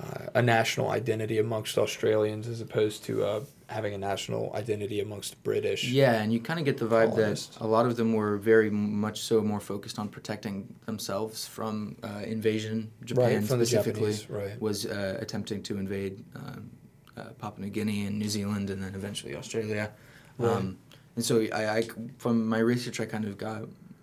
uh, 0.01 0.27
a 0.37 0.43
national 0.43 0.91
identity 0.91 1.39
amongst 1.39 1.77
Australians 1.77 2.47
as 2.47 2.61
opposed 2.61 3.05
to 3.05 3.25
uh, 3.25 3.41
having 3.69 3.95
a 3.95 3.99
national 3.99 4.55
identity 4.55 5.01
amongst 5.01 5.43
British. 5.43 5.85
Yeah, 5.89 6.23
and 6.23 6.33
you 6.33 6.41
kind 6.41 6.59
of 6.59 6.65
get 6.65 6.79
the 6.79 6.85
vibe 6.85 7.11
colonists. 7.11 7.57
that 7.57 7.65
a 7.65 7.67
lot 7.67 7.85
of 7.85 7.97
them 7.97 8.13
were 8.13 8.37
very 8.37 8.71
much 8.71 9.21
so 9.21 9.41
more 9.41 9.61
focused 9.61 9.99
on 9.99 10.09
protecting 10.09 10.73
themselves 10.87 11.47
from 11.47 11.97
uh, 12.05 12.23
invasion. 12.25 12.93
Japan 13.05 13.25
right 13.25 13.45
specifically 13.45 14.13
Japanese, 14.13 14.31
right? 14.31 14.61
was 14.61 14.87
uh, 14.87 15.19
attempting 15.21 15.63
to 15.65 15.79
invade 15.79 16.25
um, 16.37 16.71
uh, 17.17 17.25
Papua 17.39 17.67
New 17.67 17.71
Guinea 17.71 18.07
and 18.07 18.19
New 18.19 18.29
Zealand, 18.29 18.71
and 18.71 18.83
then 18.83 18.95
eventually 18.95 19.35
Australia. 19.35 19.91
Right. 20.39 20.51
Um, 20.51 20.79
and 21.19 21.25
so 21.25 21.45
I, 21.53 21.79
I, 21.79 21.89
from 22.19 22.47
my 22.47 22.61
research, 22.61 23.01
I 23.01 23.05
kind 23.05 23.25
of 23.25 23.37
got 23.37 23.63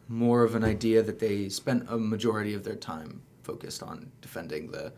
more 0.09 0.43
of 0.43 0.53
an 0.53 0.65
idea 0.65 1.01
that 1.01 1.17
they 1.17 1.47
spent 1.47 1.85
a 1.89 1.97
majority 1.97 2.53
of 2.53 2.65
their 2.65 2.75
time 2.75 3.21
focused 3.41 3.81
on 3.81 4.11
defending 4.21 4.69
the 4.69 4.91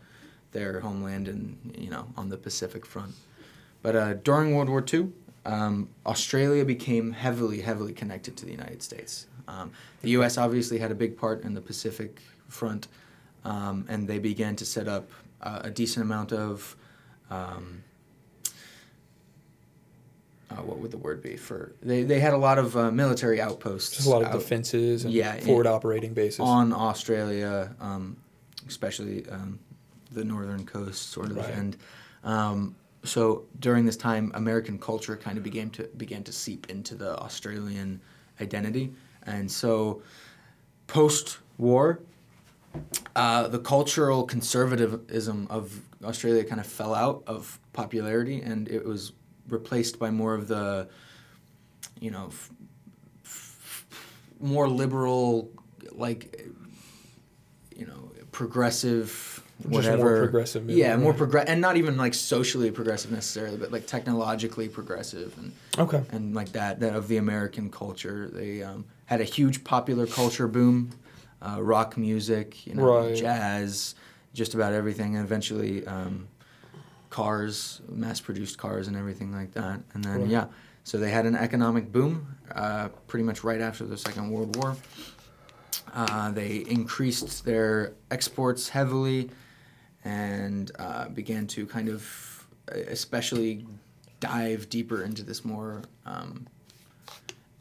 their 0.50 0.80
homeland 0.80 1.28
and 1.28 1.76
you 1.78 1.90
know 1.90 2.08
on 2.16 2.28
the 2.28 2.36
Pacific 2.36 2.84
front. 2.84 3.14
But 3.82 3.94
uh, 3.94 4.14
during 4.14 4.56
World 4.56 4.68
War 4.68 4.84
II, 4.92 5.12
um, 5.46 5.90
Australia 6.04 6.64
became 6.64 7.12
heavily, 7.12 7.60
heavily 7.60 7.92
connected 7.92 8.36
to 8.38 8.46
the 8.46 8.50
United 8.50 8.82
States. 8.82 9.28
Um, 9.46 9.70
the 10.02 10.10
U.S. 10.18 10.38
obviously 10.38 10.80
had 10.80 10.90
a 10.90 10.96
big 10.96 11.16
part 11.16 11.44
in 11.44 11.54
the 11.54 11.60
Pacific 11.60 12.20
front, 12.48 12.88
um, 13.44 13.86
and 13.88 14.08
they 14.08 14.18
began 14.18 14.56
to 14.56 14.66
set 14.66 14.88
up 14.88 15.08
uh, 15.40 15.60
a 15.62 15.70
decent 15.70 16.04
amount 16.04 16.32
of. 16.32 16.74
Um, 17.30 17.84
uh, 20.50 20.56
what 20.56 20.78
would 20.78 20.90
the 20.90 20.98
word 20.98 21.22
be 21.22 21.36
for? 21.36 21.72
They, 21.82 22.02
they 22.04 22.20
had 22.20 22.32
a 22.32 22.38
lot 22.38 22.58
of 22.58 22.76
uh, 22.76 22.90
military 22.90 23.40
outposts. 23.40 23.96
Just 23.96 24.06
a 24.06 24.10
lot 24.10 24.22
of 24.22 24.28
out 24.28 24.34
defenses 24.38 25.04
and 25.04 25.12
Yeah, 25.12 25.34
forward 25.40 25.66
and- 25.66 25.74
operating 25.74 26.14
bases. 26.14 26.40
on 26.40 26.72
Australia, 26.72 27.74
um, 27.80 28.16
especially 28.66 29.28
um, 29.28 29.58
the 30.12 30.24
northern 30.24 30.64
coast, 30.64 31.10
sort 31.10 31.30
of. 31.30 31.36
Right. 31.36 31.50
And 31.50 31.76
um, 32.24 32.76
so 33.04 33.44
during 33.60 33.84
this 33.84 33.96
time, 33.96 34.32
American 34.34 34.78
culture 34.78 35.16
kind 35.16 35.36
of 35.38 35.44
began 35.44 35.70
to 35.70 35.84
began 35.96 36.22
to 36.24 36.32
seep 36.32 36.68
into 36.70 36.94
the 36.94 37.16
Australian 37.18 38.00
identity, 38.40 38.92
and 39.24 39.50
so 39.50 40.02
post-war, 40.86 42.00
uh, 43.14 43.46
the 43.48 43.58
cultural 43.58 44.24
conservatism 44.24 45.46
of 45.50 45.80
Australia 46.04 46.44
kind 46.44 46.60
of 46.60 46.66
fell 46.66 46.94
out 46.94 47.22
of 47.26 47.58
popularity, 47.72 48.40
and 48.40 48.68
it 48.68 48.84
was 48.84 49.12
replaced 49.48 49.98
by 49.98 50.10
more 50.10 50.34
of 50.34 50.48
the, 50.48 50.88
you 52.00 52.10
know, 52.10 52.26
f- 52.28 52.50
f- 53.24 53.86
more 54.40 54.68
liberal, 54.68 55.50
like, 55.92 56.46
you 57.76 57.86
know, 57.86 58.10
progressive, 58.32 59.42
whatever. 59.64 59.96
Just 59.96 60.02
more 60.02 60.18
progressive 60.18 60.70
Yeah, 60.70 60.96
more 60.96 61.10
right. 61.10 61.18
progressive, 61.18 61.48
and 61.50 61.60
not 61.60 61.76
even 61.76 61.96
like 61.96 62.14
socially 62.14 62.70
progressive 62.70 63.10
necessarily, 63.10 63.56
but 63.56 63.72
like 63.72 63.86
technologically 63.86 64.68
progressive 64.68 65.36
and 65.38 65.52
okay. 65.78 66.02
and 66.10 66.34
like 66.34 66.52
that 66.52 66.80
that 66.80 66.94
of 66.94 67.08
the 67.08 67.16
American 67.16 67.70
culture. 67.70 68.28
They 68.32 68.62
um, 68.62 68.84
had 69.06 69.20
a 69.20 69.24
huge 69.24 69.64
popular 69.64 70.06
culture 70.06 70.46
boom, 70.46 70.90
uh, 71.42 71.62
rock 71.62 71.96
music, 71.96 72.66
you 72.66 72.74
know, 72.74 72.84
Right. 73.00 73.16
jazz, 73.16 73.94
just 74.34 74.54
about 74.54 74.72
everything, 74.72 75.16
and 75.16 75.24
eventually 75.24 75.84
um, 75.86 76.28
cars, 77.22 77.80
mass-produced 77.88 78.58
cars, 78.58 78.86
and 78.86 78.96
everything 78.96 79.32
like 79.32 79.52
that. 79.52 79.80
And 79.92 80.04
then 80.04 80.20
Right. 80.22 80.30
yeah, 80.30 80.46
so 80.84 80.98
they 80.98 81.10
had 81.10 81.26
an 81.26 81.34
economic 81.34 81.90
boom 81.90 82.36
uh, 82.54 82.90
pretty 83.08 83.24
much 83.24 83.42
right 83.42 83.60
after 83.60 83.84
the 83.84 83.96
Second 83.96 84.30
World 84.30 84.54
War. 84.54 84.76
Uh, 85.92 86.30
they 86.30 86.58
increased 86.58 87.44
their 87.44 87.92
exports 88.12 88.68
heavily, 88.68 89.30
and 90.04 90.70
uh, 90.78 91.08
began 91.08 91.48
to 91.48 91.66
kind 91.66 91.88
of, 91.88 92.46
uh, 92.70 92.76
especially, 92.86 93.66
dive 94.20 94.68
deeper 94.70 95.02
into 95.02 95.24
this 95.24 95.44
more, 95.44 95.82
um, 96.06 96.46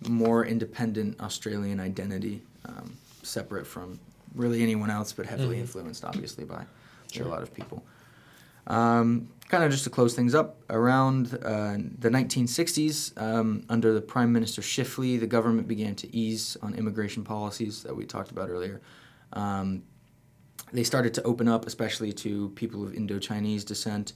more 0.07 0.45
independent 0.45 1.19
Australian 1.19 1.79
identity, 1.79 2.43
um, 2.65 2.95
separate 3.23 3.65
from 3.65 3.99
really 4.35 4.61
anyone 4.61 4.91
else, 4.91 5.13
but 5.13 5.25
heavily 5.25 5.57
Mhm. 5.57 5.61
influenced, 5.61 6.05
obviously, 6.05 6.45
by 6.45 6.63
Sure. 7.11 7.25
a 7.25 7.29
lot 7.29 7.41
of 7.41 7.51
people. 7.55 7.83
Um, 8.67 9.29
kind 9.47 9.63
of 9.63 9.71
just 9.71 9.85
to 9.85 9.89
close 9.89 10.13
things 10.13 10.35
up, 10.35 10.61
around 10.69 11.33
uh, 11.35 11.77
the 11.99 12.09
1960s, 12.09 13.19
um, 13.21 13.63
under 13.69 13.93
the 13.93 14.01
Prime 14.01 14.31
Minister 14.33 14.61
Chifley, 14.61 15.19
the 15.19 15.27
government 15.27 15.67
began 15.67 15.95
to 15.95 16.15
ease 16.15 16.57
on 16.61 16.75
immigration 16.75 17.23
policies 17.23 17.83
that 17.83 17.95
we 17.95 18.05
talked 18.05 18.31
about 18.31 18.49
earlier. 18.49 18.81
Um, 19.33 19.83
they 20.73 20.83
started 20.83 21.13
to 21.13 21.23
open 21.23 21.47
up, 21.47 21.65
especially 21.65 22.11
to 22.13 22.49
people 22.49 22.83
of 22.83 22.93
Indo-Chinese 22.93 23.63
descent, 23.63 24.13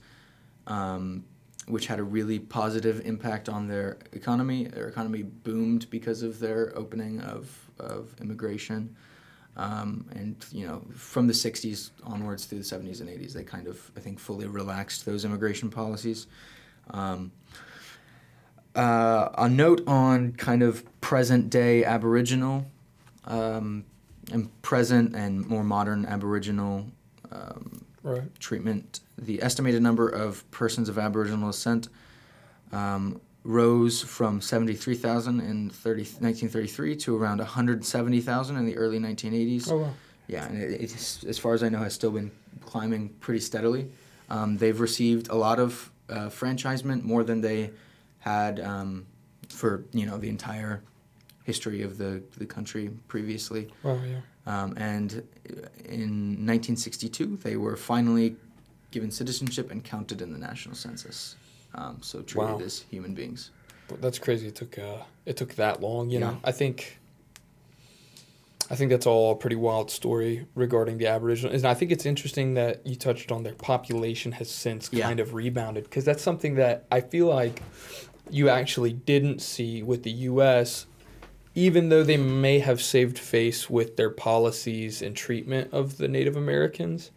um, 0.66 1.24
which 1.66 1.86
had 1.86 1.98
a 1.98 2.02
really 2.02 2.38
positive 2.38 3.00
impact 3.06 3.48
on 3.48 3.68
their 3.68 3.98
economy. 4.12 4.64
Their 4.64 4.88
economy 4.88 5.22
boomed 5.22 5.88
because 5.88 6.22
of 6.22 6.40
their 6.40 6.76
opening 6.76 7.20
of, 7.22 7.70
of 7.78 8.14
immigration. 8.20 8.96
Um, 9.56 10.06
and 10.14 10.36
you 10.50 10.66
know, 10.66 10.82
from 10.94 11.26
the 11.26 11.32
'60s 11.34 11.90
onwards 12.04 12.46
through 12.46 12.58
the 12.58 12.64
'70s 12.64 13.00
and 13.00 13.08
'80s, 13.08 13.32
they 13.34 13.42
kind 13.44 13.66
of, 13.66 13.90
I 13.96 14.00
think, 14.00 14.18
fully 14.18 14.46
relaxed 14.46 15.04
those 15.04 15.24
immigration 15.24 15.70
policies. 15.70 16.26
Um, 16.90 17.32
uh, 18.74 19.28
a 19.36 19.48
note 19.48 19.82
on 19.86 20.32
kind 20.32 20.62
of 20.62 20.84
present 21.02 21.50
day 21.50 21.84
Aboriginal 21.84 22.64
um, 23.26 23.84
and 24.32 24.62
present 24.62 25.14
and 25.14 25.46
more 25.46 25.62
modern 25.64 26.06
Aboriginal 26.06 26.86
um, 27.30 27.84
Right. 28.02 28.22
treatment. 28.40 29.00
The 29.18 29.42
estimated 29.42 29.80
number 29.82 30.08
of 30.08 30.50
persons 30.50 30.88
of 30.88 30.98
Aboriginal 30.98 31.50
descent 31.50 31.88
um, 32.72 33.20
rose 33.44 34.00
from 34.02 34.40
73,000 34.40 35.40
in 35.40 35.70
30, 35.70 36.02
1933 36.02 36.96
to 36.96 37.16
around 37.16 37.38
170,000 37.38 38.56
in 38.56 38.66
the 38.66 38.76
early 38.76 38.98
1980s. 38.98 39.70
Oh 39.70 39.78
wow. 39.78 39.94
Yeah, 40.28 40.46
and 40.46 40.62
it, 40.62 40.80
it's, 40.80 41.24
as 41.24 41.38
far 41.38 41.52
as 41.52 41.62
I 41.62 41.68
know, 41.68 41.80
has 41.80 41.94
still 41.94 42.12
been 42.12 42.30
climbing 42.64 43.10
pretty 43.20 43.40
steadily. 43.40 43.90
Um, 44.30 44.56
they've 44.56 44.78
received 44.78 45.28
a 45.28 45.34
lot 45.34 45.58
of 45.58 45.90
uh, 46.08 46.28
franchisement, 46.28 47.02
more 47.02 47.24
than 47.24 47.40
they 47.40 47.70
had 48.20 48.60
um, 48.60 49.06
for 49.48 49.84
you 49.92 50.06
know 50.06 50.16
the 50.16 50.28
entire 50.28 50.82
history 51.44 51.82
of 51.82 51.98
the, 51.98 52.22
the 52.38 52.46
country 52.46 52.90
previously. 53.08 53.68
Wow. 53.82 54.00
Yeah. 54.06 54.20
Um, 54.46 54.74
and 54.76 55.12
in 55.84 56.46
1962, 56.46 57.38
they 57.38 57.56
were 57.56 57.76
finally 57.76 58.36
given 58.90 59.10
citizenship 59.10 59.70
and 59.70 59.82
counted 59.82 60.20
in 60.20 60.32
the 60.32 60.38
national 60.38 60.74
census. 60.74 61.36
Um, 61.74 61.98
so 62.02 62.20
treated 62.22 62.50
Wow. 62.52 62.60
as 62.60 62.84
human 62.90 63.14
beings. 63.14 63.50
But 63.88 64.00
that's 64.02 64.18
crazy. 64.18 64.48
It 64.48 64.54
took 64.54 64.78
uh, 64.78 64.98
it 65.26 65.36
took 65.36 65.54
that 65.56 65.80
long. 65.80 66.10
You 66.10 66.18
Yeah. 66.20 66.30
know, 66.30 66.40
I 66.44 66.52
think. 66.52 66.98
I 68.70 68.74
think 68.74 68.90
that's 68.90 69.06
all 69.06 69.32
a 69.32 69.36
pretty 69.36 69.56
wild 69.56 69.90
story 69.90 70.46
regarding 70.54 70.96
the 70.96 71.06
Aboriginal. 71.08 71.52
And 71.54 71.64
I 71.66 71.74
think 71.74 71.90
it's 71.90 72.06
interesting 72.06 72.54
that 72.54 72.86
you 72.86 72.96
touched 72.96 73.30
on 73.30 73.42
their 73.42 73.54
population 73.54 74.32
has 74.32 74.50
since 74.50 74.88
Yeah. 74.90 75.06
kind 75.08 75.20
of 75.20 75.34
rebounded 75.34 75.84
because 75.84 76.04
that's 76.06 76.22
something 76.22 76.54
that 76.54 76.86
I 76.90 77.00
feel 77.02 77.26
like 77.26 77.60
you 78.30 78.48
actually 78.48 78.92
didn't 78.94 79.42
see 79.42 79.82
with 79.82 80.04
the 80.04 80.12
U.S. 80.12 80.86
Even 81.54 81.90
though 81.90 82.02
they 82.02 82.16
may 82.16 82.60
have 82.60 82.80
saved 82.80 83.18
face 83.18 83.68
with 83.68 83.96
their 83.96 84.08
policies 84.08 85.02
and 85.02 85.14
treatment 85.14 85.70
of 85.70 85.98
the 85.98 86.08
Native 86.08 86.36
Americans, 86.36 87.10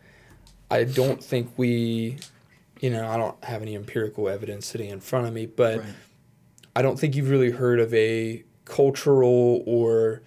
I 0.69 0.83
don't 0.83 1.23
think 1.23 1.53
we, 1.55 2.17
you 2.79 2.89
know, 2.89 3.07
I 3.07 3.17
don't 3.17 3.41
have 3.43 3.61
any 3.61 3.75
empirical 3.75 4.27
evidence 4.29 4.65
sitting 4.65 4.89
in 4.89 4.99
front 4.99 5.27
of 5.27 5.33
me, 5.33 5.45
but 5.45 5.79
right. 5.79 5.87
I 6.75 6.81
don't 6.81 6.99
think 6.99 7.15
you've 7.15 7.29
really 7.29 7.51
heard 7.51 7.79
of 7.79 7.93
a 7.93 8.43
cultural 8.65 9.63
or 9.65 10.21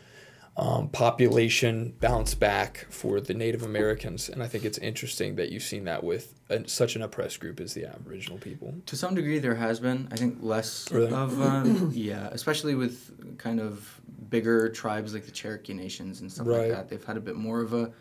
um, 0.56 0.88
population 0.88 1.94
bounce 2.00 2.34
back 2.34 2.86
for 2.90 3.20
the 3.20 3.32
Native 3.34 3.62
Americans, 3.62 4.28
and 4.28 4.42
I 4.42 4.48
think 4.48 4.64
it's 4.64 4.78
interesting 4.78 5.36
that 5.36 5.50
you've 5.50 5.62
seen 5.62 5.84
that 5.84 6.02
with 6.02 6.34
a, 6.48 6.66
such 6.68 6.96
an 6.96 7.02
oppressed 7.02 7.38
group 7.38 7.60
as 7.60 7.74
the 7.74 7.84
Aboriginal 7.86 8.38
people. 8.38 8.74
To 8.86 8.96
some 8.96 9.14
degree, 9.14 9.38
there 9.38 9.54
has 9.54 9.78
been. 9.78 10.08
I 10.10 10.16
think 10.16 10.38
less 10.40 10.90
Really? 10.90 11.12
of 11.12 11.40
um, 11.40 11.90
yeah, 11.94 12.28
especially 12.32 12.74
with 12.74 13.38
kind 13.38 13.60
of 13.60 14.00
bigger 14.30 14.68
tribes 14.68 15.14
like 15.14 15.26
the 15.26 15.30
Cherokee 15.30 15.74
nations 15.74 16.22
and 16.22 16.32
stuff 16.32 16.46
Right. 16.48 16.62
like 16.62 16.70
that. 16.70 16.88
They've 16.88 17.04
had 17.04 17.16
a 17.16 17.20
bit 17.20 17.36
more 17.36 17.60
of 17.60 17.72
a, 17.72 17.92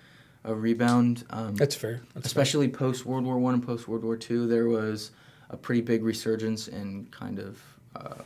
a 0.43 0.53
rebound. 0.53 1.25
Um, 1.29 1.55
That's 1.55 1.75
fair. 1.75 2.01
That's 2.13 2.27
especially 2.27 2.67
post 2.69 3.05
World 3.05 3.25
War 3.25 3.37
One 3.39 3.53
and 3.55 3.65
post 3.65 3.87
World 3.87 4.03
War 4.03 4.17
Two, 4.17 4.47
there 4.47 4.67
was 4.67 5.11
a 5.49 5.57
pretty 5.57 5.81
big 5.81 6.03
resurgence 6.03 6.67
in 6.67 7.07
kind 7.11 7.39
of 7.39 7.61
uh, 7.95 8.23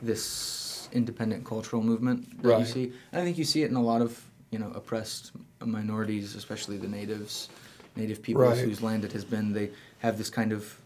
this 0.00 0.88
independent 0.92 1.44
cultural 1.44 1.82
movement 1.82 2.42
that 2.42 2.58
you 2.58 2.64
see. 2.64 2.92
And 3.12 3.22
I 3.22 3.24
think 3.24 3.38
you 3.38 3.44
see 3.44 3.62
it 3.62 3.70
in 3.70 3.76
a 3.76 3.82
lot 3.82 4.02
of 4.02 4.22
you 4.50 4.58
know 4.58 4.70
oppressed 4.74 5.32
minorities, 5.64 6.34
especially 6.34 6.76
the 6.76 6.88
natives, 6.88 7.48
native 7.96 8.22
peoples 8.22 8.56
Right. 8.56 8.64
whose 8.64 8.82
land 8.82 9.04
it 9.04 9.12
has 9.12 9.24
been. 9.24 9.52
They 9.52 9.70
have 9.98 10.18
this 10.18 10.30
kind 10.30 10.52
of 10.52 10.76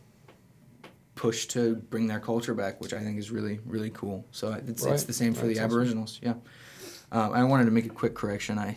push 1.14 1.46
to 1.46 1.76
bring 1.76 2.06
their 2.06 2.20
culture 2.20 2.52
back, 2.54 2.80
which 2.80 2.92
I 2.92 3.00
think 3.00 3.18
is 3.18 3.30
really 3.30 3.58
really 3.66 3.90
cool. 3.90 4.24
So 4.32 4.52
it's 4.66 4.84
it's 4.84 5.04
the 5.04 5.12
same 5.12 5.34
for 5.34 5.46
That's 5.46 5.58
the 5.58 5.64
awesome. 5.64 5.70
Aboriginals. 5.72 6.20
Yeah. 6.22 6.34
Um, 7.12 7.32
I 7.32 7.44
wanted 7.44 7.64
to 7.66 7.70
make 7.70 7.86
a 7.86 7.90
quick 7.90 8.14
correction. 8.14 8.58
I 8.58 8.76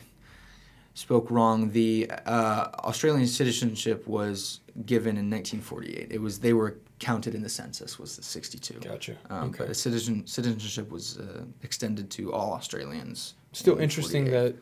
spoke 0.93 1.29
wrong. 1.31 1.71
The 1.71 2.09
uh, 2.25 2.67
Australian 2.83 3.27
citizenship 3.27 4.07
was 4.07 4.59
given 4.85 5.17
in 5.17 5.29
1948. 5.29 6.07
It 6.11 6.21
was 6.21 6.39
they 6.39 6.53
were 6.53 6.77
counted 6.99 7.33
in 7.33 7.41
the 7.41 7.49
census 7.49 7.97
was 7.97 8.17
the 8.17 8.23
62. 8.23 8.73
Gotcha. 8.81 9.15
Um, 9.29 9.49
okay. 9.49 9.65
But 9.67 9.75
citizen 9.75 10.27
citizenship 10.27 10.91
was 10.91 11.17
uh, 11.17 11.43
extended 11.63 12.09
to 12.11 12.33
all 12.33 12.53
Australians. 12.53 13.35
Still 13.53 13.77
in 13.77 13.83
interesting 13.83 14.25
48. 14.25 14.31
that. 14.53 14.55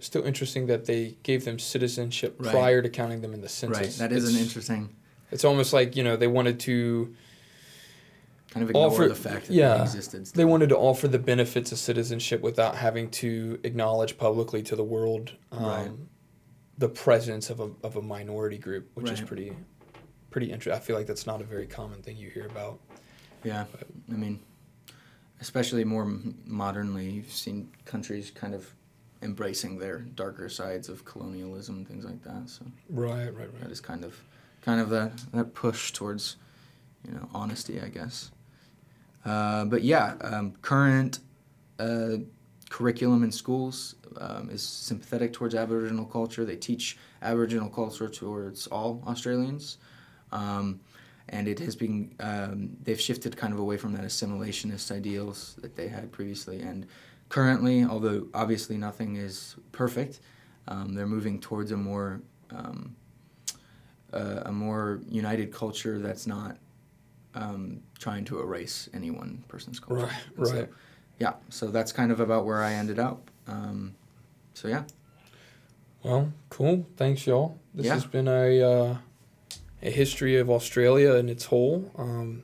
Still 0.00 0.24
interesting 0.24 0.66
that 0.66 0.84
they 0.86 1.16
gave 1.22 1.44
them 1.44 1.60
citizenship 1.60 2.34
Right. 2.40 2.50
prior 2.50 2.82
to 2.82 2.88
counting 2.88 3.20
them 3.20 3.32
in 3.34 3.40
the 3.40 3.48
census. 3.48 4.00
Right. 4.00 4.08
That 4.08 4.16
is 4.16 4.34
an 4.34 4.40
interesting 4.40 4.88
It's 5.30 5.44
almost 5.44 5.72
like 5.72 5.94
you 5.96 6.02
know 6.02 6.16
they 6.16 6.26
wanted 6.26 6.58
to 6.60 7.14
kind 8.56 8.62
of 8.64 8.70
ignore 8.70 8.86
Offer- 8.86 9.08
the 9.08 9.14
fact 9.14 9.46
that 9.48 9.52
yeah. 9.54 9.76
they 9.76 9.82
existed. 9.82 10.26
they 10.34 10.44
wanted 10.44 10.68
to 10.70 10.76
offer 10.78 11.08
the 11.08 11.18
benefits 11.18 11.72
of 11.72 11.78
citizenship 11.78 12.40
without 12.40 12.74
having 12.76 13.10
to 13.10 13.58
acknowledge 13.64 14.16
publicly 14.16 14.62
to 14.62 14.74
the 14.76 14.84
world 14.84 15.32
um, 15.52 15.64
Right. 15.64 15.90
the 16.78 16.88
presence 16.88 17.50
of 17.50 17.60
a, 17.60 17.70
of 17.82 17.96
a 17.96 18.02
minority 18.02 18.58
group, 18.58 18.88
which 18.94 19.10
is 19.10 19.20
pretty 19.20 19.52
pretty 20.30 20.46
interesting. 20.52 20.72
I 20.72 20.84
feel 20.84 20.96
like 20.96 21.06
that's 21.06 21.26
not 21.26 21.40
a 21.40 21.44
very 21.44 21.66
common 21.66 22.02
thing 22.02 22.16
you 22.16 22.28
hear 22.30 22.46
about. 22.46 22.78
Yeah, 23.44 23.64
I 24.10 24.14
mean, 24.14 24.40
especially 25.40 25.84
more 25.84 26.10
modernly, 26.46 27.08
you've 27.10 27.32
seen 27.32 27.70
countries 27.84 28.30
kind 28.30 28.54
of 28.54 28.74
embracing 29.22 29.78
their 29.78 29.98
darker 30.00 30.48
sides 30.48 30.88
of 30.88 31.04
colonialism 31.04 31.76
and 31.76 31.88
things 31.88 32.04
like 32.04 32.22
that. 32.24 32.48
So 32.48 32.64
right, 32.90 33.24
Right, 33.26 33.34
right, 33.36 33.60
that 33.60 33.70
is 33.70 33.80
kind 33.80 34.04
of, 34.04 34.20
kind 34.62 34.80
of 34.80 34.90
that 34.90 35.12
that 35.32 35.54
push 35.54 35.92
towards, 35.92 36.36
you 37.06 37.12
know, 37.14 37.28
honesty, 37.34 37.80
I 37.80 37.88
guess. 37.88 38.30
Uh, 39.26 39.64
but 39.64 39.82
yeah, 39.82 40.14
um, 40.20 40.52
current 40.62 41.18
uh, 41.80 42.18
curriculum 42.70 43.24
in 43.24 43.32
schools 43.32 43.96
um, 44.18 44.48
is 44.50 44.62
sympathetic 44.62 45.32
towards 45.32 45.54
Aboriginal 45.54 46.04
culture. 46.06 46.44
They 46.44 46.56
teach 46.56 46.96
Aboriginal 47.22 47.68
culture 47.68 48.08
towards 48.08 48.68
all 48.68 49.02
Australians. 49.06 49.78
Um, 50.30 50.80
and 51.28 51.48
it 51.48 51.58
has 51.58 51.74
been, 51.74 52.14
um, 52.20 52.76
they've 52.84 53.00
shifted 53.00 53.36
kind 53.36 53.52
of 53.52 53.58
away 53.58 53.76
from 53.76 53.92
that 53.94 54.04
assimilationist 54.04 54.92
ideals 54.92 55.56
that 55.60 55.74
they 55.74 55.88
had 55.88 56.12
previously. 56.12 56.60
And 56.60 56.86
currently, 57.28 57.84
although 57.84 58.28
obviously 58.32 58.76
nothing 58.76 59.16
is 59.16 59.56
perfect, 59.72 60.20
um, 60.68 60.94
they're 60.94 61.06
moving 61.06 61.40
towards 61.40 61.72
a 61.72 61.76
more, 61.76 62.20
um, 62.50 62.94
uh, 64.12 64.42
a 64.46 64.52
more 64.52 65.00
united 65.08 65.52
culture 65.52 65.98
that's 65.98 66.28
not 66.28 66.58
um, 67.36 67.80
trying 67.98 68.24
to 68.24 68.40
erase 68.40 68.88
any 68.94 69.10
one 69.10 69.44
person's 69.48 69.78
culture. 69.78 70.06
Right, 70.06 70.12
And 70.36 70.46
so, 70.46 70.54
right. 70.54 70.68
yeah, 71.20 71.34
so 71.50 71.68
that's 71.68 71.92
kind 71.92 72.10
of 72.10 72.18
about 72.20 72.44
where 72.46 72.62
I 72.62 72.72
ended 72.72 72.98
up. 72.98 73.30
Um, 73.46 73.94
so 74.54 74.66
yeah, 74.68 74.84
Well, 76.02 76.32
cool. 76.50 76.86
Thanks, 76.96 77.26
y'all. 77.26 77.58
This 77.74 77.86
Yeah. 77.86 77.94
has 77.94 78.06
been 78.06 78.26
a 78.28 78.60
uh, 78.62 78.96
a 79.82 79.90
history 79.90 80.36
of 80.36 80.48
Australia 80.50 81.14
in 81.14 81.28
its 81.28 81.44
whole 81.44 81.90
um, 81.96 82.42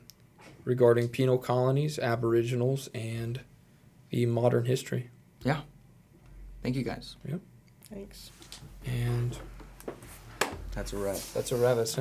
regarding 0.63 1.09
penal 1.09 1.37
colonies, 1.37 1.97
Aboriginals, 1.99 2.87
and 2.93 3.41
the 4.11 4.25
modern 4.27 4.65
history. 4.65 5.09
Yeah. 5.43 5.61
Thank 6.61 6.75
you 6.75 6.83
guys. 6.83 7.15
Yep. 7.27 7.41
Thanks. 7.89 8.31
And 8.85 9.37
that's 10.75 10.93
a 10.93 10.97
rev. 10.97 11.31
That's 11.33 11.51
a 11.51 11.57
wrap. 11.57 11.77
It. 11.77 11.97